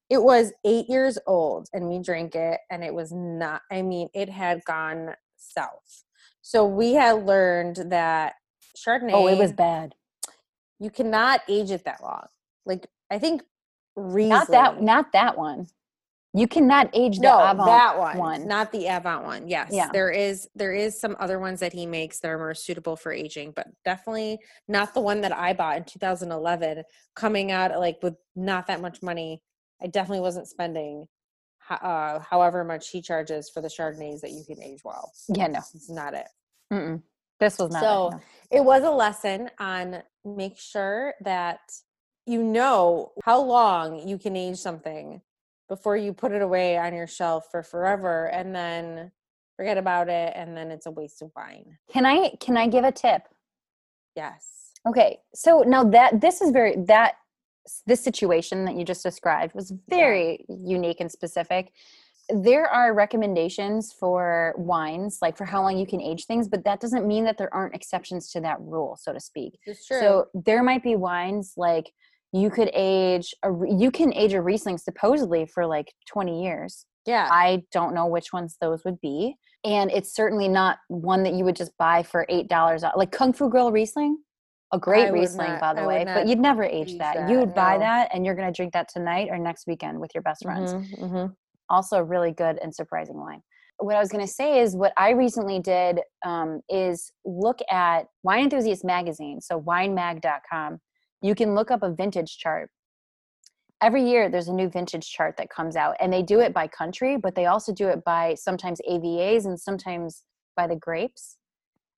It 0.09 0.23
was 0.23 0.53
eight 0.65 0.89
years 0.89 1.19
old, 1.27 1.69
and 1.73 1.89
we 1.89 1.99
drank 2.01 2.35
it, 2.35 2.61
and 2.71 2.83
it 2.83 2.93
was 2.95 3.13
not, 3.13 3.63
I 3.71 3.83
mean, 3.83 4.09
it 4.13 4.29
had 4.29 4.65
gone 4.65 5.15
south. 5.37 6.05
So 6.43 6.67
we 6.67 6.95
had 6.95 7.25
learned 7.27 7.77
that 7.91 8.35
Chardonnay. 8.77 9.13
Oh, 9.13 9.29
it 9.29 9.39
was 9.39 9.53
bad. 9.53 9.95
You 10.79 10.91
cannot 10.91 11.43
age 11.49 11.71
it 11.71 11.85
that 11.85 12.03
long. 12.03 12.27
Like, 12.67 12.87
I 13.11 13.19
think 13.19 13.43
Riesling. 13.97 14.29
Not 14.31 14.49
that. 14.49 14.83
Not 14.83 15.13
that 15.13 15.37
one. 15.39 15.67
You 16.33 16.47
cannot 16.47 16.91
age 16.93 17.17
the 17.17 17.23
no, 17.25 17.41
Avant 17.41 17.67
that 17.67 17.99
one, 17.99 18.17
one. 18.17 18.47
not 18.47 18.71
the 18.71 18.87
Avant 18.87 19.25
one. 19.25 19.49
Yes, 19.49 19.71
Yeah. 19.73 19.89
there 19.93 20.11
is 20.11 20.49
there 20.55 20.73
is 20.73 21.01
some 21.01 21.17
other 21.19 21.41
ones 21.41 21.59
that 21.59 21.73
he 21.73 21.87
makes 21.87 22.21
that 22.21 22.29
are 22.31 22.39
more 22.39 22.55
suitable 22.55 22.95
for 22.95 23.11
aging, 23.13 23.53
but 23.57 23.67
definitely 23.85 24.39
not 24.69 24.95
the 24.95 25.01
one 25.01 25.23
that 25.23 25.33
I 25.37 25.55
bought 25.55 25.79
in 25.79 25.85
2011. 25.85 26.85
Coming 27.17 27.51
out 27.51 27.77
like 27.81 27.99
with 28.01 28.15
not 28.37 28.69
that 28.69 28.81
much 28.81 29.03
money, 29.03 29.43
I 29.83 29.89
definitely 29.89 30.21
wasn't 30.21 30.47
spending 30.47 31.07
uh, 31.69 32.21
however 32.21 32.63
much 32.65 32.91
he 32.91 33.03
charges 33.03 33.51
for 33.53 33.61
the 33.61 33.69
Chardonnays 33.69 34.21
that 34.21 34.31
you 34.31 34.45
can 34.47 34.63
age 34.63 34.81
well. 34.85 35.11
yeah, 35.29 35.49
no. 35.49 35.59
It's 35.75 35.91
not 35.91 36.15
it. 36.15 36.27
Mm-mm. 36.73 37.03
This 37.41 37.59
was 37.59 37.73
not. 37.73 37.83
So- 37.83 38.07
it, 38.09 38.11
no. 38.13 38.21
It 38.53 38.65
was 38.65 38.85
a 38.85 38.91
lesson 38.91 39.51
on 39.59 40.03
make 40.25 40.59
sure 40.59 41.15
that 41.23 41.59
you 42.31 42.43
know 42.43 43.13
how 43.25 43.43
long 43.43 44.07
you 44.07 44.17
can 44.17 44.37
age 44.37 44.57
something 44.57 45.21
before 45.69 45.97
you 45.97 46.13
put 46.13 46.33
it 46.33 46.43
away 46.43 46.79
on 46.79 46.95
your 46.95 47.07
shelf 47.07 47.49
for 47.51 47.63
forever 47.63 48.27
and 48.27 48.55
then 48.55 49.11
forget 49.57 49.77
about 49.77 50.09
it 50.09 50.33
and 50.37 50.57
then 50.57 50.71
it's 50.71 50.87
a 50.87 50.91
waste 50.91 51.23
of 51.23 51.31
wine. 51.37 51.77
Can 51.93 52.07
I? 52.07 52.31
Can 52.41 52.57
I 52.57 52.67
give 52.67 52.85
a 52.85 52.93
tip? 52.93 53.23
Yes. 54.17 54.73
Okay, 54.89 55.19
so 55.35 55.63
now 55.67 55.85
that 55.85 56.21
this 56.21 56.41
is 56.41 56.51
very 56.51 56.77
that 56.87 57.15
this 57.87 58.03
situation 58.03 58.65
that 58.65 58.77
you 58.77 58.85
just 58.85 59.03
described 59.03 59.55
was 59.55 59.73
very 59.89 60.45
unique 60.49 61.01
and 61.01 61.11
specific. 61.11 61.73
There 62.31 62.67
are 62.67 62.95
recommendations 62.95 63.93
for 63.93 64.55
wines, 64.57 65.19
like 65.21 65.37
for 65.37 65.45
how 65.45 65.63
long 65.63 65.77
you 65.77 65.87
can 65.87 66.01
age 66.01 66.27
things, 66.27 66.49
but 66.49 66.65
that 66.65 66.81
doesn't 66.81 67.07
mean 67.07 67.25
that 67.25 67.37
there 67.39 67.53
aren't 67.53 67.75
exceptions 67.75 68.31
to 68.33 68.41
that 68.41 68.61
rule, 68.61 68.97
so 69.01 69.13
to 69.13 69.21
speak. 69.21 69.59
So 69.75 70.29
there 70.33 70.63
might 70.63 70.83
be 70.83 70.97
wines 70.97 71.55
like 71.57 71.93
you 72.33 72.51
could 72.51 72.71
age 72.75 73.35
a 73.45 73.51
you 73.69 73.91
can 73.91 74.13
age 74.15 74.33
a 74.35 74.41
Riesling 74.43 74.79
supposedly 74.79 75.47
for 75.47 75.67
like 75.67 75.93
20 76.09 76.43
years. 76.45 76.87
yeah. 77.07 77.29
I 77.31 77.65
don't 77.73 77.95
know 77.95 78.07
which 78.07 78.33
ones 78.33 78.57
those 78.61 78.85
would 78.85 79.01
be. 79.01 79.35
And 79.65 79.91
it's 79.91 80.15
certainly 80.15 80.49
not 80.49 80.79
one 80.89 81.23
that 81.25 81.35
you 81.35 81.45
would 81.45 81.57
just 81.57 81.73
buy 81.79 82.03
for 82.03 82.25
eight 82.29 82.49
dollars. 82.49 82.83
Like 82.97 83.11
Kung 83.13 83.33
Fu 83.33 83.51
Girl 83.51 83.71
Riesling, 83.73 84.17
a 84.73 84.79
great 84.79 85.07
I 85.09 85.11
Riesling, 85.11 85.49
not- 85.49 85.61
by 85.61 85.75
the 85.75 85.81
I 85.83 85.87
way. 85.87 86.05
But 86.05 86.29
you'd 86.29 86.39
never 86.39 86.63
age 86.65 86.97
that. 86.99 87.15
that, 87.17 87.29
You 87.31 87.39
would 87.41 87.55
buy 87.55 87.77
that, 87.79 88.11
and 88.15 88.25
you're 88.25 88.35
going 88.37 88.47
to 88.53 88.57
drink 88.57 88.73
that 88.73 88.89
tonight 88.89 89.29
or 89.31 89.37
next 89.39 89.67
weekend 89.67 90.01
with 90.01 90.13
your 90.15 90.23
best 90.23 90.43
friends. 90.45 90.73
Mhm, 90.73 90.99
mhm. 90.99 91.35
Also, 91.69 91.97
a 91.99 92.05
really 92.05 92.33
good 92.33 92.59
and 92.63 92.75
surprising 92.75 93.19
wine. 93.21 93.43
What 93.79 93.97
I 93.97 93.99
was 94.01 94.09
going 94.11 94.25
to 94.27 94.33
say 94.33 94.61
is 94.61 94.77
what 94.77 94.93
I 94.97 95.11
recently 95.11 95.59
did 95.59 96.01
um, 96.25 96.61
is 96.69 97.11
look 97.25 97.59
at 97.71 98.07
Wine 98.23 98.45
Enthusiast 98.45 98.85
magazine, 98.85 99.41
so 99.41 99.61
winemag.com. 99.61 100.81
You 101.23 101.35
can 101.35 101.55
look 101.55 101.71
up 101.71 101.83
a 101.83 101.93
vintage 101.93 102.39
chart. 102.39 102.71
Every 103.83 104.09
year 104.09 104.29
there's 104.29 104.49
a 104.49 104.53
new 104.53 104.69
vintage 104.69 105.11
chart 105.11 105.37
that 105.39 105.49
comes 105.51 105.77
out 105.77 105.97
and 106.01 106.13
they 106.13 106.23
do 106.23 106.41
it 106.41 106.53
by 106.53 106.67
country 106.69 107.17
but 107.17 107.35
they 107.35 107.47
also 107.47 107.73
do 107.73 107.89
it 107.89 108.05
by 108.05 108.35
sometimes 108.35 108.81
avas 108.89 109.47
and 109.47 109.59
sometimes 109.59 110.23
by 110.55 110.67
the 110.67 110.77
grapes 110.77 111.39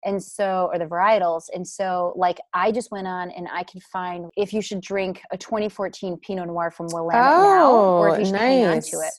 and 0.05 0.23
so 0.23 0.69
or 0.73 0.79
the 0.79 0.85
varietals 0.85 1.45
and 1.53 1.67
so 1.67 2.13
like 2.17 2.39
i 2.55 2.71
just 2.71 2.91
went 2.93 3.07
on 3.09 3.31
and 3.33 3.49
i 3.53 3.65
could 3.65 3.83
find 3.83 4.27
if 4.37 4.53
you 4.53 4.61
should 4.63 4.81
drink 4.81 5.23
a 5.33 5.37
2014 5.39 6.19
pinot 6.19 6.47
noir 6.47 6.71
from 6.71 6.87
willamette 6.93 7.37
now 7.43 7.73
or 7.73 8.09
if 8.11 8.15
Oh, 8.15 8.19
you 8.21 8.25
should 8.27 8.37
hang 8.37 8.65
on 8.65 8.81
to 8.81 9.01
it 9.01 9.13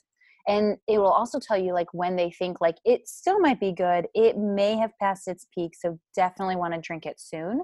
and 0.46 0.76
it 0.88 0.98
will 0.98 1.12
also 1.12 1.38
tell 1.38 1.56
you 1.58 1.72
like 1.72 1.88
when 1.92 2.16
they 2.16 2.30
think 2.30 2.60
like 2.62 2.76
it 2.84 3.06
still 3.08 3.40
might 3.40 3.60
be 3.60 3.72
good 3.72 4.06
it 4.14 4.36
may 4.38 4.76
have 4.76 4.92
passed 5.00 5.28
its 5.28 5.46
peak 5.54 5.72
so 5.78 5.98
definitely 6.14 6.56
want 6.56 6.72
to 6.74 6.80
drink 6.80 7.04
it 7.06 7.20
soon 7.20 7.62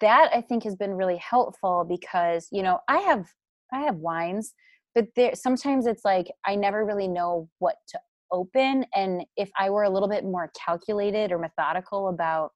that 0.00 0.30
i 0.34 0.40
think 0.40 0.64
has 0.64 0.76
been 0.76 0.92
really 0.92 1.18
helpful 1.18 1.86
because 1.88 2.48
you 2.50 2.62
know 2.62 2.78
i 2.88 2.98
have 2.98 3.26
i 3.72 3.80
have 3.80 3.96
wines 3.96 4.54
but 4.94 5.06
there 5.16 5.34
sometimes 5.34 5.86
it's 5.86 6.04
like 6.04 6.30
i 6.46 6.54
never 6.54 6.84
really 6.84 7.08
know 7.08 7.48
what 7.58 7.76
to 7.88 7.98
open 8.30 8.84
and 8.94 9.24
if 9.36 9.50
i 9.58 9.68
were 9.70 9.84
a 9.84 9.90
little 9.90 10.08
bit 10.08 10.24
more 10.24 10.50
calculated 10.66 11.32
or 11.32 11.38
methodical 11.38 12.08
about 12.08 12.50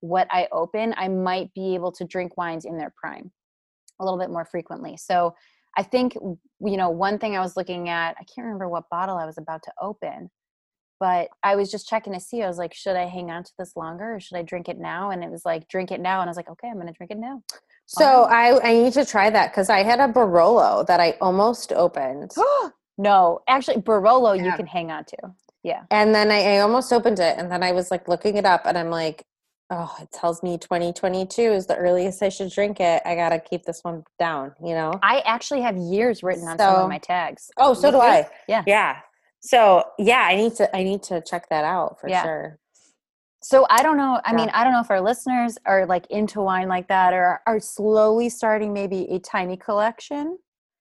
what 0.00 0.26
i 0.30 0.48
open 0.52 0.94
i 0.96 1.08
might 1.08 1.52
be 1.54 1.74
able 1.74 1.92
to 1.92 2.04
drink 2.04 2.36
wines 2.36 2.64
in 2.64 2.76
their 2.76 2.92
prime 3.00 3.30
a 4.00 4.04
little 4.04 4.18
bit 4.18 4.30
more 4.30 4.44
frequently. 4.44 4.96
So 4.96 5.34
i 5.76 5.82
think 5.82 6.14
you 6.14 6.76
know 6.76 6.90
one 6.90 7.18
thing 7.18 7.34
i 7.34 7.40
was 7.40 7.56
looking 7.56 7.88
at 7.88 8.14
i 8.20 8.24
can't 8.24 8.44
remember 8.44 8.68
what 8.68 8.84
bottle 8.90 9.16
i 9.16 9.24
was 9.24 9.38
about 9.38 9.62
to 9.62 9.72
open 9.80 10.30
but 11.02 11.30
i 11.42 11.56
was 11.56 11.68
just 11.68 11.88
checking 11.88 12.12
to 12.12 12.20
see 12.20 12.42
i 12.42 12.46
was 12.46 12.58
like 12.58 12.72
should 12.72 12.94
i 12.94 13.06
hang 13.06 13.28
on 13.28 13.42
to 13.42 13.50
this 13.58 13.76
longer 13.76 14.14
or 14.14 14.20
should 14.20 14.36
i 14.36 14.42
drink 14.42 14.68
it 14.68 14.78
now 14.78 15.10
and 15.10 15.24
it 15.24 15.30
was 15.30 15.44
like 15.44 15.66
drink 15.66 15.90
it 15.90 16.00
now 16.00 16.20
and 16.20 16.28
i 16.28 16.30
was 16.30 16.36
like 16.36 16.48
okay 16.48 16.68
i'm 16.68 16.78
gonna 16.78 16.92
drink 16.92 17.10
it 17.10 17.18
now 17.18 17.42
So 17.86 18.22
I, 18.30 18.44
I 18.62 18.72
need 18.74 18.92
to 18.92 19.04
try 19.04 19.28
that 19.28 19.50
because 19.50 19.68
I 19.68 19.82
had 19.82 19.98
a 19.98 20.06
Barolo 20.06 20.86
that 20.86 21.00
I 21.00 21.16
almost 21.20 21.72
opened. 21.72 22.30
no 22.98 23.40
actually 23.48 23.78
barolo 23.82 24.32
you 24.44 24.52
can 24.52 24.66
hang 24.66 24.90
on 24.92 25.04
to 25.04 25.16
yeah 25.62 25.82
And 25.90 26.14
then 26.14 26.30
I, 26.30 26.54
I 26.54 26.58
almost 26.60 26.92
opened 26.92 27.18
it, 27.18 27.38
and 27.38 27.50
then 27.50 27.62
I 27.62 27.72
was 27.72 27.90
like 27.90 28.06
looking 28.06 28.36
it 28.36 28.44
up, 28.44 28.62
and 28.66 28.76
I'm 28.76 28.90
like, 28.90 29.24
oh, 29.70 29.92
it 30.00 30.10
tells 30.12 30.42
me 30.42 30.58
2022 30.58 31.42
is 31.42 31.66
the 31.66 31.76
earliest 31.76 32.22
I 32.22 32.28
should 32.28 32.50
drink 32.50 32.80
it. 32.80 33.02
I 33.04 33.14
gotta 33.14 33.40
keep 33.40 33.64
this 33.64 33.80
one 33.82 34.04
down, 34.18 34.52
you 34.62 34.74
know. 34.74 34.92
i 35.02 35.20
actually 35.20 35.62
have 35.62 35.76
years 35.76 36.22
written 36.22 36.46
on 36.48 36.58
some 36.58 36.76
of 36.84 36.88
my 36.88 36.98
tags 36.98 37.50
Oh, 37.56 37.74
so 37.74 37.90
do? 37.90 37.98
I. 37.98 38.28
Yeah. 38.46 38.62
yeah. 38.66 38.98
So 39.42 39.84
yeah, 39.98 40.20
I 40.22 40.36
need 40.36 40.54
to 40.56 40.74
I 40.76 40.82
need 40.84 41.02
to 41.04 41.20
check 41.20 41.48
that 41.50 41.64
out 41.64 42.00
for 42.00 42.08
Yeah. 42.08 42.22
sure. 42.22 42.58
So 43.42 43.66
I 43.68 43.82
don't 43.82 43.96
know. 43.96 44.20
I 44.24 44.30
Yeah. 44.30 44.36
mean, 44.36 44.50
I 44.50 44.62
don't 44.62 44.72
know 44.72 44.80
if 44.80 44.90
our 44.90 45.00
listeners 45.00 45.58
are 45.66 45.84
like 45.84 46.06
into 46.10 46.40
wine 46.40 46.68
like 46.68 46.86
that 46.88 47.12
or 47.12 47.40
are 47.46 47.58
slowly 47.58 48.28
starting 48.28 48.72
maybe 48.72 49.08
a 49.10 49.18
tiny 49.18 49.56
collection. 49.56 50.38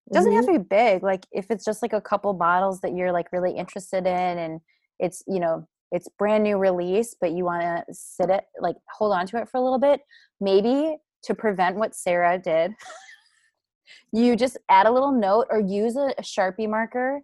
It 0.07 0.13
doesn't 0.13 0.31
have 0.31 0.45
Mm-hmm. 0.45 0.53
to 0.53 0.59
be 0.59 0.65
big. 0.69 1.03
Like 1.03 1.25
if 1.31 1.49
it's 1.49 1.65
just 1.65 1.81
like 1.81 1.93
a 1.93 2.01
couple 2.01 2.31
bottles 2.33 2.81
that 2.81 2.93
you're 2.95 3.11
like 3.11 3.31
really 3.31 3.51
interested 3.55 4.05
in 4.05 4.37
and 4.37 4.61
it's, 4.99 5.23
you 5.27 5.39
know, 5.39 5.67
it's 5.91 6.07
brand 6.19 6.43
new 6.43 6.57
release, 6.57 7.15
but 7.19 7.31
you 7.31 7.45
want 7.45 7.61
to 7.63 7.83
sit 7.91 8.29
it 8.29 8.43
like 8.59 8.75
hold 8.95 9.11
on 9.11 9.25
to 9.27 9.37
it 9.37 9.49
for 9.49 9.57
a 9.57 9.61
little 9.61 9.79
bit, 9.79 10.01
maybe 10.39 10.97
to 11.23 11.33
prevent 11.33 11.77
what 11.77 11.95
Sarah 11.95 12.37
did. 12.37 12.73
you 14.13 14.35
just 14.35 14.57
add 14.69 14.85
a 14.85 14.91
little 14.91 15.11
note 15.11 15.47
or 15.49 15.59
use 15.59 15.95
a, 15.95 16.13
a 16.17 16.21
Sharpie 16.21 16.69
marker. 16.69 17.21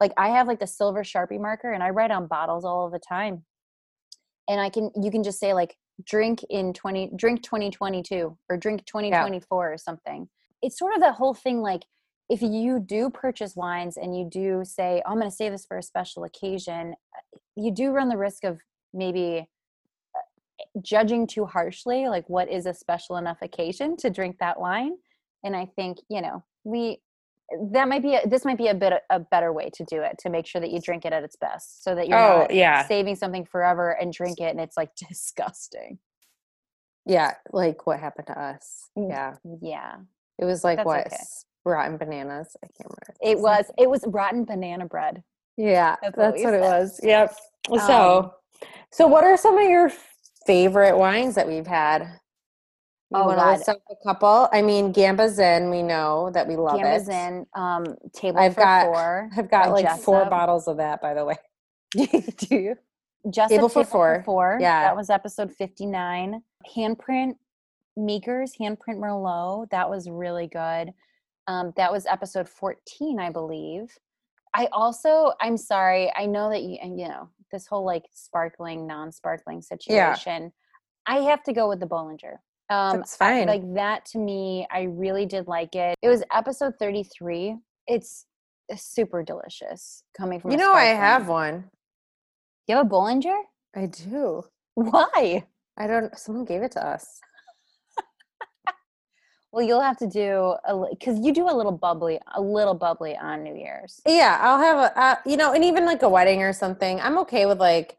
Like 0.00 0.12
I 0.16 0.30
have 0.30 0.48
like 0.48 0.60
the 0.60 0.66
silver 0.66 1.02
Sharpie 1.02 1.40
marker 1.40 1.72
and 1.72 1.82
I 1.82 1.90
write 1.90 2.10
on 2.10 2.26
bottles 2.26 2.64
all 2.64 2.88
the 2.90 2.98
time. 2.98 3.44
And 4.48 4.60
I 4.60 4.70
can 4.70 4.90
you 5.00 5.10
can 5.10 5.22
just 5.22 5.38
say 5.38 5.52
like 5.52 5.76
drink 6.04 6.42
in 6.48 6.72
20 6.72 7.12
drink 7.14 7.42
2022 7.42 8.36
or 8.48 8.56
drink 8.56 8.84
2024 8.86 9.72
or 9.72 9.78
something. 9.78 10.28
It's 10.62 10.78
sort 10.78 10.94
of 10.94 11.00
that 11.00 11.14
whole 11.14 11.34
thing 11.34 11.60
like 11.60 11.84
if 12.28 12.42
you 12.42 12.80
do 12.80 13.10
purchase 13.10 13.56
wines 13.56 13.96
and 13.96 14.16
you 14.16 14.24
do 14.24 14.62
say 14.64 15.02
oh, 15.04 15.10
I'm 15.10 15.18
going 15.18 15.28
to 15.28 15.36
save 15.36 15.52
this 15.52 15.66
for 15.66 15.76
a 15.76 15.82
special 15.82 16.24
occasion, 16.24 16.94
uh, 17.16 17.38
you 17.56 17.72
do 17.72 17.90
run 17.90 18.08
the 18.08 18.16
risk 18.16 18.44
of 18.44 18.60
maybe 18.94 19.48
uh, 20.16 20.80
judging 20.80 21.26
too 21.26 21.44
harshly 21.44 22.08
like 22.08 22.28
what 22.28 22.50
is 22.50 22.66
a 22.66 22.74
special 22.74 23.16
enough 23.16 23.42
occasion 23.42 23.96
to 23.98 24.10
drink 24.10 24.36
that 24.40 24.58
wine. 24.58 24.92
And 25.44 25.56
I 25.56 25.66
think, 25.66 25.98
you 26.08 26.22
know, 26.22 26.44
we 26.64 27.00
that 27.72 27.88
might 27.88 28.02
be 28.02 28.14
a, 28.14 28.26
this 28.28 28.44
might 28.44 28.58
be 28.58 28.68
a 28.68 28.74
bit 28.74 28.92
a 29.10 29.18
better 29.20 29.52
way 29.52 29.70
to 29.74 29.84
do 29.84 30.02
it 30.02 30.16
to 30.20 30.30
make 30.30 30.46
sure 30.46 30.60
that 30.60 30.70
you 30.70 30.80
drink 30.80 31.04
it 31.04 31.12
at 31.12 31.22
its 31.24 31.36
best 31.36 31.82
so 31.84 31.94
that 31.94 32.08
you're 32.08 32.18
Oh, 32.18 32.38
not 32.40 32.54
yeah. 32.54 32.86
saving 32.86 33.16
something 33.16 33.44
forever 33.44 33.90
and 33.90 34.12
drink 34.12 34.40
it 34.40 34.50
and 34.50 34.60
it's 34.60 34.76
like 34.76 34.94
disgusting 35.08 35.98
Yeah, 37.06 37.34
like 37.52 37.86
what 37.86 37.98
happened 38.00 38.28
to 38.28 38.38
us. 38.40 38.88
Mm. 38.96 39.08
Yeah. 39.10 39.34
yeah 39.62 39.96
It 40.38 40.44
was 40.44 40.62
like 40.64 40.78
That's 40.78 40.86
what 40.86 41.06
okay. 41.06 41.16
rotten 41.64 41.96
bananas. 41.96 42.56
I 42.64 42.68
can't 42.68 42.90
remember. 42.90 43.14
it 43.20 43.38
was 43.40 43.70
it 43.78 43.90
was 43.90 44.04
rotten 44.06 44.44
banana 44.44 44.86
bread 44.86 45.22
Yeah, 45.56 45.96
That's 46.02 46.16
that's, 46.16 46.44
what 46.44 46.44
what, 46.44 46.54
it 46.54 46.60
was. 46.60 47.00
Yep. 47.02 47.34
Um, 47.72 47.78
So, 47.80 48.34
so 48.92 49.06
what 49.06 49.24
are 49.24 49.36
some 49.36 49.58
of 49.58 49.68
your 49.68 49.90
favorite 50.46 50.96
wines 50.96 51.34
that 51.34 51.46
we've 51.48 51.66
had? 51.66 52.19
Oh, 53.12 53.26
want 53.26 53.38
to 53.38 53.44
God. 53.44 53.56
list 53.58 53.68
off 53.68 53.76
a 53.90 53.96
couple? 54.06 54.48
I 54.52 54.62
mean, 54.62 54.92
Gamba's 54.92 55.38
in. 55.38 55.68
We 55.70 55.82
know 55.82 56.30
that 56.32 56.46
we 56.46 56.56
love 56.56 56.78
Gamba's 56.78 57.08
it. 57.08 57.12
in 57.14 57.46
um 57.54 57.84
table 58.12 58.38
I've 58.38 58.54
for 58.54 58.60
got- 58.60 58.84
four 58.86 59.30
I've 59.36 59.50
got 59.50 59.70
like 59.72 59.98
four 60.00 60.24
bottles 60.26 60.68
of 60.68 60.76
that, 60.78 61.00
by 61.02 61.14
the 61.14 61.24
way. 61.24 61.36
do 61.92 62.54
you 62.54 62.76
just 63.30 63.50
Table 63.50 63.68
for 63.68 63.84
four. 63.84 64.22
four 64.24 64.58
Yeah. 64.60 64.82
that 64.84 64.96
was 64.96 65.10
episode 65.10 65.52
59 65.52 66.42
handprint 66.74 67.34
Meeker's 67.96 68.54
handprint 68.58 68.98
merlot 68.98 69.68
that 69.70 69.90
was 69.90 70.08
really 70.08 70.46
good 70.46 70.92
um 71.48 71.72
that 71.76 71.90
was 71.92 72.06
episode 72.06 72.48
14 72.48 73.18
i 73.18 73.28
believe 73.28 73.92
i 74.54 74.68
also 74.72 75.32
i'm 75.40 75.56
sorry 75.56 76.10
i 76.16 76.24
know 76.24 76.48
that 76.48 76.62
you 76.62 76.78
and, 76.80 76.98
you 76.98 77.08
know 77.08 77.28
this 77.52 77.66
whole 77.66 77.84
like 77.84 78.04
sparkling 78.14 78.86
non-sparkling 78.86 79.60
situation 79.60 80.44
Yeah. 81.08 81.14
i 81.14 81.20
have 81.22 81.42
to 81.42 81.52
go 81.52 81.68
with 81.68 81.80
the 81.80 81.86
bollinger 81.86 82.36
Um, 82.70 82.98
That's 82.98 83.16
I- 83.20 83.44
fine. 83.44 83.46
like 83.48 83.74
that 83.74 84.04
to 84.06 84.18
me, 84.18 84.66
I 84.70 84.82
really 84.82 85.26
did 85.26 85.46
like 85.48 85.74
it. 85.74 85.96
It 86.02 86.08
was 86.08 86.22
episode 86.32 86.74
33. 86.78 87.56
It's 87.86 88.26
it's 88.68 88.84
super 88.84 89.22
delicious 89.24 90.04
coming 90.16 90.38
from 90.40 90.52
you 90.52 90.56
know, 90.56 90.72
I 90.72 90.84
have 90.84 91.26
one. 91.28 91.64
You 92.68 92.76
have 92.76 92.86
a 92.86 92.88
Bollinger? 92.88 93.36
I 93.74 93.86
do. 93.86 94.44
Why? 94.74 95.44
I 95.76 95.86
don't. 95.88 96.16
Someone 96.16 96.44
gave 96.44 96.62
it 96.62 96.70
to 96.72 96.86
us. 96.86 97.20
Well, 99.52 99.66
you'll 99.66 99.80
have 99.80 99.96
to 99.98 100.06
do 100.06 100.54
a 100.64 100.86
because 100.90 101.18
you 101.18 101.32
do 101.34 101.50
a 101.50 101.54
little 101.54 101.72
bubbly, 101.72 102.20
a 102.36 102.40
little 102.40 102.74
bubbly 102.74 103.16
on 103.16 103.42
New 103.42 103.56
Year's. 103.56 104.00
Yeah, 104.06 104.38
I'll 104.40 104.60
have 104.60 104.76
a. 104.78 104.96
Uh, 105.00 105.16
you 105.26 105.36
know, 105.36 105.52
and 105.54 105.64
even 105.64 105.84
like 105.84 106.02
a 106.02 106.08
wedding 106.08 106.40
or 106.42 106.52
something, 106.52 107.00
I'm 107.00 107.18
okay 107.18 107.46
with 107.46 107.58
like 107.58 107.96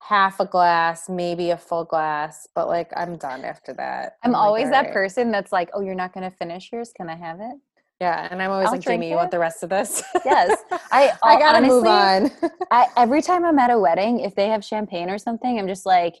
half 0.00 0.40
a 0.40 0.46
glass, 0.46 1.08
maybe 1.08 1.50
a 1.50 1.56
full 1.56 1.84
glass, 1.84 2.48
but 2.54 2.68
like 2.68 2.90
I'm 2.96 3.16
done 3.16 3.44
after 3.44 3.72
that. 3.74 4.16
I'm 4.22 4.30
oh 4.30 4.38
like, 4.38 4.46
always 4.46 4.70
that 4.70 4.86
"Alright." 4.86 4.92
person 4.92 5.30
that's 5.30 5.52
like, 5.52 5.70
"Oh, 5.74 5.80
you're 5.80 5.94
not 5.94 6.12
going 6.12 6.28
to 6.28 6.36
finish 6.36 6.70
yours? 6.72 6.92
Can 6.96 7.08
I 7.08 7.16
have 7.16 7.40
it?" 7.40 7.56
Yeah, 8.00 8.26
and 8.30 8.42
I'm 8.42 8.50
always 8.50 8.66
I'll 8.66 8.72
like, 8.72 8.80
Jamie, 8.80 8.96
drink 8.96 9.10
you 9.10 9.16
want 9.16 9.30
the 9.30 9.38
rest 9.38 9.62
of 9.62 9.68
this? 9.68 10.02
Yes. 10.24 10.58
I 10.90 11.12
I 11.22 11.38
gotta 11.38 11.66
move 11.66 11.84
on. 11.84 12.30
I, 12.70 12.86
every 12.96 13.20
time 13.20 13.44
I'm 13.44 13.58
at 13.58 13.70
a 13.70 13.78
wedding, 13.78 14.20
if 14.20 14.34
they 14.34 14.48
have 14.48 14.64
champagne 14.64 15.10
or 15.10 15.18
something, 15.18 15.58
I'm 15.58 15.68
just 15.68 15.84
like, 15.84 16.14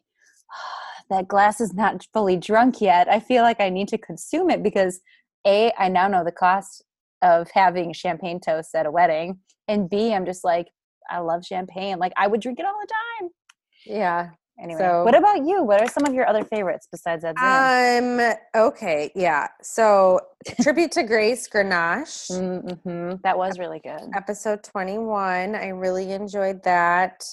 ah, 0.52 1.02
that 1.08 1.26
glass 1.28 1.60
is 1.60 1.72
not 1.72 2.06
fully 2.12 2.36
drunk 2.36 2.82
yet. 2.82 3.08
I 3.08 3.18
feel 3.18 3.42
like 3.42 3.60
I 3.60 3.70
need 3.70 3.88
to 3.88 3.98
consume 3.98 4.50
it 4.50 4.62
because 4.62 5.00
A, 5.46 5.72
I 5.78 5.88
now 5.88 6.06
know 6.06 6.22
the 6.22 6.32
cost 6.32 6.84
of 7.22 7.48
having 7.54 7.94
champagne 7.94 8.40
toast 8.40 8.74
at 8.74 8.86
a 8.86 8.90
wedding. 8.90 9.40
And 9.66 9.88
B, 9.88 10.12
I'm 10.12 10.26
just 10.26 10.44
like, 10.44 10.68
I 11.10 11.20
love 11.20 11.44
champagne. 11.44 11.98
Like 11.98 12.12
I 12.16 12.26
would 12.26 12.40
drink 12.40 12.60
it 12.60 12.66
all 12.66 12.78
the 12.78 12.88
time. 13.20 13.30
Yeah. 13.86 14.30
Anyway, 14.62 14.78
So- 14.78 15.04
what 15.04 15.14
about 15.14 15.46
you? 15.46 15.62
What 15.62 15.80
are 15.80 15.88
some 15.88 16.04
of 16.04 16.12
your 16.12 16.28
other 16.28 16.44
favorites 16.44 16.86
besides 16.92 17.22
that? 17.22 17.34
Um. 17.38 18.34
Okay. 18.54 19.10
Yeah. 19.14 19.48
So, 19.62 20.20
tribute 20.60 20.92
to 20.92 21.02
Grace 21.02 21.48
Grenache, 21.48 22.30
mm-hmm. 22.30 23.14
That 23.22 23.38
was 23.38 23.58
really 23.58 23.78
good. 23.80 24.10
episode 24.14 24.62
twenty-one. 24.62 25.54
I 25.54 25.68
really 25.68 26.12
enjoyed 26.12 26.62
that. 26.64 27.24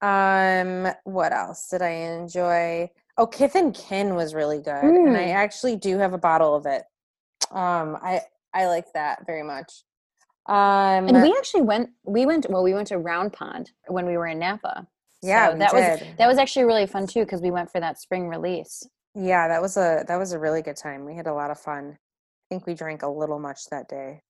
Um. 0.00 0.88
What 1.04 1.32
else 1.32 1.68
did 1.68 1.82
I 1.82 1.90
enjoy? 1.90 2.88
Oh, 3.18 3.26
Kith 3.26 3.54
and 3.56 3.74
Kin 3.74 4.14
was 4.14 4.32
really 4.34 4.58
good, 4.60 4.82
and 4.84 5.16
I 5.16 5.24
Mm. 5.26 5.34
actually 5.34 5.76
do 5.76 5.98
have 5.98 6.12
a 6.12 6.18
bottle 6.18 6.54
of 6.54 6.66
it. 6.66 6.84
Um. 7.50 7.98
I 8.00 8.20
I 8.54 8.66
liked 8.66 8.94
that 8.94 9.26
very 9.26 9.42
much. 9.42 9.82
Um. 10.46 11.08
And 11.08 11.20
we 11.22 11.34
actually 11.36 11.62
went. 11.62 11.90
We 12.04 12.26
went. 12.26 12.48
Well, 12.48 12.62
we 12.62 12.74
went 12.74 12.86
to 12.88 12.98
Round 12.98 13.32
Pond 13.32 13.72
when 13.88 14.06
we 14.06 14.16
were 14.16 14.28
in 14.28 14.38
Napa. 14.38 14.86
Yeah, 15.22 15.50
So 15.50 15.58
that 15.58 15.74
was 15.74 16.00
that 16.18 16.26
was 16.26 16.38
actually 16.38 16.64
really 16.64 16.86
fun 16.86 17.06
too 17.06 17.20
because 17.20 17.40
we 17.40 17.50
went 17.50 17.70
for 17.70 17.80
that 17.80 17.98
spring 18.00 18.28
release. 18.28 18.82
Yeah, 19.14 19.48
that 19.48 19.60
was 19.60 19.76
a 19.76 20.04
that 20.08 20.16
was 20.16 20.32
a 20.32 20.38
really 20.38 20.62
good 20.62 20.76
time. 20.76 21.04
We 21.04 21.14
had 21.16 21.26
a 21.26 21.34
lot 21.34 21.50
of 21.50 21.58
fun. 21.58 21.98
I 21.98 22.54
think 22.54 22.66
we 22.66 22.74
drank 22.74 23.02
a 23.02 23.08
little 23.08 23.38
much 23.38 23.66
that 23.70 23.88
day. 23.88 24.22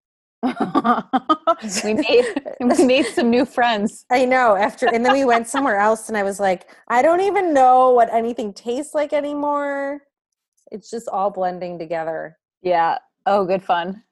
we 1.85 1.95
made 1.95 2.25
we 2.61 2.85
made 2.85 3.07
some 3.07 3.31
new 3.31 3.45
friends. 3.45 4.05
I 4.11 4.25
know. 4.25 4.57
After 4.57 4.87
and 4.93 5.05
then 5.05 5.13
we 5.13 5.25
went 5.25 5.47
somewhere 5.47 5.79
else, 5.79 6.09
and 6.09 6.17
I 6.17 6.23
was 6.23 6.41
like, 6.41 6.69
I 6.89 7.03
don't 7.03 7.21
even 7.21 7.53
know 7.53 7.91
what 7.91 8.13
anything 8.13 8.53
tastes 8.53 8.95
like 8.95 9.13
anymore. 9.13 10.01
It's 10.71 10.91
just 10.91 11.09
all 11.09 11.31
blending 11.31 11.79
together. 11.79 12.39
Yeah. 12.63 12.99
Oh, 13.27 13.45
good 13.45 13.63
fun. 13.63 14.03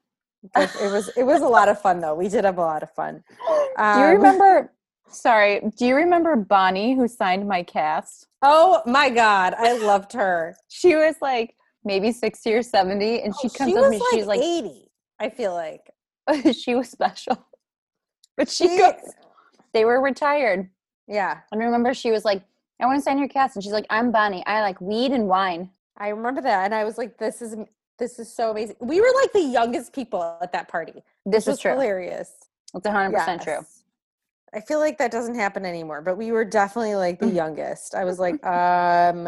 But 0.53 0.73
it 0.81 0.91
was 0.91 1.09
it 1.17 1.23
was 1.23 1.41
a 1.41 1.47
lot 1.47 1.67
of 1.67 1.81
fun 1.81 1.99
though. 1.99 2.15
We 2.15 2.29
did 2.29 2.45
have 2.45 2.57
a 2.57 2.61
lot 2.61 2.83
of 2.83 2.91
fun. 2.91 3.23
do 3.27 3.53
you 3.53 3.83
Um, 3.85 4.11
remember? 4.11 4.71
Sorry. 5.11 5.61
Do 5.77 5.85
you 5.85 5.95
remember 5.95 6.35
Bonnie 6.35 6.95
who 6.95 7.07
signed 7.07 7.47
my 7.47 7.63
cast? 7.63 8.27
Oh 8.41 8.81
my 8.85 9.09
god, 9.09 9.53
I 9.57 9.77
loved 9.77 10.13
her. 10.13 10.55
She 10.67 10.95
was 10.95 11.15
like 11.21 11.55
maybe 11.83 12.11
sixty 12.11 12.53
or 12.53 12.61
seventy, 12.63 13.21
and 13.21 13.33
she 13.41 13.47
Oh, 13.47 13.51
comes 13.57 13.71
she 13.71 13.77
up 13.77 13.83
to 13.85 13.89
me. 13.89 14.01
She's 14.11 14.25
like, 14.27 14.39
eighty. 14.41 14.91
I 15.19 15.29
feel 15.29 15.53
like 15.53 15.91
she 16.55 16.75
was 16.75 16.89
special, 16.89 17.45
but 18.37 18.49
she, 18.49 18.67
she. 18.67 18.77
goes, 18.77 18.93
they 19.73 19.83
were 19.85 20.01
retired. 20.01 20.69
Yeah, 21.07 21.39
And 21.51 21.61
I 21.61 21.65
remember 21.65 21.93
she 21.93 22.11
was 22.11 22.23
like, 22.23 22.43
"I 22.79 22.85
want 22.85 22.97
to 22.99 23.01
sign 23.01 23.17
your 23.17 23.27
cast," 23.27 23.55
and 23.55 23.63
she's 23.63 23.73
like, 23.73 23.87
"I'm 23.89 24.11
Bonnie. 24.11 24.45
I 24.45 24.61
like 24.61 24.79
weed 24.79 25.11
and 25.11 25.27
wine." 25.27 25.71
I 25.97 26.09
remember 26.09 26.39
that, 26.41 26.65
and 26.65 26.75
I 26.75 26.83
was 26.85 26.97
like, 26.97 27.17
"This 27.17 27.41
is 27.41 27.55
this 27.97 28.19
is 28.19 28.31
so 28.33 28.51
amazing." 28.51 28.75
We 28.79 29.01
were 29.01 29.11
like 29.21 29.33
the 29.33 29.41
youngest 29.41 29.91
people 29.91 30.37
at 30.41 30.51
that 30.53 30.67
party. 30.69 31.03
This 31.25 31.47
is 31.47 31.59
true. 31.59 31.71
Hilarious. 31.71 32.31
It's 32.75 32.87
hundred 32.87 33.17
percent 33.17 33.41
true. 33.41 33.65
I 34.53 34.61
feel 34.61 34.79
like 34.79 34.97
that 34.97 35.11
doesn't 35.11 35.35
happen 35.35 35.65
anymore, 35.65 36.01
but 36.01 36.17
we 36.17 36.31
were 36.31 36.45
definitely 36.45 36.95
like 36.95 37.19
the 37.19 37.29
youngest. 37.41 37.95
I 37.95 38.03
was 38.03 38.19
like, 38.19 38.43
um, 38.45 39.27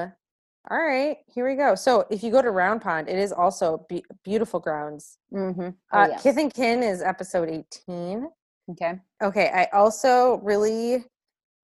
all 0.70 0.78
right, 0.78 1.18
here 1.28 1.48
we 1.48 1.56
go. 1.56 1.76
So 1.76 2.06
if 2.10 2.24
you 2.24 2.32
go 2.32 2.42
to 2.42 2.52
Round 2.52 2.82
Pond, 2.82 3.10
it 3.10 3.18
is 3.18 3.32
also 3.32 3.86
be- 3.90 4.06
beautiful 4.24 4.60
grounds. 4.60 5.18
Mm-hmm. 5.34 5.70
Uh, 5.92 6.08
yes. 6.12 6.24
Kith 6.24 6.38
and 6.38 6.54
Kin 6.54 6.84
is 6.84 7.02
episode 7.02 7.50
18. 7.50 8.28
Okay. 8.72 8.94
Okay, 9.24 9.50
I 9.54 9.66
also 9.76 10.40
really 10.44 11.04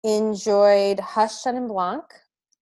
enjoyed 0.04 1.00
Hush 1.00 1.44
Chenin 1.44 1.68
Blanc, 1.68 2.04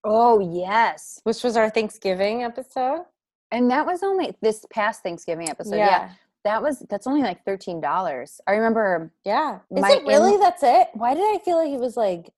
Oh 0.02 0.40
yes. 0.40 1.20
which 1.24 1.42
was 1.42 1.56
our 1.56 1.70
Thanksgiving 1.70 2.42
episode. 2.42 3.04
And 3.50 3.70
that 3.70 3.86
was 3.86 4.02
only 4.02 4.34
this 4.42 4.66
past 4.70 5.02
Thanksgiving 5.02 5.48
episode. 5.48 5.76
Yeah. 5.76 6.10
That 6.44 6.62
was 6.62 6.80
that's 6.90 7.06
only 7.06 7.22
like 7.22 7.44
thirteen 7.44 7.80
dollars. 7.80 8.40
I 8.46 8.52
remember 8.52 9.10
Yeah. 9.24 9.60
Is 9.74 9.84
it 9.84 10.04
really 10.04 10.34
in- 10.34 10.40
that's 10.40 10.62
it? 10.62 10.88
Why 10.94 11.14
did 11.14 11.22
I 11.22 11.38
feel 11.44 11.56
like 11.56 11.72
it 11.72 11.80
was 11.80 11.96
like 11.96 12.30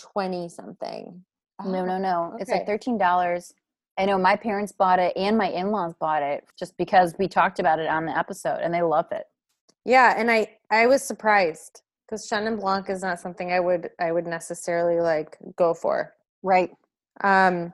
20 0.00 0.48
something? 0.48 1.24
no, 1.64 1.84
no, 1.84 1.96
no. 1.98 2.36
It's 2.40 2.50
like 2.50 2.66
thirteen 2.66 2.98
dollars. 2.98 3.54
I 3.98 4.04
know 4.06 4.18
my 4.18 4.36
parents 4.36 4.72
bought 4.72 4.98
it 4.98 5.12
and 5.16 5.36
my 5.36 5.48
in-laws 5.48 5.94
bought 6.00 6.22
it 6.22 6.44
just 6.58 6.76
because 6.76 7.14
we 7.18 7.28
talked 7.28 7.58
about 7.58 7.78
it 7.78 7.88
on 7.88 8.06
the 8.06 8.16
episode 8.16 8.58
and 8.62 8.72
they 8.72 8.82
love 8.82 9.06
it. 9.12 9.26
Yeah, 9.84 10.14
and 10.16 10.30
I 10.30 10.56
I 10.70 10.86
was 10.86 11.02
surprised 11.02 11.82
because 12.06 12.28
Chenin 12.28 12.60
Blanc 12.60 12.88
is 12.90 13.02
not 13.02 13.20
something 13.20 13.52
I 13.52 13.60
would 13.60 13.90
I 13.98 14.12
would 14.12 14.26
necessarily 14.26 15.00
like 15.00 15.36
go 15.56 15.72
for. 15.74 16.14
Right. 16.42 16.70
Um, 17.22 17.72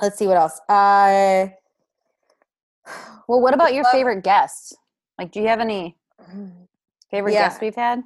let's 0.00 0.18
see 0.18 0.26
what 0.26 0.36
else. 0.36 0.60
Uh, 0.68 1.48
Well, 3.28 3.40
what 3.40 3.54
about 3.54 3.74
your 3.74 3.84
favorite 3.84 4.22
guests? 4.22 4.72
Like, 5.18 5.32
do 5.32 5.40
you 5.40 5.48
have 5.48 5.60
any 5.60 5.96
favorite 7.10 7.32
Yeah. 7.32 7.44
guests 7.44 7.60
we've 7.60 7.74
had? 7.74 8.02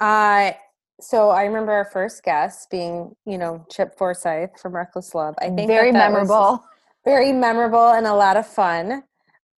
uh, 0.00 0.52
so 1.00 1.30
I 1.30 1.44
remember 1.44 1.72
our 1.72 1.84
first 1.84 2.22
guest 2.22 2.70
being 2.70 3.16
you 3.26 3.36
know 3.38 3.66
Chip 3.70 3.96
Forsyth 3.98 4.60
from 4.60 4.74
Reckless 4.74 5.14
Love. 5.14 5.34
I 5.38 5.48
think 5.50 5.68
very 5.68 5.90
that 5.90 5.98
that 5.98 6.12
memorable. 6.12 6.64
very 7.04 7.32
memorable 7.32 7.90
and 7.90 8.06
a 8.06 8.14
lot 8.14 8.36
of 8.36 8.46
fun. 8.46 9.02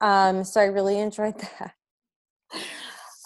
Um, 0.00 0.44
so 0.44 0.60
I 0.60 0.64
really 0.64 0.98
enjoyed 1.06 1.34
that. 1.38 1.74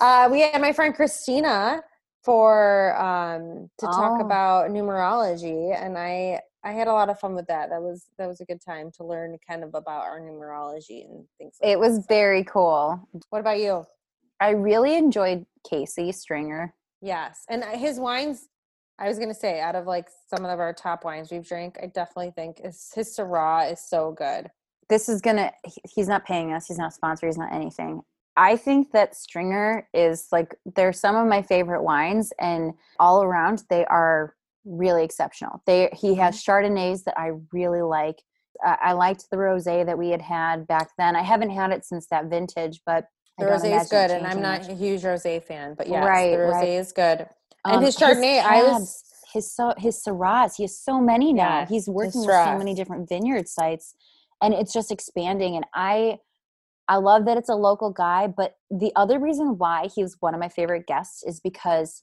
Uh, 0.00 0.28
we 0.30 0.40
had 0.40 0.60
my 0.60 0.72
friend 0.72 0.94
Christina 0.94 1.82
for 2.22 2.96
um, 3.00 3.70
to 3.78 3.86
talk 3.86 4.12
Oh. 4.18 4.24
about 4.24 4.70
numerology, 4.70 5.74
and 5.80 5.96
I 5.98 6.40
I 6.64 6.72
had 6.72 6.88
a 6.88 6.92
lot 6.92 7.08
of 7.08 7.18
fun 7.20 7.34
with 7.34 7.46
that. 7.46 7.70
That 7.70 7.80
was 7.82 8.06
that 8.18 8.26
was 8.26 8.40
a 8.40 8.44
good 8.44 8.60
time 8.60 8.90
to 8.96 9.04
learn 9.04 9.36
kind 9.48 9.62
of 9.62 9.74
about 9.74 10.04
our 10.04 10.20
numerology 10.20 11.04
and 11.04 11.24
things. 11.38 11.56
Like 11.62 11.70
It 11.72 11.78
was 11.78 12.04
very 12.08 12.44
cool. 12.44 13.08
What 13.30 13.40
about 13.40 13.58
you? 13.60 13.84
I 14.40 14.50
really 14.50 14.96
enjoyed 14.96 15.46
Casey 15.68 16.12
Stringer. 16.12 16.74
Yes, 17.00 17.44
and 17.48 17.64
his 17.64 17.98
wines. 18.00 18.48
I 19.00 19.06
was 19.08 19.18
gonna 19.20 19.34
say, 19.34 19.60
out 19.60 19.76
of 19.76 19.86
like 19.86 20.08
some 20.28 20.44
of 20.44 20.58
our 20.58 20.72
top 20.72 21.04
wines 21.04 21.30
we've 21.30 21.46
drank, 21.46 21.78
I 21.80 21.86
definitely 21.86 22.32
think 22.32 22.60
is 22.64 22.90
his 22.94 23.16
Syrah 23.16 23.72
is 23.72 23.80
so 23.80 24.10
good. 24.12 24.50
this 24.88 25.08
is 25.08 25.20
gonna 25.20 25.52
he's 25.94 26.08
not 26.08 26.24
paying 26.24 26.52
us 26.52 26.66
he's 26.66 26.78
not 26.78 26.92
sponsored 26.94 27.28
he's 27.28 27.36
not 27.38 27.52
anything 27.52 28.00
i 28.38 28.56
think 28.56 28.90
that 28.92 29.14
stringer 29.14 29.86
is 29.92 30.28
like 30.32 30.54
they're 30.74 30.92
some 30.94 31.14
of 31.14 31.26
my 31.28 31.42
favorite 31.42 31.82
wines 31.82 32.32
and 32.40 32.72
all 32.98 33.22
around 33.22 33.64
they 33.68 33.84
are 33.86 34.34
really 34.68 35.02
exceptional 35.04 35.62
they 35.66 35.88
he 35.92 36.14
has 36.14 36.42
chardonnays 36.44 37.04
that 37.04 37.18
i 37.18 37.30
really 37.52 37.82
like 37.82 38.22
uh, 38.66 38.76
i 38.82 38.92
liked 38.92 39.24
the 39.30 39.36
rosé 39.36 39.84
that 39.86 39.96
we 39.98 40.10
had 40.10 40.20
had 40.22 40.66
back 40.66 40.90
then 40.98 41.16
i 41.16 41.22
haven't 41.22 41.50
had 41.50 41.70
it 41.72 41.84
since 41.84 42.06
that 42.08 42.26
vintage 42.26 42.80
but 42.84 43.06
The 43.38 43.44
rosé 43.46 43.80
is 43.80 43.88
good, 43.88 44.10
and 44.10 44.26
I'm 44.26 44.42
not 44.42 44.60
much. 44.62 44.68
a 44.68 44.74
huge 44.74 45.02
rosé 45.02 45.40
fan, 45.42 45.74
but 45.78 45.86
yes, 45.88 46.04
Right, 46.04 46.32
the 46.32 46.38
rosé 46.38 46.52
right. 46.52 46.68
is 46.68 46.92
good. 46.92 47.18
And 47.64 47.76
Um, 47.76 47.82
his 47.84 47.96
Chardonnay, 47.96 48.42
I 48.42 48.62
was- 48.64 49.04
his 49.32 49.46
so 49.54 49.74
his 49.78 50.02
Syrahs. 50.02 50.56
He 50.56 50.64
has 50.64 50.76
so 50.88 51.00
many 51.00 51.32
now. 51.32 51.60
Yeah, 51.60 51.66
He's 51.66 51.86
working 51.88 52.22
with 52.26 52.34
so 52.48 52.56
many 52.58 52.74
different 52.74 53.08
vineyard 53.08 53.46
sites, 53.48 53.94
and 54.42 54.54
it's 54.54 54.72
just 54.72 54.90
expanding. 54.90 55.54
And 55.54 55.66
I, 55.74 56.18
I 56.88 56.96
love 56.96 57.26
that 57.26 57.36
it's 57.36 57.48
a 57.50 57.54
local 57.54 57.90
guy. 57.92 58.26
But 58.26 58.56
the 58.70 58.90
other 58.96 59.18
reason 59.20 59.56
why 59.58 59.88
he 59.94 60.02
was 60.02 60.16
one 60.20 60.34
of 60.34 60.40
my 60.40 60.48
favorite 60.48 60.86
guests 60.86 61.22
is 61.22 61.38
because 61.40 62.02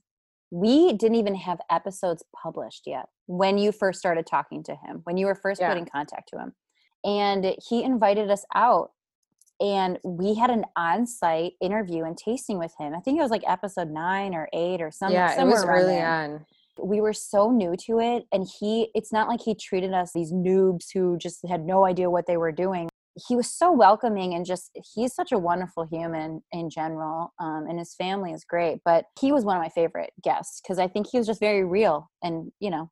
we 0.52 0.94
didn't 0.94 1.16
even 1.16 1.36
have 1.36 1.60
episodes 1.70 2.24
published 2.42 2.84
yet 2.86 3.08
when 3.28 3.58
you 3.58 3.72
first 3.72 4.00
started 4.00 4.26
talking 4.26 4.64
to 4.64 4.76
him, 4.76 5.02
when 5.04 5.18
you 5.18 5.26
were 5.26 5.36
first 5.36 5.60
Yeah. 5.62 5.70
put 5.70 5.78
in 5.78 5.86
contact 5.86 6.30
to 6.30 6.38
him, 6.40 6.54
and 7.04 7.56
he 7.68 7.84
invited 7.84 8.30
us 8.32 8.46
out. 8.54 8.92
And 9.62 10.00
we 10.04 10.34
had 10.36 10.50
an 10.50 10.66
on-site 10.76 11.54
interview 11.62 12.04
and 12.04 12.18
tasting 12.18 12.60
with 12.60 12.74
him. 12.78 12.94
I 12.94 13.00
think 13.00 13.18
it 13.18 13.22
was 13.22 13.32
like 13.32 13.44
episode 13.48 13.90
nine 13.90 14.36
or 14.36 14.50
eight 14.52 14.82
or 14.82 14.92
something. 14.92 15.16
yeah, 15.16 15.32
it 15.32 15.36
somewhere 15.36 15.56
was 15.56 15.64
around 15.64 15.78
early 15.84 15.94
there 15.96 16.08
on. 16.10 16.46
we 16.84 17.00
were 17.00 17.14
so 17.14 17.50
new 17.52 17.74
to 17.86 18.00
it 18.00 18.26
and 18.34 18.46
he 18.60 18.90
it's 18.94 19.14
not 19.14 19.30
like 19.30 19.40
he 19.42 19.56
treated 19.56 19.94
us 19.94 20.12
these 20.14 20.34
noobs 20.34 20.88
who 20.94 21.18
just 21.18 21.40
had 21.48 21.62
no 21.66 21.86
idea 21.86 22.10
what 22.10 22.28
they 22.28 22.36
were 22.36 22.52
doing 22.52 22.90
he 23.28 23.36
was 23.36 23.50
so 23.52 23.72
welcoming 23.72 24.34
and 24.34 24.46
just 24.46 24.72
he's 24.94 25.14
such 25.14 25.32
a 25.32 25.38
wonderful 25.38 25.86
human 25.86 26.42
in 26.52 26.70
general 26.70 27.34
um, 27.40 27.66
and 27.70 27.80
his 27.80 27.96
family 27.96 28.32
is 28.32 28.44
great 28.44 28.80
but 28.84 29.06
he 29.20 29.32
was 29.32 29.46
one 29.46 29.56
of 29.56 29.64
my 29.64 29.70
favorite 29.70 30.12
guests 30.24 30.62
because 30.62 30.80
i 30.80 30.88
think 30.88 31.08
he 31.10 31.18
was 31.18 31.28
just 31.28 31.40
very 31.40 31.64
real 31.64 32.10
and 32.24 32.52
you 32.60 32.70
know 32.70 32.90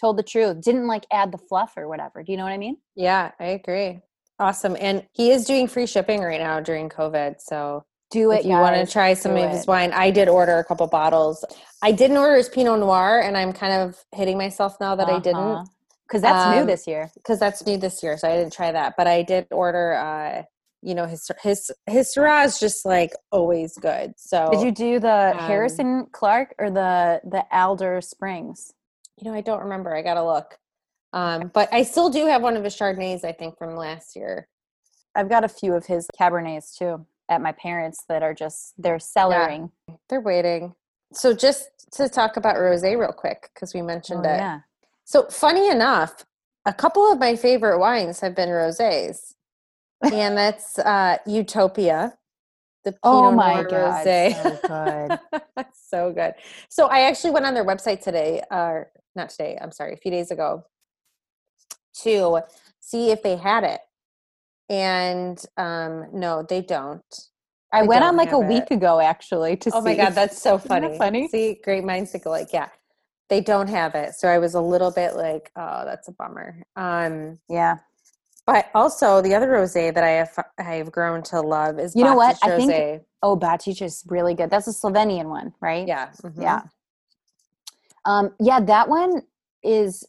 told 0.00 0.16
the 0.16 0.22
truth 0.22 0.60
didn't 0.62 0.86
like 0.86 1.06
add 1.12 1.30
the 1.30 1.38
fluff 1.38 1.74
or 1.76 1.88
whatever 1.88 2.22
do 2.22 2.32
you 2.32 2.38
know 2.38 2.44
what 2.44 2.52
i 2.52 2.58
mean? 2.58 2.76
Yeah 2.96 3.32
i 3.38 3.46
agree 3.46 4.00
awesome 4.38 4.76
and 4.80 5.06
he 5.12 5.30
is 5.30 5.44
doing 5.44 5.68
free 5.68 5.86
shipping 5.86 6.22
right 6.22 6.40
now 6.40 6.60
during 6.60 6.88
covid 6.88 7.36
so 7.38 7.84
do 8.10 8.30
it 8.30 8.40
if 8.40 8.44
you 8.44 8.52
want 8.52 8.76
to 8.76 8.90
try 8.90 9.14
some 9.14 9.36
of 9.36 9.50
his 9.50 9.66
wine 9.66 9.92
i 9.92 10.10
did 10.10 10.28
order 10.28 10.58
a 10.58 10.64
couple 10.64 10.86
bottles. 10.86 11.44
I 11.84 11.90
didn't 11.90 12.16
order 12.16 12.36
his 12.36 12.48
pinot 12.48 12.78
noir 12.78 13.20
and 13.20 13.36
i'm 13.36 13.52
kind 13.52 13.72
of 13.72 14.02
hitting 14.14 14.38
myself 14.38 14.76
now 14.80 14.94
that 14.96 15.08
uh-huh. 15.08 15.16
i 15.16 15.20
didn't 15.20 15.68
because 16.12 16.22
that's 16.22 16.46
um, 16.46 16.58
new 16.58 16.66
this 16.66 16.86
year. 16.86 17.10
Because 17.14 17.40
that's 17.40 17.64
new 17.64 17.78
this 17.78 18.02
year, 18.02 18.18
so 18.18 18.28
I 18.28 18.36
didn't 18.36 18.52
try 18.52 18.70
that. 18.70 18.94
But 18.98 19.06
I 19.06 19.22
did 19.22 19.46
order. 19.50 19.94
uh 19.94 20.42
you 20.84 20.96
know 20.96 21.06
his 21.06 21.30
his 21.42 21.70
his 21.86 22.12
Syrah 22.12 22.44
is 22.44 22.58
just 22.58 22.84
like 22.84 23.12
always 23.30 23.78
good. 23.78 24.14
So 24.16 24.50
did 24.50 24.62
you 24.62 24.72
do 24.72 24.98
the 24.98 25.30
um, 25.30 25.38
Harrison 25.38 26.06
Clarke 26.10 26.54
or 26.58 26.70
the 26.70 27.20
the 27.24 27.44
Alder 27.52 28.00
Springs? 28.00 28.74
You 29.16 29.30
know, 29.30 29.36
I 29.36 29.42
don't 29.42 29.60
remember. 29.60 29.94
I 29.94 30.02
gotta 30.02 30.24
look. 30.24 30.58
Um, 31.12 31.50
but 31.54 31.72
I 31.72 31.84
still 31.84 32.10
do 32.10 32.26
have 32.26 32.42
one 32.42 32.56
of 32.56 32.64
his 32.64 32.76
Chardonnays. 32.76 33.24
I 33.24 33.32
think 33.32 33.56
from 33.56 33.76
last 33.76 34.16
year. 34.16 34.48
I've 35.14 35.28
got 35.28 35.44
a 35.44 35.48
few 35.48 35.74
of 35.74 35.86
his 35.86 36.08
Cabernets 36.18 36.76
too 36.76 37.06
at 37.28 37.40
my 37.40 37.52
parents 37.52 38.02
that 38.08 38.22
are 38.22 38.34
just 38.34 38.74
they're 38.76 38.96
cellaring. 38.96 39.70
Yeah, 39.88 39.94
they're 40.08 40.20
waiting. 40.20 40.74
So 41.12 41.32
just 41.32 41.68
to 41.92 42.08
talk 42.08 42.36
about 42.36 42.56
rosé 42.56 42.98
real 42.98 43.12
quick 43.12 43.50
because 43.54 43.72
we 43.72 43.82
mentioned 43.82 44.26
oh, 44.26 44.30
it. 44.30 44.36
Yeah. 44.38 44.60
So 45.12 45.24
funny 45.24 45.68
enough, 45.68 46.24
a 46.64 46.72
couple 46.72 47.12
of 47.12 47.18
my 47.18 47.36
favorite 47.36 47.78
wines 47.78 48.20
have 48.20 48.34
been 48.34 48.48
rosés, 48.48 49.34
and 50.02 50.38
that's 50.38 50.78
uh, 50.78 51.18
Utopia. 51.26 52.14
The 52.86 52.94
oh 53.02 53.20
Pinot 53.20 53.32
oh 53.32 53.36
my 53.36 53.52
Noir 53.56 53.64
god, 53.64 54.06
rosé. 54.06 54.32
so 54.42 55.18
good, 55.58 55.66
so 55.74 56.12
good. 56.14 56.32
So 56.70 56.86
I 56.86 57.02
actually 57.02 57.32
went 57.32 57.44
on 57.44 57.52
their 57.52 57.66
website 57.66 58.00
today, 58.00 58.40
or 58.50 58.90
uh, 58.96 59.00
not 59.14 59.28
today. 59.28 59.58
I'm 59.60 59.70
sorry, 59.70 59.92
a 59.92 59.98
few 59.98 60.10
days 60.10 60.30
ago, 60.30 60.64
to 62.04 62.40
see 62.80 63.10
if 63.10 63.22
they 63.22 63.36
had 63.36 63.64
it, 63.64 63.80
and 64.70 65.44
um, 65.58 66.06
no, 66.14 66.42
they 66.42 66.62
don't. 66.62 67.04
I 67.70 67.82
went 67.82 68.02
on 68.02 68.16
like 68.16 68.32
a 68.32 68.38
week 68.38 68.70
it. 68.70 68.76
ago 68.76 68.98
actually 68.98 69.58
to 69.58 69.70
oh 69.74 69.80
see. 69.80 69.84
my 69.84 69.94
god, 69.94 70.14
that's 70.14 70.40
so 70.40 70.56
funny. 70.70 70.88
That 70.88 70.96
funny. 70.96 71.28
See, 71.28 71.60
great 71.62 71.84
minds 71.84 72.12
think 72.12 72.24
alike. 72.24 72.48
Yeah 72.50 72.70
they 73.32 73.40
don't 73.40 73.68
have 73.68 73.94
it. 73.94 74.14
So 74.14 74.28
i 74.28 74.36
was 74.36 74.54
a 74.54 74.60
little 74.60 74.90
bit 74.90 75.16
like 75.16 75.50
oh 75.56 75.84
that's 75.86 76.06
a 76.06 76.12
bummer. 76.12 76.62
Um 76.76 77.38
yeah. 77.48 77.78
but 78.44 78.70
also 78.74 79.22
the 79.22 79.34
other 79.34 79.48
rosé 79.48 79.92
that 79.94 80.04
i 80.04 80.10
have 80.10 80.38
i've 80.58 80.92
grown 80.92 81.22
to 81.22 81.40
love 81.40 81.78
is 81.78 81.96
you 81.96 82.04
know 82.04 82.14
what? 82.14 82.36
I 82.42 82.58
think 82.58 83.02
oh 83.22 83.38
Batič 83.38 83.80
is 83.80 84.04
really 84.06 84.34
good. 84.34 84.50
That's 84.50 84.68
a 84.68 84.70
slovenian 84.70 85.30
one 85.30 85.54
right? 85.62 85.88
Yeah 85.88 86.10
mm-hmm. 86.22 86.42
yeah. 86.42 86.62
Um 88.04 88.34
yeah 88.38 88.60
that 88.60 88.86
one 88.90 89.22
is 89.62 90.04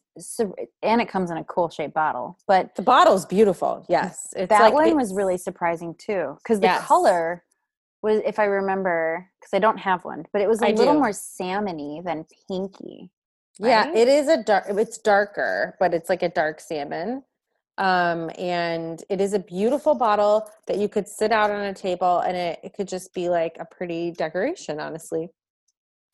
and 0.83 1.01
it 1.01 1.07
comes 1.07 1.31
in 1.31 1.37
a 1.37 1.45
cool 1.45 1.69
shaped 1.69 1.93
bottle 1.93 2.37
but 2.45 2.75
the 2.75 2.81
bottle's 2.81 3.25
beautiful. 3.25 3.85
Yes. 3.87 4.33
It's 4.35 4.49
that 4.49 4.63
like, 4.63 4.73
one 4.73 4.97
was 4.97 5.13
really 5.13 5.37
surprising 5.37 5.95
too 5.95 6.37
because 6.39 6.59
the 6.59 6.67
yes. 6.67 6.85
color 6.85 7.45
was 8.03 8.21
if 8.25 8.37
I 8.37 8.45
remember 8.45 9.27
because 9.39 9.53
I 9.53 9.59
don't 9.59 9.79
have 9.79 10.03
one, 10.03 10.25
but 10.33 10.41
it 10.41 10.49
was 10.49 10.61
a 10.61 10.67
I 10.67 10.71
little 10.71 10.93
do. 10.93 10.99
more 10.99 11.09
salmony 11.09 12.03
than 12.03 12.25
pinky. 12.47 13.09
Right? 13.59 13.69
Yeah, 13.69 13.91
it 13.93 14.07
is 14.07 14.27
a 14.27 14.43
dark. 14.43 14.65
It's 14.67 14.97
darker, 14.97 15.75
but 15.79 15.93
it's 15.93 16.09
like 16.09 16.21
a 16.21 16.29
dark 16.29 16.59
salmon. 16.59 17.23
Um, 17.77 18.29
and 18.37 19.03
it 19.09 19.19
is 19.19 19.33
a 19.33 19.39
beautiful 19.39 19.95
bottle 19.95 20.47
that 20.67 20.77
you 20.77 20.87
could 20.87 21.07
sit 21.07 21.31
out 21.31 21.49
on 21.49 21.61
a 21.61 21.73
table, 21.73 22.19
and 22.19 22.37
it, 22.37 22.59
it 22.63 22.73
could 22.73 22.87
just 22.87 23.13
be 23.13 23.29
like 23.29 23.57
a 23.59 23.65
pretty 23.65 24.11
decoration, 24.11 24.79
honestly. 24.79 25.29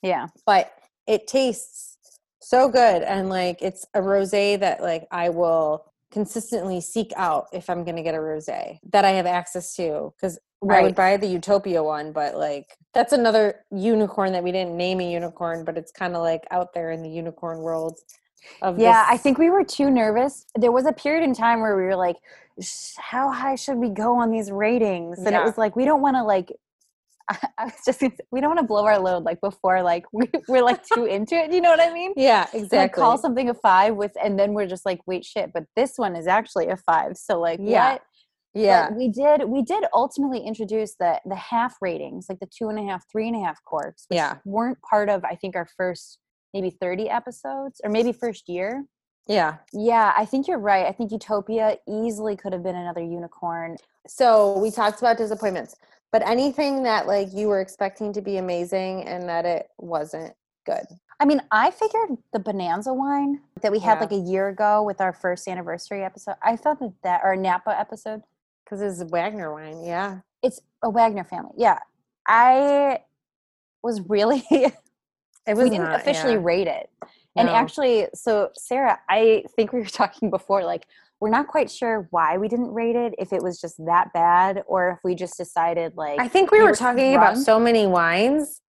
Yeah, 0.02 0.28
but 0.46 0.72
it 1.08 1.28
tastes 1.28 1.98
so 2.42 2.70
good, 2.70 3.04
and 3.04 3.30
like 3.30 3.62
it's 3.62 3.86
a 3.94 4.00
rosé 4.00 4.60
that 4.60 4.82
like 4.82 5.08
I 5.12 5.30
will 5.30 5.86
consistently 6.12 6.82
seek 6.82 7.12
out 7.16 7.48
if 7.54 7.70
I'm 7.70 7.84
going 7.84 7.98
to 7.98 8.04
get 8.04 8.16
a 8.16 8.20
rosé 8.20 8.80
that 8.92 9.06
I 9.06 9.12
have 9.12 9.26
access 9.26 9.76
to 9.76 10.14
because 10.16 10.40
right. 10.62 10.80
I 10.80 10.84
would 10.84 10.96
buy 10.96 11.18
the 11.18 11.28
Utopia 11.28 11.84
one, 11.84 12.12
but 12.12 12.36
like 12.36 12.78
that's 12.94 13.14
another 13.14 13.62
unicorn 13.72 14.32
that 14.34 14.44
we 14.44 14.52
didn't 14.52 14.76
name 14.76 15.00
a 15.00 15.12
unicorn, 15.12 15.64
but 15.64 15.78
it's 15.78 15.92
kind 15.92 16.16
of 16.16 16.22
like 16.22 16.44
out 16.52 16.74
there 16.74 16.92
in 16.92 17.02
the 17.04 17.10
unicorn 17.10 17.60
world. 17.60 18.00
Of 18.62 18.80
yeah, 18.80 19.04
this. 19.04 19.14
I 19.14 19.18
think 19.18 19.38
we 19.38 19.50
were 19.50 19.64
too 19.64 19.90
nervous. 19.92 20.46
There 20.56 20.72
was 20.72 20.86
a 20.86 20.94
period 20.94 21.24
in 21.24 21.34
time 21.34 21.62
where 21.62 21.76
we 21.76 21.84
were 21.84 21.96
like, 21.96 22.16
how 22.98 23.32
high 23.32 23.56
should 23.56 23.78
we 23.78 23.90
go 23.90 24.16
on 24.16 24.32
these 24.32 24.52
ratings? 24.52 25.20
And 25.20 25.32
yeah. 25.32 25.42
it 25.42 25.44
was 25.44 25.58
like, 25.58 25.76
we 25.76 25.86
don't 25.86 26.02
want 26.02 26.16
to 26.16 26.24
like 26.24 26.52
I 27.58 27.66
was 27.66 27.74
just 27.86 28.02
we 28.32 28.42
don't 28.42 28.50
want 28.50 28.60
to 28.60 28.66
blow 28.66 28.86
our 28.86 29.00
load 29.00 29.24
like 29.24 29.40
before 29.42 29.84
like 29.84 30.06
we, 30.12 30.28
are 30.50 30.64
like 30.64 30.84
too 30.86 31.06
into 31.10 31.36
it. 31.36 31.54
You 31.54 31.62
know 31.62 31.70
what 31.70 31.80
I 31.80 31.94
mean? 31.94 32.14
Yeah, 32.16 32.48
exactly. 32.54 32.78
like 32.78 32.94
call 32.94 33.18
something 33.18 33.50
a 33.50 33.54
five 33.54 33.96
with, 33.96 34.14
and 34.22 34.40
then 34.40 34.54
we're 34.54 34.68
just 34.68 34.86
like, 34.86 35.02
wait, 35.06 35.26
shit, 35.26 35.52
but 35.54 35.66
this 35.76 35.94
one 35.98 36.16
is 36.16 36.28
actually 36.28 36.68
a 36.70 36.78
five. 36.78 37.18
So 37.18 37.40
like, 37.40 37.60
yeah. 37.62 37.94
what? 37.94 38.02
Yeah, 38.54 38.90
but 38.90 38.98
we 38.98 39.10
did. 39.10 39.44
We 39.46 39.62
did 39.62 39.86
ultimately 39.94 40.40
introduce 40.40 40.96
the 40.96 41.20
the 41.26 41.36
half 41.36 41.76
ratings, 41.82 42.28
like 42.30 42.40
the 42.40 42.48
two 42.48 42.70
and 42.70 42.80
a 42.80 42.84
half, 42.84 43.04
three 43.12 43.28
and 43.28 43.36
a 43.36 43.46
half 43.46 43.64
corks. 43.64 44.06
yeah, 44.10 44.38
weren't 44.46 44.82
part 44.82 45.10
of 45.10 45.24
I 45.24 45.36
think 45.36 45.56
our 45.56 45.68
first 45.78 46.20
maybe 46.54 46.70
thirty 46.70 47.10
episodes 47.10 47.80
or 47.84 47.90
maybe 47.90 48.12
first 48.12 48.50
year. 48.50 48.86
Yeah, 49.28 49.58
yeah. 49.72 50.14
I 50.18 50.26
think 50.26 50.48
you're 50.48 50.58
right. 50.58 50.88
I 50.88 50.92
think 50.92 51.12
Utopia 51.12 51.78
easily 51.88 52.36
could 52.36 52.54
have 52.54 52.64
been 52.64 52.76
another 52.76 53.04
unicorn. 53.04 53.78
So 54.08 54.58
we 54.58 54.72
talked 54.72 55.00
about 55.00 55.18
disappointments 55.18 55.76
but 56.12 56.28
anything 56.28 56.84
that 56.84 57.08
like 57.08 57.30
you 57.34 57.48
were 57.48 57.62
expecting 57.62 58.14
to 58.14 58.22
be 58.22 58.38
amazing 58.38 59.08
and 59.08 59.28
that 59.30 59.46
it 59.46 59.68
wasn't 59.78 60.34
good 60.66 60.86
i 61.20 61.26
mean 61.26 61.42
i 61.52 61.72
figured 61.72 62.18
the 62.34 62.40
bonanza 62.40 62.94
wine 62.94 63.40
that 63.62 63.72
we 63.72 63.80
had 63.80 63.96
yeah. 63.96 64.02
like 64.02 64.12
a 64.12 64.30
year 64.30 64.50
ago 64.50 64.84
with 64.84 65.02
our 65.02 65.14
first 65.14 65.48
anniversary 65.48 66.04
episode 66.04 66.36
i 66.44 66.56
thought 66.56 66.80
that 66.80 66.94
that 67.04 67.22
or 67.24 67.36
napa 67.36 67.78
episode 67.78 68.22
because 68.70 68.82
it's 68.82 69.02
a 69.02 69.06
wagner 69.12 69.54
wine 69.54 69.84
yeah 69.84 70.20
it's 70.44 70.60
a 70.84 70.90
wagner 70.90 71.24
family 71.24 71.52
yeah 71.58 71.80
i 72.28 73.00
was 73.84 74.02
really 74.08 74.44
it 74.52 74.74
was 75.48 75.64
we 75.64 75.70
didn't 75.70 75.86
not, 75.86 76.00
officially 76.00 76.34
yeah. 76.34 76.40
rate 76.42 76.68
it 76.68 76.90
and 77.36 77.48
no. 77.48 77.54
actually 77.54 78.08
so 78.14 78.50
sarah 78.56 79.00
i 79.10 79.44
think 79.56 79.74
we 79.74 79.80
were 79.80 79.86
talking 80.02 80.30
before 80.30 80.64
like 80.64 80.86
we're 81.22 81.30
not 81.30 81.48
quite 81.48 81.70
sure 81.70 82.08
why 82.12 82.38
we 82.38 82.48
didn't 82.48 82.72
rate 82.72 82.96
it 82.96 83.14
if 83.18 83.34
it 83.34 83.44
was 83.44 83.60
just 83.60 83.76
that 83.86 84.12
bad 84.14 84.64
or 84.68 84.92
if 84.92 85.00
we 85.04 85.16
just 85.16 85.38
decided 85.38 85.96
like 85.96 86.20
i 86.20 86.28
think 86.28 86.52
we, 86.52 86.60
we 86.60 86.64
were, 86.64 86.72
were, 86.72 86.76
talking 86.76 87.16
about 87.16 87.38
so 87.38 87.60
many 87.60 87.88
wines 87.88 88.62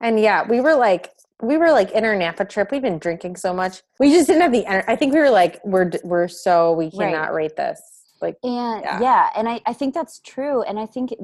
and 0.00 0.20
yeah 0.20 0.46
we 0.48 0.60
were 0.60 0.74
like 0.74 1.10
we 1.42 1.56
were 1.56 1.72
like 1.72 1.90
in 1.92 2.04
our 2.04 2.16
napa 2.16 2.44
trip 2.44 2.70
we've 2.70 2.82
been 2.82 2.98
drinking 2.98 3.34
so 3.34 3.52
much 3.52 3.82
we 3.98 4.10
just 4.10 4.26
didn't 4.26 4.42
have 4.42 4.52
the 4.52 4.64
energy. 4.66 4.84
i 4.88 4.96
think 4.96 5.12
we 5.12 5.18
were 5.18 5.30
like 5.30 5.60
we're 5.64 5.90
we're 6.04 6.28
so 6.28 6.72
we 6.72 6.90
cannot 6.90 7.32
right. 7.32 7.34
rate 7.34 7.56
this 7.56 7.99
like 8.20 8.36
and 8.42 8.82
yeah. 8.82 9.00
yeah 9.00 9.28
and 9.36 9.48
I, 9.48 9.60
I 9.66 9.72
think 9.72 9.94
that's 9.94 10.20
true 10.20 10.62
and 10.62 10.78
i 10.78 10.86
think 10.86 11.14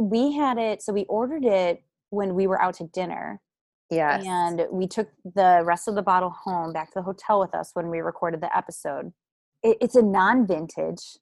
we 0.00 0.32
had 0.32 0.58
it 0.58 0.82
so 0.82 0.92
we 0.92 1.04
ordered 1.04 1.44
it 1.44 1.82
when 2.10 2.34
we 2.34 2.46
were 2.46 2.60
out 2.60 2.74
to 2.74 2.84
dinner 2.84 3.40
yeah 3.90 4.20
and 4.22 4.66
we 4.70 4.86
took 4.86 5.08
the 5.34 5.62
rest 5.64 5.88
of 5.88 5.94
the 5.94 6.02
bottle 6.02 6.30
home 6.30 6.72
back 6.72 6.88
to 6.88 6.94
the 6.96 7.02
hotel 7.02 7.40
with 7.40 7.54
us 7.54 7.70
when 7.74 7.88
we 7.88 8.00
recorded 8.00 8.40
the 8.40 8.56
episode 8.56 9.12
it, 9.62 9.78
it's 9.80 9.96
a 9.96 10.02
non-vintage. 10.02 11.18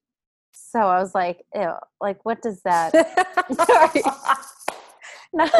So 0.52 0.78
I 0.80 1.00
was 1.00 1.14
like, 1.14 1.44
ew, 1.54 1.72
like 2.00 2.24
what 2.24 2.42
does 2.42 2.62
that 2.62 2.92
sorry. 3.66 4.02
not, 5.32 5.50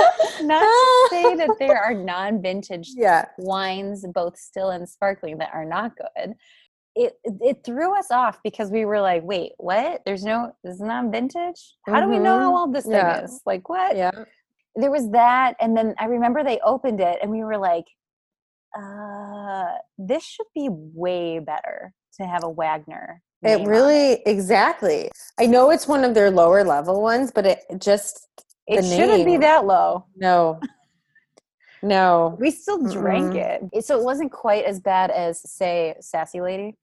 not 0.43 0.61
to 0.61 1.09
say 1.11 1.35
that 1.37 1.57
there 1.59 1.83
are 1.83 1.95
non-vintage 1.95 2.91
yeah. 2.95 3.27
wines, 3.39 4.05
both 4.15 4.37
still 4.39 4.71
and 4.71 4.89
sparkling, 4.89 5.39
that 5.39 5.51
are 5.53 5.65
not 5.65 5.93
good. 5.97 6.35
It 6.97 7.19
it 7.25 7.59
threw 7.65 7.99
us 7.99 8.11
off 8.11 8.39
because 8.45 8.71
we 8.71 8.85
were 8.85 9.01
like, 9.01 9.23
wait, 9.25 9.53
what? 9.59 10.03
There's 10.07 10.25
no 10.25 10.53
this 10.63 10.75
is 10.75 10.81
not 10.81 11.11
vintage? 11.11 11.75
How 11.87 11.95
mm-hmm. 11.95 12.03
do 12.03 12.09
we 12.17 12.19
know 12.19 12.39
how 12.39 12.47
mm-hmm. 12.47 12.57
old 12.57 12.75
this 12.75 12.87
yeah. 12.89 13.17
thing 13.17 13.25
is? 13.25 13.41
Like 13.45 13.69
what? 13.69 13.97
Yeah. 13.97 14.25
There 14.77 14.91
was 14.91 15.11
that, 15.13 15.55
and 15.61 15.77
then 15.77 15.95
I 15.99 16.07
remember 16.07 16.43
they 16.43 16.59
opened 16.65 17.01
it 17.01 17.19
and 17.23 17.31
we 17.31 17.45
were 17.45 17.59
like, 17.59 17.85
uh, 18.77 19.67
this 19.99 20.25
should 20.25 20.47
be 20.55 20.69
way 20.71 21.39
better 21.39 21.93
to 22.17 22.27
have 22.27 22.43
a 22.43 22.51
Wagner. 22.51 23.23
It 23.43 23.67
really 23.67 24.13
it. 24.13 24.23
exactly. 24.27 25.11
I 25.39 25.47
know 25.47 25.71
it's 25.71 25.87
one 25.87 26.03
of 26.03 26.15
their 26.15 26.31
lower 26.31 26.65
level 26.65 27.03
ones, 27.03 27.31
but 27.33 27.47
it 27.47 27.61
just 27.79 28.27
it 28.67 28.83
shouldn't 28.85 29.27
be 29.27 29.37
that 29.39 29.67
low. 29.67 30.07
No. 30.17 30.61
No. 31.83 32.37
We 32.41 32.51
still 32.51 32.83
drank 32.89 33.35
mm 33.35 33.69
it. 33.73 33.85
So 33.85 33.99
it 33.99 34.05
wasn't 34.05 34.33
quite 34.33 34.65
as 34.65 34.81
bad 34.81 35.11
as 35.11 35.41
say 35.51 35.95
Sassy 36.01 36.41
Lady. 36.41 36.77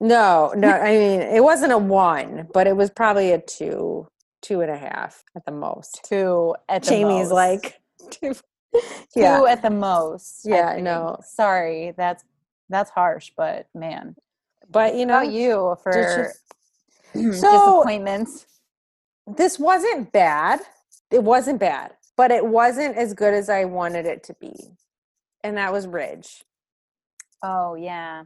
No, 0.00 0.52
no, 0.56 0.68
I 0.70 0.92
mean 0.96 1.20
it 1.20 1.42
wasn't 1.44 1.72
a 1.72 1.78
one, 1.78 2.48
but 2.54 2.66
it 2.66 2.76
was 2.76 2.90
probably 2.90 3.32
a 3.32 3.38
two, 3.40 4.08
two 4.42 4.60
and 4.62 4.70
a 4.70 4.76
half 4.76 5.24
at 5.36 5.44
the 5.44 5.52
most. 5.52 6.00
Two 6.04 6.54
at 6.68 6.82
Jamie's 6.82 7.28
most. 7.28 7.32
like 7.32 7.80
two 8.10 8.34
Yeah. 9.16 9.38
two 9.38 9.46
at 9.46 9.62
the 9.62 9.70
most. 9.70 10.42
Yeah, 10.44 10.72
think. 10.72 10.84
no. 10.84 11.18
Sorry, 11.22 11.92
that's 11.96 12.24
that's 12.68 12.90
harsh, 12.90 13.32
but 13.36 13.66
man. 13.74 14.16
But 14.70 14.94
you 14.94 15.04
know, 15.06 15.20
you 15.20 15.76
for 15.82 16.32
So- 17.14 17.22
disappointments? 17.22 18.46
this 19.36 19.58
wasn't 19.58 20.12
bad. 20.12 20.60
It 21.10 21.22
wasn't 21.24 21.58
bad, 21.60 21.92
but 22.16 22.30
it 22.30 22.46
wasn't 22.46 22.96
as 22.96 23.14
good 23.14 23.34
as 23.34 23.48
I 23.50 23.64
wanted 23.64 24.06
it 24.06 24.22
to 24.24 24.34
be. 24.40 24.54
And 25.44 25.56
that 25.56 25.72
was 25.72 25.86
Ridge. 25.86 26.44
Oh 27.42 27.74
yeah. 27.74 28.24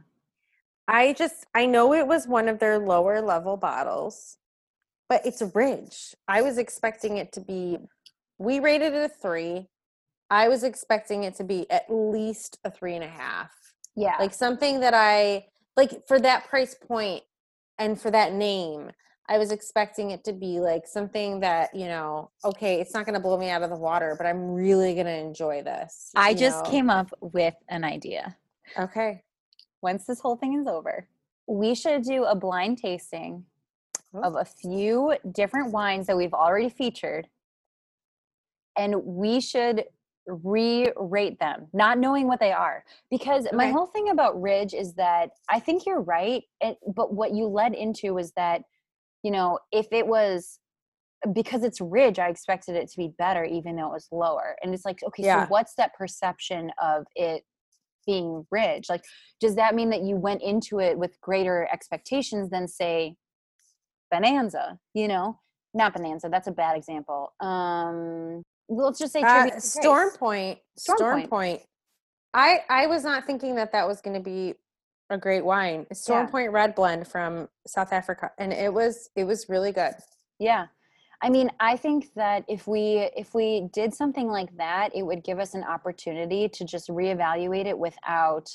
I 0.87 1.13
just 1.13 1.45
I 1.53 1.65
know 1.65 1.93
it 1.93 2.07
was 2.07 2.27
one 2.27 2.47
of 2.47 2.59
their 2.59 2.77
lower 2.77 3.21
level 3.21 3.57
bottles, 3.57 4.37
but 5.09 5.25
it's 5.25 5.41
Ridge. 5.53 6.15
I 6.27 6.41
was 6.41 6.57
expecting 6.57 7.17
it 7.17 7.31
to 7.33 7.41
be 7.41 7.77
we 8.37 8.59
rated 8.59 8.93
it 8.93 9.03
a 9.03 9.09
three. 9.09 9.67
I 10.29 10.49
was 10.49 10.63
expecting 10.63 11.23
it 11.23 11.35
to 11.35 11.43
be 11.43 11.69
at 11.69 11.85
least 11.89 12.59
a 12.63 12.71
three 12.71 12.95
and 12.95 13.03
a 13.03 13.07
half. 13.07 13.51
Yeah. 13.95 14.15
Like 14.19 14.33
something 14.33 14.79
that 14.81 14.93
I 14.93 15.45
like 15.77 16.07
for 16.07 16.19
that 16.19 16.47
price 16.47 16.75
point 16.75 17.23
and 17.77 17.99
for 17.99 18.11
that 18.11 18.33
name. 18.33 18.91
I 19.27 19.39
was 19.39 19.51
expecting 19.51 20.11
it 20.11 20.23
to 20.25 20.33
be 20.33 20.59
like 20.59 20.85
something 20.85 21.39
that, 21.39 21.73
you 21.73 21.87
know, 21.87 22.29
okay, 22.43 22.79
it's 22.79 22.93
not 22.93 23.05
going 23.05 23.15
to 23.15 23.19
blow 23.19 23.39
me 23.39 23.49
out 23.49 23.63
of 23.63 23.71
the 23.71 23.75
water, 23.75 24.13
but 24.15 24.27
I'm 24.27 24.51
really 24.51 24.93
going 24.93 25.07
to 25.07 25.17
enjoy 25.17 25.63
this. 25.63 26.11
I 26.15 26.35
just 26.35 26.63
know? 26.63 26.69
came 26.69 26.89
up 26.91 27.11
with 27.21 27.55
an 27.67 27.83
idea. 27.83 28.37
Okay. 28.77 29.23
Once 29.85 30.05
this 30.05 30.19
whole 30.19 30.35
thing 30.35 30.59
is 30.59 30.65
over, 30.65 31.07
we 31.45 31.75
should 31.75 32.01
do 32.01 32.23
a 32.23 32.33
blind 32.33 32.79
tasting 32.79 33.45
Oh. 34.15 34.21
of 34.21 34.35
a 34.35 34.43
few 34.45 35.13
different 35.31 35.71
wines 35.71 36.07
that 36.07 36.17
we've 36.17 36.33
already 36.33 36.69
featured. 36.69 37.27
And 38.75 39.03
we 39.05 39.39
should 39.39 39.85
re-rate 40.25 41.37
them, 41.39 41.67
not 41.71 41.99
knowing 41.99 42.27
what 42.27 42.39
they 42.39 42.51
are. 42.51 42.83
Because 43.11 43.47
my 43.53 43.69
whole 43.69 43.85
thing 43.85 44.09
about 44.09 44.41
Ridge 44.41 44.73
is 44.73 44.95
that 44.95 45.31
I 45.49 45.59
think 45.59 45.85
you're 45.85 46.01
right. 46.01 46.43
It, 46.61 46.77
but 46.95 47.13
what 47.13 47.35
you 47.35 47.45
led 47.45 47.75
into 47.75 48.15
was 48.15 48.31
that, 48.31 48.63
you 49.21 49.29
know, 49.29 49.59
if 49.71 49.87
it 49.91 50.07
was 50.07 50.59
because 51.31 51.63
it's 51.63 51.79
Ridge, 51.79 52.17
I 52.17 52.29
expected 52.29 52.75
it 52.75 52.89
to 52.89 52.97
be 52.97 53.09
better, 53.19 53.43
even 53.43 53.75
though 53.75 53.87
it 53.89 53.93
was 53.99 54.07
lower. 54.11 54.55
And 54.63 54.73
it's 54.73 54.85
like, 54.85 55.03
okay, 55.03 55.23
Yeah. 55.23 55.43
so 55.43 55.49
what's 55.49 55.75
that 55.75 55.93
perception 55.93 56.71
of 56.81 57.05
it 57.15 57.45
being 58.05 58.45
Ridge 58.51 58.89
Like, 58.89 59.03
does 59.39 59.55
that 59.55 59.75
mean 59.75 59.89
that 59.89 60.01
you 60.01 60.15
went 60.15 60.41
into 60.41 60.79
it 60.79 60.97
with 60.97 61.19
greater 61.21 61.67
expectations 61.71 62.49
than, 62.49 62.67
say, 62.67 63.15
Bonanza? 64.11 64.79
You 64.93 65.07
know, 65.07 65.39
not 65.73 65.93
Bonanza. 65.93 66.29
That's 66.29 66.47
a 66.47 66.51
bad 66.51 66.77
example. 66.77 67.33
Um, 67.39 68.43
let's 68.69 68.99
just 68.99 69.13
say 69.13 69.21
Uh, 69.21 69.59
Storm 69.59 70.11
Point. 70.17 70.59
Storm 70.77 70.97
Storm, 70.97 71.13
Point. 71.13 71.29
Point. 71.29 71.61
I 72.33 72.59
I 72.69 72.87
was 72.87 73.03
not 73.03 73.25
thinking 73.25 73.55
that 73.55 73.71
that 73.71 73.87
was 73.87 74.01
going 74.01 74.15
to 74.15 74.23
be 74.23 74.55
a 75.09 75.17
great 75.17 75.45
wine. 75.45 75.85
Storm 75.93 76.25
Yeah. 76.25 76.31
Point 76.31 76.51
Red 76.51 76.75
Blend 76.75 77.07
from 77.07 77.47
South 77.67 77.93
Africa, 77.93 78.31
and 78.37 78.51
it 78.51 78.73
was 78.73 79.09
it 79.15 79.23
was 79.23 79.47
really 79.49 79.71
good. 79.71 79.93
Yeah. 80.39 80.67
I 81.21 81.29
mean, 81.29 81.49
I 81.59 81.77
think 81.77 82.13
that 82.15 82.43
if 82.47 82.67
we 82.67 83.09
if 83.15 83.33
we 83.33 83.69
did 83.73 83.93
something 83.93 84.27
like 84.27 84.55
that, 84.57 84.95
it 84.95 85.03
would 85.03 85.23
give 85.23 85.39
us 85.39 85.53
an 85.53 85.63
opportunity 85.63 86.49
to 86.49 86.65
just 86.65 86.89
reevaluate 86.89 87.65
it 87.65 87.77
without 87.77 88.49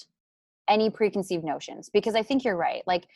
any 0.69 0.91
preconceived 0.91 1.45
notions 1.45 1.91
because 1.93 2.15
I 2.15 2.23
think 2.23 2.45
you're 2.45 2.57
right. 2.57 2.83
Like 2.87 3.07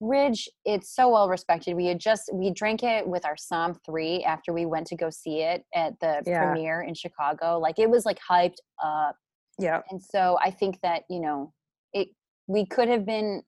Ridge, 0.00 0.48
it's 0.64 0.94
so 0.94 1.10
well 1.10 1.28
respected. 1.28 1.76
We 1.76 1.86
had 1.86 2.00
just 2.00 2.28
we 2.32 2.50
drank 2.50 2.82
it 2.82 3.06
with 3.06 3.24
our 3.24 3.36
SOMM 3.36 3.76
3 3.86 4.24
after 4.24 4.52
we 4.52 4.66
went 4.66 4.86
to 4.88 4.96
go 4.96 5.08
see 5.10 5.40
it 5.40 5.64
at 5.74 5.98
the 6.00 6.22
Yeah. 6.26 6.44
premiere 6.44 6.82
in 6.82 6.94
Chicago. 6.94 7.58
Like 7.58 7.78
it 7.78 7.88
was 7.88 8.04
like 8.04 8.18
hyped 8.18 8.56
up. 8.82 9.16
Yeah. 9.58 9.82
And 9.90 10.02
so 10.02 10.36
I 10.42 10.50
think 10.50 10.80
that, 10.82 11.04
you 11.08 11.20
know, 11.20 11.52
it 11.92 12.08
we 12.46 12.66
could 12.66 12.88
have 12.88 13.06
been 13.06 13.42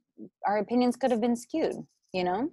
our 0.47 0.59
opinions 0.59 0.97
could 0.97 1.11
have 1.11 1.21
been 1.21 1.37
skewed, 1.37 1.77
you 2.13 2.25
know? 2.25 2.51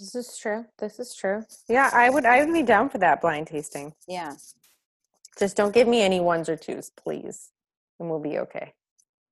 This 0.00 0.14
is 0.14 0.38
true. 0.38 0.64
This 0.78 0.98
is 0.98 1.14
true. 1.14 1.44
Yeah, 1.68 1.90
I 1.92 2.08
would 2.08 2.24
I 2.24 2.42
would 2.42 2.52
be 2.54 2.62
down 2.62 2.88
for 2.88 2.96
that 2.98 3.20
blind 3.20 3.48
tasting. 3.48 3.92
Yeah. 4.08 4.32
Just 5.38 5.56
don't 5.56 5.74
give 5.74 5.86
me 5.86 6.00
any 6.00 6.20
ones 6.20 6.48
or 6.48 6.56
twos, 6.56 6.90
please, 6.96 7.50
and 7.98 8.08
we'll 8.08 8.18
be 8.18 8.38
okay. 8.38 8.72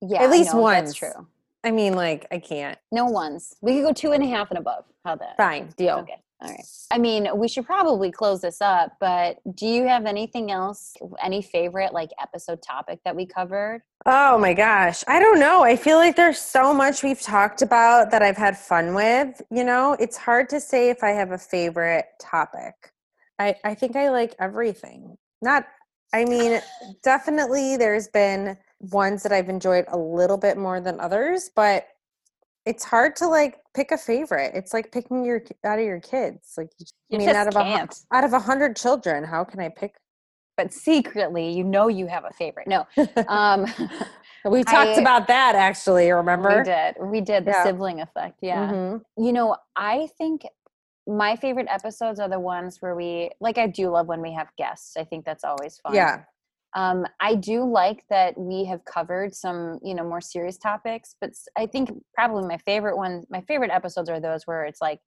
Yeah. 0.01 0.21
At 0.21 0.29
least 0.29 0.53
know, 0.53 0.61
ones. 0.61 0.89
That's 0.89 1.13
true. 1.13 1.27
I 1.63 1.71
mean, 1.71 1.93
like 1.93 2.27
I 2.31 2.37
can't. 2.37 2.77
No 2.91 3.05
ones. 3.05 3.55
We 3.61 3.73
could 3.73 3.83
go 3.83 3.93
two 3.93 4.11
and 4.11 4.23
a 4.23 4.27
half 4.27 4.51
and 4.51 4.59
above. 4.59 4.85
How 5.03 5.15
that? 5.15 5.37
Fine, 5.37 5.73
deal. 5.75 5.97
Okay. 5.97 6.21
All 6.41 6.49
right. 6.49 6.65
I 6.91 6.97
mean, 6.97 7.27
we 7.35 7.47
should 7.47 7.65
probably 7.65 8.11
close 8.11 8.41
this 8.41 8.61
up, 8.61 8.93
but 8.99 9.37
do 9.55 9.67
you 9.67 9.87
have 9.87 10.05
anything 10.05 10.51
else, 10.51 10.95
any 11.21 11.41
favorite 11.41 11.93
like 11.93 12.09
episode 12.21 12.61
topic 12.61 12.99
that 13.03 13.15
we 13.15 13.25
covered? 13.25 13.81
Oh 14.05 14.37
my 14.37 14.53
gosh. 14.53 15.03
I 15.07 15.19
don't 15.19 15.39
know. 15.39 15.63
I 15.63 15.75
feel 15.75 15.97
like 15.97 16.15
there's 16.15 16.39
so 16.39 16.73
much 16.73 17.03
we've 17.03 17.21
talked 17.21 17.61
about 17.61 18.09
that 18.11 18.21
I've 18.21 18.37
had 18.37 18.57
fun 18.57 18.95
with. 18.95 19.41
You 19.51 19.65
know, 19.65 19.97
it's 19.99 20.15
hard 20.15 20.49
to 20.49 20.59
say 20.59 20.89
if 20.89 21.03
I 21.03 21.09
have 21.09 21.31
a 21.31 21.37
favorite 21.37 22.05
topic. 22.21 22.73
I, 23.37 23.55
I 23.63 23.75
think 23.75 23.95
I 23.95 24.09
like 24.09 24.33
everything. 24.39 25.17
Not, 25.41 25.65
I 26.13 26.25
mean, 26.25 26.61
definitely 27.03 27.77
there's 27.77 28.07
been 28.07 28.57
ones 28.79 29.23
that 29.23 29.33
I've 29.33 29.49
enjoyed 29.49 29.85
a 29.89 29.97
little 29.97 30.37
bit 30.37 30.57
more 30.57 30.79
than 30.79 30.99
others, 31.01 31.51
but 31.53 31.85
it's 32.65 32.83
hard 32.83 33.15
to 33.17 33.27
like 33.27 33.57
pick 33.73 33.91
a 33.91 33.97
favorite. 33.97 34.51
It's 34.53 34.73
like 34.73 34.91
picking 34.91 35.23
your 35.25 35.41
out 35.65 35.79
of 35.79 35.85
your 35.85 35.99
kids. 35.99 36.53
Like, 36.57 36.69
I 36.81 36.85
You 37.09 37.17
mean, 37.19 37.27
just 37.27 37.37
out 37.37 37.47
of 37.47 37.55
a 37.55 37.63
can't. 37.63 37.95
out 38.11 38.23
of 38.23 38.33
a 38.33 38.39
hundred 38.39 38.75
children, 38.75 39.23
how 39.23 39.43
can 39.43 39.59
I 39.59 39.69
pick? 39.69 39.95
But 40.57 40.73
secretly, 40.73 41.51
you 41.51 41.63
know 41.63 41.87
you 41.87 42.07
have 42.07 42.25
a 42.25 42.31
favorite. 42.31 42.67
No. 42.67 42.85
Um 43.27 43.65
we 44.45 44.63
talked 44.63 44.97
I- 44.97 45.01
about 45.01 45.27
that 45.27 45.55
actually. 45.55 46.11
Remember? 46.11 46.57
we 46.57 46.63
did. 46.63 46.95
We 47.01 47.21
did 47.21 47.45
the 47.45 47.51
Yeah. 47.51 47.63
sibling 47.63 48.01
effect. 48.01 48.39
Yeah. 48.41 48.69
Mhm. 48.69 49.01
You 49.17 49.33
know, 49.33 49.55
I 49.75 50.09
think 50.17 50.43
my 51.07 51.35
favorite 51.37 51.67
episodes 51.69 52.19
are 52.19 52.29
the 52.29 52.39
ones 52.39 52.81
where 52.81 52.93
we 52.95 53.31
like 53.39 53.57
I 53.57 53.67
do 53.67 53.89
love 53.89 54.07
when 54.07 54.21
we 54.21 54.33
have 54.33 54.49
guests. 54.57 54.95
I 54.97 55.05
think 55.05 55.25
that's 55.25 55.43
always 55.43 55.77
fun. 55.79 55.95
Yeah. 55.95 56.23
Um, 56.75 57.05
I 57.19 57.35
do 57.35 57.63
like 57.63 58.03
that 58.09 58.37
we 58.37 58.65
have 58.65 58.85
covered 58.85 59.33
some, 59.33 59.79
you 59.83 59.95
know, 59.95 60.03
more 60.03 60.21
serious 60.21 60.57
topics, 60.57 61.15
but 61.19 61.31
I 61.57 61.65
think 61.65 61.91
probably 62.13 62.47
my 62.47 62.57
favorite 62.59 62.95
one, 62.95 63.23
my 63.29 63.41
favorite 63.41 63.71
episodes 63.71 64.09
are 64.09 64.19
those 64.19 64.43
where 64.45 64.65
it's 64.65 64.81
like 64.81 64.99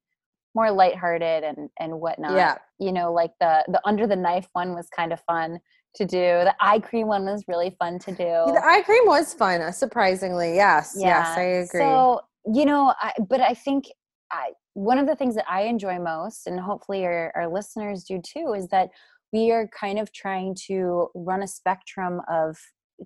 more 0.55 0.71
lighthearted 0.71 1.43
and 1.43 1.69
and 1.79 1.99
whatnot. 1.99 2.33
Yeah. 2.33 2.57
You 2.79 2.91
know, 2.91 3.13
like 3.13 3.31
the 3.39 3.63
the 3.69 3.81
under 3.85 4.07
the 4.07 4.15
knife 4.15 4.47
one 4.53 4.73
was 4.75 4.89
kind 4.89 5.13
of 5.13 5.21
fun 5.21 5.59
to 5.95 6.05
do. 6.05 6.17
The 6.17 6.55
eye 6.59 6.79
cream 6.79 7.07
one 7.07 7.25
was 7.25 7.45
really 7.47 7.75
fun 7.79 7.99
to 7.99 8.11
do. 8.11 8.15
The 8.17 8.61
eye 8.63 8.81
cream 8.83 9.05
was 9.05 9.33
fun, 9.33 9.61
uh, 9.61 9.71
surprisingly. 9.71 10.55
Yes, 10.55 10.95
yes, 10.97 11.37
I 11.37 11.41
agree. 11.41 11.79
So 11.79 12.21
you 12.45 12.65
know, 12.65 12.93
I, 12.99 13.13
but 13.29 13.39
I 13.39 13.53
think 13.53 13.85
I 14.31 14.51
one 14.73 14.97
of 14.97 15.07
the 15.07 15.15
things 15.15 15.35
that 15.35 15.45
I 15.49 15.61
enjoy 15.63 15.99
most, 15.99 16.47
and 16.47 16.59
hopefully 16.59 17.05
our, 17.05 17.31
our 17.35 17.47
listeners 17.47 18.03
do 18.03 18.21
too, 18.21 18.53
is 18.57 18.67
that 18.69 18.89
we 19.33 19.51
are 19.51 19.67
kind 19.77 19.99
of 19.99 20.13
trying 20.13 20.55
to 20.67 21.09
run 21.15 21.43
a 21.43 21.47
spectrum 21.47 22.21
of 22.29 22.57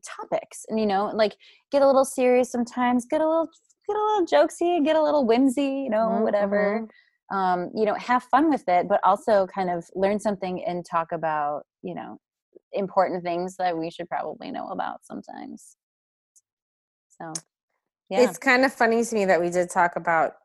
topics, 0.05 0.65
and 0.69 0.79
you 0.79 0.85
know, 0.85 1.07
like 1.13 1.35
get 1.71 1.81
a 1.81 1.87
little 1.87 2.05
serious 2.05 2.51
sometimes, 2.51 3.05
get 3.05 3.21
a 3.21 3.27
little 3.27 3.49
get 3.87 3.95
a 3.97 4.03
little 4.03 4.25
jokesy, 4.27 4.83
get 4.83 4.95
a 4.95 5.03
little 5.03 5.25
whimsy, 5.25 5.63
you 5.85 5.89
know, 5.89 6.09
Mhm, 6.09 6.23
whatever. 6.23 6.87
Um, 7.31 7.71
you 7.75 7.85
know, 7.85 7.93
have 7.95 8.23
fun 8.23 8.49
with 8.49 8.63
it, 8.67 8.87
but 8.87 9.01
also 9.03 9.47
kind 9.47 9.69
of 9.69 9.85
learn 9.95 10.19
something 10.19 10.63
and 10.65 10.85
talk 10.85 11.11
about, 11.11 11.63
you 11.81 11.93
know, 11.95 12.19
important 12.73 13.23
things 13.23 13.57
that 13.57 13.77
we 13.77 13.89
should 13.91 14.07
probably 14.09 14.51
know 14.51 14.67
about 14.69 15.05
sometimes. 15.05 15.75
So, 17.21 17.33
yeah. 18.09 18.23
It's 18.23 18.37
kind 18.37 18.65
of 18.65 18.73
funny 18.73 19.03
to 19.03 19.15
me 19.15 19.25
that 19.25 19.41
we 19.41 19.49
did 19.49 19.69
talk 19.69 19.95
about 19.95 20.35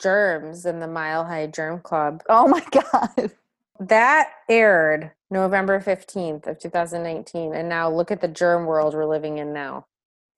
germs 0.00 0.66
in 0.66 0.80
the 0.80 0.88
Mile 0.88 1.24
High 1.24 1.46
Germ 1.46 1.80
Club. 1.80 2.22
Oh 2.28 2.48
my 2.48 2.64
god. 2.72 3.32
That 3.80 4.30
aired 4.48 5.12
November 5.30 5.80
15th 5.80 6.46
of 6.46 6.58
2019 6.58 7.54
and 7.54 7.68
now 7.68 7.90
look 7.90 8.10
at 8.10 8.20
the 8.20 8.28
germ 8.28 8.66
world 8.66 8.94
we're 8.94 9.06
living 9.06 9.38
in 9.38 9.52
now. 9.52 9.86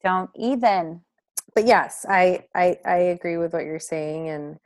Don't 0.03 0.31
even. 0.37 1.03
But 1.55 1.67
yes, 1.67 2.05
I 2.09 2.45
I 2.55 2.79
I 2.85 2.97
agree 2.97 3.37
with 3.37 3.53
what 3.53 3.65
you're 3.65 3.79
saying 3.79 4.29
and 4.29 4.59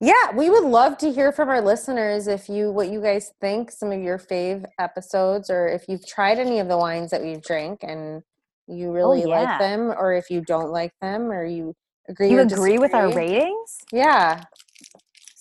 yeah, 0.00 0.32
we 0.32 0.48
would 0.48 0.64
love 0.64 0.96
to 0.98 1.12
hear 1.12 1.32
from 1.32 1.48
our 1.48 1.60
listeners 1.60 2.28
if 2.28 2.48
you 2.48 2.70
what 2.70 2.88
you 2.88 3.00
guys 3.00 3.32
think 3.40 3.70
some 3.70 3.90
of 3.90 4.00
your 4.00 4.18
fave 4.18 4.64
episodes 4.78 5.50
or 5.50 5.66
if 5.66 5.88
you've 5.88 6.06
tried 6.06 6.38
any 6.38 6.60
of 6.60 6.68
the 6.68 6.78
wines 6.78 7.10
that 7.10 7.22
we've 7.22 7.42
drank 7.42 7.82
and 7.82 8.22
you 8.68 8.88
oh, 8.88 8.92
really 8.92 9.20
yeah. 9.20 9.26
like 9.26 9.58
them 9.58 9.90
or 9.90 10.14
if 10.14 10.30
you 10.30 10.40
don't 10.40 10.70
like 10.70 10.92
them 11.00 11.32
or 11.32 11.44
you 11.44 11.74
agree 12.08 12.30
You 12.30 12.40
agree 12.40 12.78
with 12.78 12.94
our 12.94 13.12
ratings? 13.12 13.78
Yeah. 13.92 14.42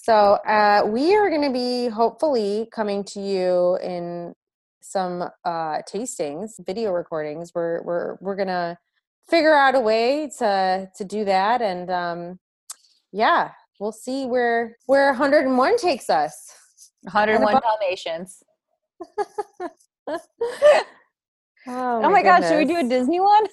So 0.08 0.36
uh, 0.48 0.84
we 0.86 1.18
are 1.18 1.30
going 1.30 1.42
to 1.42 1.52
be 1.52 1.90
hopefully 1.90 2.70
coming 2.72 3.04
to 3.12 3.20
you 3.20 3.78
in 3.84 4.34
some 4.82 5.24
uh, 5.44 5.82
tastings, 5.82 6.52
video 6.66 6.94
recordings. 6.94 7.52
We're 7.54 7.82
we're 7.84 8.16
we're 8.22 8.38
gonna 8.38 8.80
figure 9.30 9.54
out 9.54 9.76
a 9.76 9.82
way 9.82 10.32
to 10.40 10.88
to 10.96 11.04
do 11.04 11.26
that, 11.26 11.62
and 11.62 11.92
um, 11.92 12.40
yeah, 13.12 13.52
we'll 13.82 13.92
see 13.92 14.26
where 14.26 14.78
where 14.86 15.08
101 15.08 15.78
takes 15.78 16.10
us. 16.10 16.56
101 17.02 17.62
Dalmatians. 17.62 18.44
Oh, 21.70 22.02
Oh 22.02 22.10
my 22.10 22.24
gosh, 22.24 22.48
should 22.48 22.60
we 22.60 22.64
do 22.64 22.78
a 22.78 22.84
Disney 22.88 23.20
one? 23.20 23.46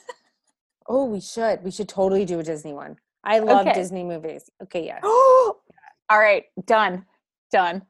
Oh, 0.87 1.05
we 1.07 1.19
should. 1.19 1.65
We 1.65 1.73
should 1.73 1.89
totally 1.89 2.25
do 2.25 2.39
a 2.39 2.45
Disney 2.45 2.73
one. 2.73 2.95
I 3.25 3.41
love 3.41 3.67
Okay. 3.67 3.75
Disney 3.75 4.05
movies. 4.05 4.49
Okay, 4.63 4.85
yes. 4.85 5.03
All 6.11 6.19
right, 6.19 6.45
done. 6.67 7.07
Done. 7.51 7.83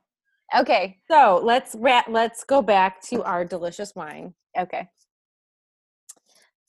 Okay. 0.56 0.98
So 1.10 1.40
let's 1.42 1.74
let's 1.74 2.44
go 2.44 2.62
back 2.62 3.00
to 3.08 3.22
our 3.24 3.44
delicious 3.44 3.94
wine. 3.94 4.34
Okay. 4.58 4.88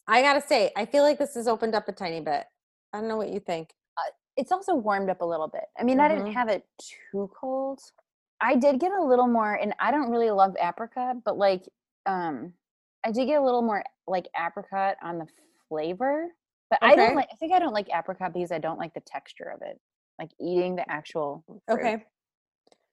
I 0.07 0.21
gotta 0.21 0.41
say, 0.41 0.71
I 0.75 0.85
feel 0.85 1.03
like 1.03 1.17
this 1.17 1.35
has 1.35 1.47
opened 1.47 1.75
up 1.75 1.87
a 1.87 1.91
tiny 1.91 2.19
bit. 2.19 2.45
I 2.93 2.99
don't 2.99 3.07
know 3.07 3.17
what 3.17 3.29
you 3.29 3.39
think. 3.39 3.69
It's 4.37 4.51
also 4.51 4.75
warmed 4.75 5.09
up 5.09 5.21
a 5.21 5.25
little 5.25 5.47
bit. 5.47 5.63
I 5.79 5.83
mean, 5.83 6.01
I 6.01 6.09
didn't 6.09 6.25
Mhm. 6.25 6.33
have 6.33 6.49
it 6.49 6.67
too 6.77 7.31
cold. 7.33 7.79
I 8.41 8.55
did 8.57 8.81
get 8.81 8.91
a 8.91 9.01
little 9.01 9.27
more, 9.27 9.53
and 9.53 9.73
I 9.79 9.91
don't 9.91 10.11
really 10.11 10.29
love 10.29 10.57
apricot, 10.59 11.23
but 11.23 11.37
like, 11.37 11.69
um, 12.05 12.53
I 13.05 13.11
did 13.11 13.27
get 13.27 13.39
a 13.39 13.43
little 13.43 13.61
more 13.61 13.83
like 14.07 14.27
apricot 14.35 14.97
on 15.01 15.19
the 15.19 15.27
flavor. 15.69 16.35
But 16.69 16.79
I 16.81 16.95
don't 16.97 17.15
like. 17.15 17.29
I 17.31 17.35
think 17.37 17.53
I 17.53 17.59
don't 17.59 17.73
like 17.73 17.87
apricot 17.93 18.33
because 18.33 18.51
I 18.51 18.59
don't 18.59 18.77
like 18.77 18.93
the 18.93 18.99
texture 19.01 19.49
of 19.49 19.61
it, 19.61 19.79
like 20.19 20.31
eating 20.39 20.75
the 20.75 20.89
actual. 20.89 21.43
fruit, 21.47 21.61
Okay, 21.69 22.05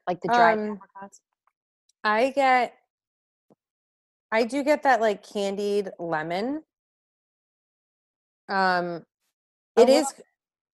Like 0.09 0.21
the 0.21 0.29
dried 0.29 0.59
Um, 0.59 0.73
apricots. 0.73 1.21
I 2.05 2.31
get, 2.31 2.75
I 4.33 4.45
do 4.45 4.63
get 4.65 4.83
that 4.83 5.01
like 5.01 5.23
candied 5.23 5.91
lemon. 5.99 6.65
Um, 8.49 9.05
it 9.77 9.89
is, 9.89 10.13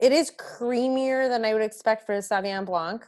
it 0.01 0.13
is 0.13 0.31
creamier 0.31 1.29
than 1.29 1.45
I 1.45 1.53
would 1.53 1.63
expect 1.63 2.07
for 2.07 2.15
a 2.15 2.19
Sauvignon 2.19 2.65
Blanc. 2.65 3.07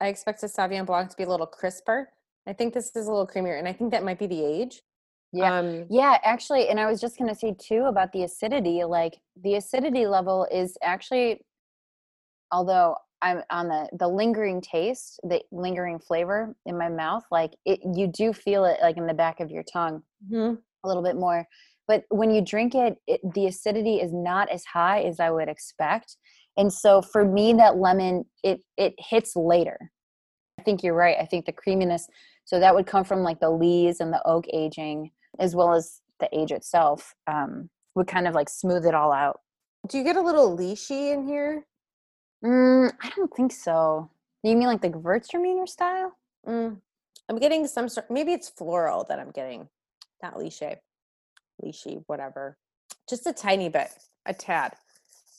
I 0.00 0.08
expect 0.08 0.42
a 0.42 0.46
Sauvignon 0.46 0.86
Blanc 0.86 1.10
to 1.10 1.16
be 1.16 1.24
a 1.24 1.28
little 1.28 1.46
crisper. 1.46 2.10
I 2.46 2.52
think 2.52 2.72
this 2.72 2.94
is 2.94 3.06
a 3.08 3.10
little 3.10 3.26
creamier, 3.26 3.58
and 3.58 3.68
I 3.68 3.72
think 3.72 3.90
that 3.90 4.04
might 4.04 4.18
be 4.18 4.26
the 4.26 4.42
age. 4.44 4.82
Yeah. 5.32 5.58
Um, 5.58 5.84
Yeah, 5.90 6.18
actually, 6.22 6.68
and 6.68 6.80
I 6.80 6.86
was 6.86 7.00
just 7.00 7.18
going 7.18 7.28
to 7.28 7.34
say 7.34 7.54
too 7.58 7.84
about 7.84 8.12
the 8.12 8.22
acidity. 8.22 8.84
Like 8.84 9.18
the 9.42 9.56
acidity 9.56 10.06
level 10.06 10.46
is 10.50 10.78
actually, 10.82 11.44
although 12.52 12.96
I'm 13.20 13.42
on 13.50 13.68
the 13.68 13.88
the 13.98 14.08
lingering 14.08 14.60
taste, 14.60 15.20
the 15.22 15.42
lingering 15.50 15.98
flavor 15.98 16.54
in 16.66 16.78
my 16.78 16.88
mouth, 16.88 17.24
like 17.30 17.54
it, 17.64 17.80
you 17.94 18.06
do 18.06 18.32
feel 18.32 18.64
it 18.64 18.78
like 18.82 18.96
in 18.96 19.06
the 19.06 19.14
back 19.14 19.40
of 19.40 19.50
your 19.50 19.64
tongue 19.64 20.02
mhm. 20.30 20.58
a 20.84 20.88
little 20.88 21.02
bit 21.02 21.16
more. 21.16 21.46
But 21.86 22.04
when 22.10 22.30
you 22.30 22.44
drink 22.44 22.74
it, 22.74 22.98
it 23.06 23.20
the 23.34 23.46
acidity 23.46 23.96
is 23.96 24.12
not 24.12 24.50
as 24.50 24.64
high 24.64 25.02
as 25.02 25.20
I 25.20 25.30
would 25.30 25.48
expect, 25.48 26.16
and 26.56 26.72
so 26.72 27.02
for 27.02 27.24
me, 27.24 27.52
that 27.54 27.78
lemon 27.78 28.24
it 28.42 28.60
it 28.76 28.94
hits 28.98 29.34
later. 29.34 29.78
I 30.58 30.62
think 30.62 30.82
you're 30.82 30.94
right. 30.94 31.16
I 31.20 31.24
think 31.24 31.46
the 31.46 31.52
creaminess. 31.52 32.08
So 32.44 32.58
that 32.60 32.74
would 32.74 32.86
come 32.86 33.04
from 33.04 33.22
like 33.22 33.40
the 33.40 33.50
lees 33.50 34.00
and 34.00 34.12
the 34.12 34.26
oak 34.26 34.46
aging, 34.52 35.10
as 35.38 35.54
well 35.54 35.74
as 35.74 36.00
the 36.18 36.28
age 36.36 36.50
itself, 36.50 37.14
um, 37.26 37.70
would 37.94 38.08
kind 38.08 38.26
of 38.26 38.34
like 38.34 38.48
smooth 38.48 38.86
it 38.86 38.94
all 38.94 39.12
out. 39.12 39.40
Do 39.88 39.98
you 39.98 40.04
get 40.04 40.16
a 40.16 40.22
little 40.22 40.56
lychee 40.56 41.12
in 41.12 41.26
here? 41.26 41.64
Mm, 42.44 42.92
I 43.02 43.10
don't 43.16 43.34
think 43.34 43.52
so. 43.52 44.10
You 44.42 44.56
mean 44.56 44.68
like 44.68 44.80
the 44.82 44.90
Gewürztraminer 44.90 45.68
style? 45.68 46.16
Mm, 46.46 46.80
I'm 47.28 47.38
getting 47.38 47.66
some 47.66 47.88
sort. 47.88 48.10
Maybe 48.10 48.32
it's 48.32 48.48
floral 48.48 49.04
that 49.08 49.18
I'm 49.18 49.30
getting, 49.30 49.68
not 50.22 50.34
lychee, 50.34 50.76
lychee, 51.64 52.02
whatever. 52.06 52.56
Just 53.08 53.26
a 53.26 53.32
tiny 53.32 53.68
bit, 53.68 53.88
a 54.26 54.32
tad. 54.34 54.74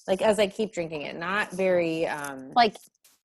Like 0.07 0.21
as 0.21 0.39
I 0.39 0.47
keep 0.47 0.73
drinking 0.73 1.03
it, 1.03 1.15
not 1.17 1.51
very. 1.51 2.07
um 2.07 2.51
Like 2.55 2.75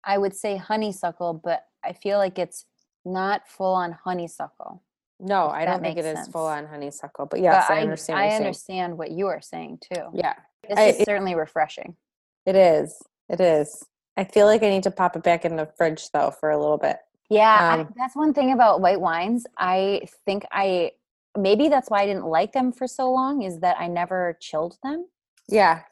I 0.05 0.17
would 0.17 0.35
say 0.35 0.55
honeysuckle, 0.55 1.41
but 1.43 1.65
I 1.83 1.93
feel 1.93 2.17
like 2.17 2.39
it's 2.39 2.65
not 3.03 3.47
full 3.47 3.73
on 3.73 3.91
honeysuckle. 3.91 4.81
No, 5.19 5.49
I 5.49 5.65
don't 5.65 5.81
think 5.81 5.97
it 5.97 6.05
makes 6.05 6.19
is 6.21 6.27
full 6.29 6.45
on 6.45 6.65
honeysuckle. 6.67 7.25
But 7.25 7.41
yes, 7.41 7.65
but 7.67 7.75
I 7.75 7.81
understand. 7.81 8.17
I, 8.19 8.21
what 8.21 8.25
you're 8.25 8.31
saying. 8.31 8.45
understand 8.45 8.97
what 8.97 9.11
you 9.11 9.27
are 9.27 9.41
saying 9.41 9.79
too. 9.93 10.03
Yeah, 10.13 10.35
This 10.67 10.77
I- 10.77 10.83
is 10.85 10.99
it- 11.01 11.05
certainly 11.05 11.35
refreshing. 11.35 11.97
it 12.45 12.55
is. 12.55 13.01
It 13.29 13.39
is. 13.41 13.85
I 14.17 14.23
feel 14.25 14.45
like 14.47 14.63
I 14.63 14.69
need 14.69 14.83
to 14.83 14.91
pop 14.91 15.15
it 15.15 15.23
back 15.23 15.45
in 15.45 15.55
the 15.55 15.67
fridge 15.77 16.09
though 16.11 16.31
for 16.31 16.49
a 16.51 16.59
little 16.59 16.77
bit. 16.77 16.97
Yeah, 17.29 17.57
I, 17.71 17.81
Um, 17.81 17.93
that's 17.95 18.15
one 18.15 18.33
thing 18.33 18.51
about 18.51 18.81
white 18.81 18.99
wines. 19.01 19.45
I 19.57 20.01
think 20.25 20.45
I 20.51 20.91
maybe 21.37 21.69
that's 21.69 21.89
why 21.89 22.01
I 22.01 22.05
didn't 22.07 22.25
like 22.25 22.53
them 22.53 22.71
for 22.71 22.87
so 22.87 23.11
long 23.11 23.43
is 23.43 23.59
that 23.59 23.79
I 23.79 23.87
never 23.87 24.37
chilled 24.41 24.77
them. 24.83 25.07
Yeah, 25.47 25.83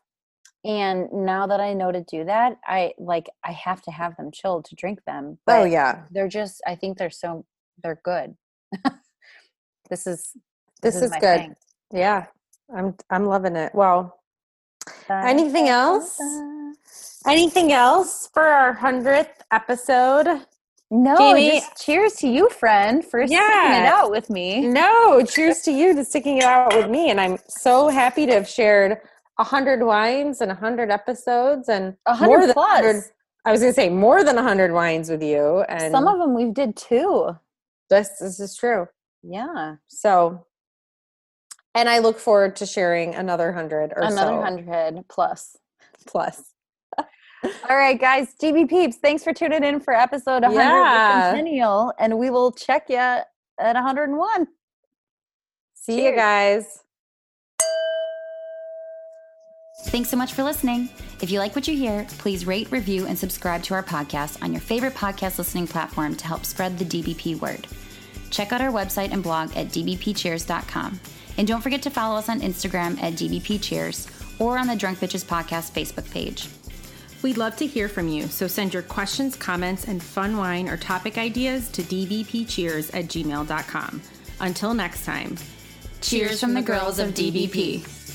And 0.66 1.12
now 1.14 1.48
that 1.48 1.60
I 1.60 1.74
know 1.74 1.92
to 1.92 2.04
do 2.04 2.26
that, 2.26 2.58
I 2.66 2.94
like 3.00 3.30
I 3.44 3.52
have 3.54 3.82
to 3.84 3.92
have 3.92 4.18
them 4.18 4.32
chilled 4.32 4.66
to 4.66 4.76
drink 4.76 5.00
them. 5.06 5.40
Oh 5.48 5.64
yeah. 5.66 6.04
they're 6.12 6.28
just 6.28 6.62
I 6.68 6.76
think 6.76 6.98
they're 6.98 7.10
so 7.12 7.46
they're 7.84 8.02
good. 8.04 8.36
this 9.90 10.08
is 10.08 10.34
This, 10.82 11.02
is, 11.02 11.12
my 11.12 11.20
good. 11.20 11.40
thing. 11.40 11.56
Yeah. 11.92 12.26
I'm 12.76 12.96
I'm 13.10 13.26
loving 13.26 13.56
it. 13.56 13.74
Well, 13.76 14.20
Anything 15.10 15.70
else? 15.70 16.20
Anything 17.26 17.72
else 17.72 18.30
for 18.34 18.43
our 18.43 18.76
100th 18.76 19.30
episode? 19.51 20.45
No, 20.89 21.18
Jamie- 21.18 21.59
just 21.59 21.84
cheers 21.84 22.13
to 22.15 22.28
you, 22.28 22.49
friend, 22.49 23.03
for 23.03 23.26
sticking 23.28 23.43
it 23.43 23.86
out 23.86 24.09
with 24.09 24.30
me. 24.30 24.61
No, 24.68 25.22
cheers 25.26 25.61
to 25.63 25.72
you 25.72 25.93
to 25.95 26.05
sticking 26.05 26.38
it 26.38 26.45
out 26.45 26.74
with 26.76 26.89
me. 26.89 27.09
And 27.09 27.20
I'm 27.20 27.38
so 27.49 27.89
happy 27.89 28.26
to 28.26 28.32
have 28.34 28.47
shared 28.47 29.01
a 29.38 29.43
hundred 29.43 29.84
wines 29.84 30.39
and 30.41 30.49
a 30.51 30.55
hundred 30.55 30.89
episodes 30.89 31.68
and 31.68 31.95
hundred 32.07 32.47
than 32.47 32.53
plus. 32.53 32.82
100 32.84 33.03
I 33.45 33.51
was 33.51 33.61
gonna 33.61 33.74
say 33.74 33.89
more 33.89 34.24
than 34.24 34.38
a 34.38 34.43
hundred 34.43 34.72
wines 34.72 35.09
with 35.09 35.22
you. 35.22 35.61
And 35.70 35.91
Some 35.91 36.07
of 36.07 36.20
them 36.20 36.34
we've 36.34 36.53
did 36.53 36.76
too. 36.78 37.36
this 37.89 38.09
this 38.20 38.39
is 38.39 38.55
true. 38.55 38.88
Yeah, 39.24 39.76
So 39.88 40.45
and 41.76 41.89
I 41.89 41.99
look 41.99 42.18
forward 42.18 42.55
to 42.57 42.65
sharing 42.65 43.13
another 43.13 43.51
hundred 43.51 43.91
or 43.93 44.03
another 44.03 44.38
so 44.38 44.41
hundred 44.41 45.03
plus. 45.09 45.57
plus. 46.07 46.41
All 47.44 47.78
right, 47.78 48.00
guys, 48.00 48.34
DB 48.42 48.68
peeps, 48.68 48.98
thanks 48.98 49.24
for 49.24 49.34
tuning 49.34 49.64
in 49.64 49.80
for 49.80 49.94
episode 49.94 50.42
100 50.44 50.54
Yeah. 50.60 51.32
Centennial, 51.32 51.94
and 52.00 52.18
we 52.18 52.30
will 52.30 52.52
check 52.52 52.90
you 52.90 52.96
at 52.98 53.28
101. 53.60 54.48
See 55.76 56.06
you 56.06 56.16
guys. 56.16 56.84
Thanks 59.86 60.10
so 60.10 60.18
much 60.18 60.34
for 60.34 60.44
listening. 60.44 60.90
If 61.22 61.32
you 61.32 61.40
like 61.40 61.56
what 61.56 61.68
you 61.68 61.78
hear, 61.78 62.06
please 62.18 62.46
rate, 62.48 62.72
review, 62.72 63.06
and 63.06 63.18
subscribe 63.18 63.64
to 63.64 63.74
our 63.76 63.84
podcast 63.84 64.42
on 64.44 64.52
your 64.52 64.60
favorite 64.62 64.96
podcast 64.96 65.38
listening 65.38 65.68
platform 65.68 66.16
to 66.16 66.26
help 66.28 66.46
spread 66.46 66.78
the 66.78 66.86
DBP 66.86 67.40
word. 67.40 67.68
Check 68.32 68.52
out 68.52 68.62
our 68.62 68.72
website 68.72 69.12
and 69.12 69.24
blog 69.24 69.56
at 69.56 69.68
dbpcheers.com. 69.68 71.00
And 71.38 71.48
don't 71.48 71.62
forget 71.62 71.82
to 71.84 71.90
follow 71.92 72.18
us 72.18 72.28
on 72.30 72.42
Instagram 72.42 73.02
at 73.02 73.14
dbpcheers 73.14 74.10
or 74.42 74.58
on 74.58 74.68
the 74.68 74.76
Drunk 74.76 74.98
Bitches 75.00 75.24
Podcast 75.24 75.72
Facebook 75.72 76.10
page. 76.12 76.50
We'd 77.22 77.38
love 77.38 77.55
to 77.57 77.65
hear 77.65 77.89
from 77.89 78.07
you, 78.07 78.28
so 78.28 78.47
send 78.47 78.74
your 78.74 78.84
questions, 78.84 79.36
comments, 79.36 79.86
and 79.86 80.01
fun 80.01 80.38
wine 80.38 80.70
or 80.70 80.78
topic 80.78 81.18
ideas 81.18 81.70
to 81.70 81.82
dbpcheers 81.82 82.93
at 82.93 83.05
gmail.com. 83.05 84.01
Until 84.39 84.74
next 84.74 85.03
time, 85.03 85.36
Cheers 86.01 86.39
from 86.39 86.53
the 86.53 86.61
girls 86.61 86.99
of 86.99 87.09
DBP. 87.09 88.07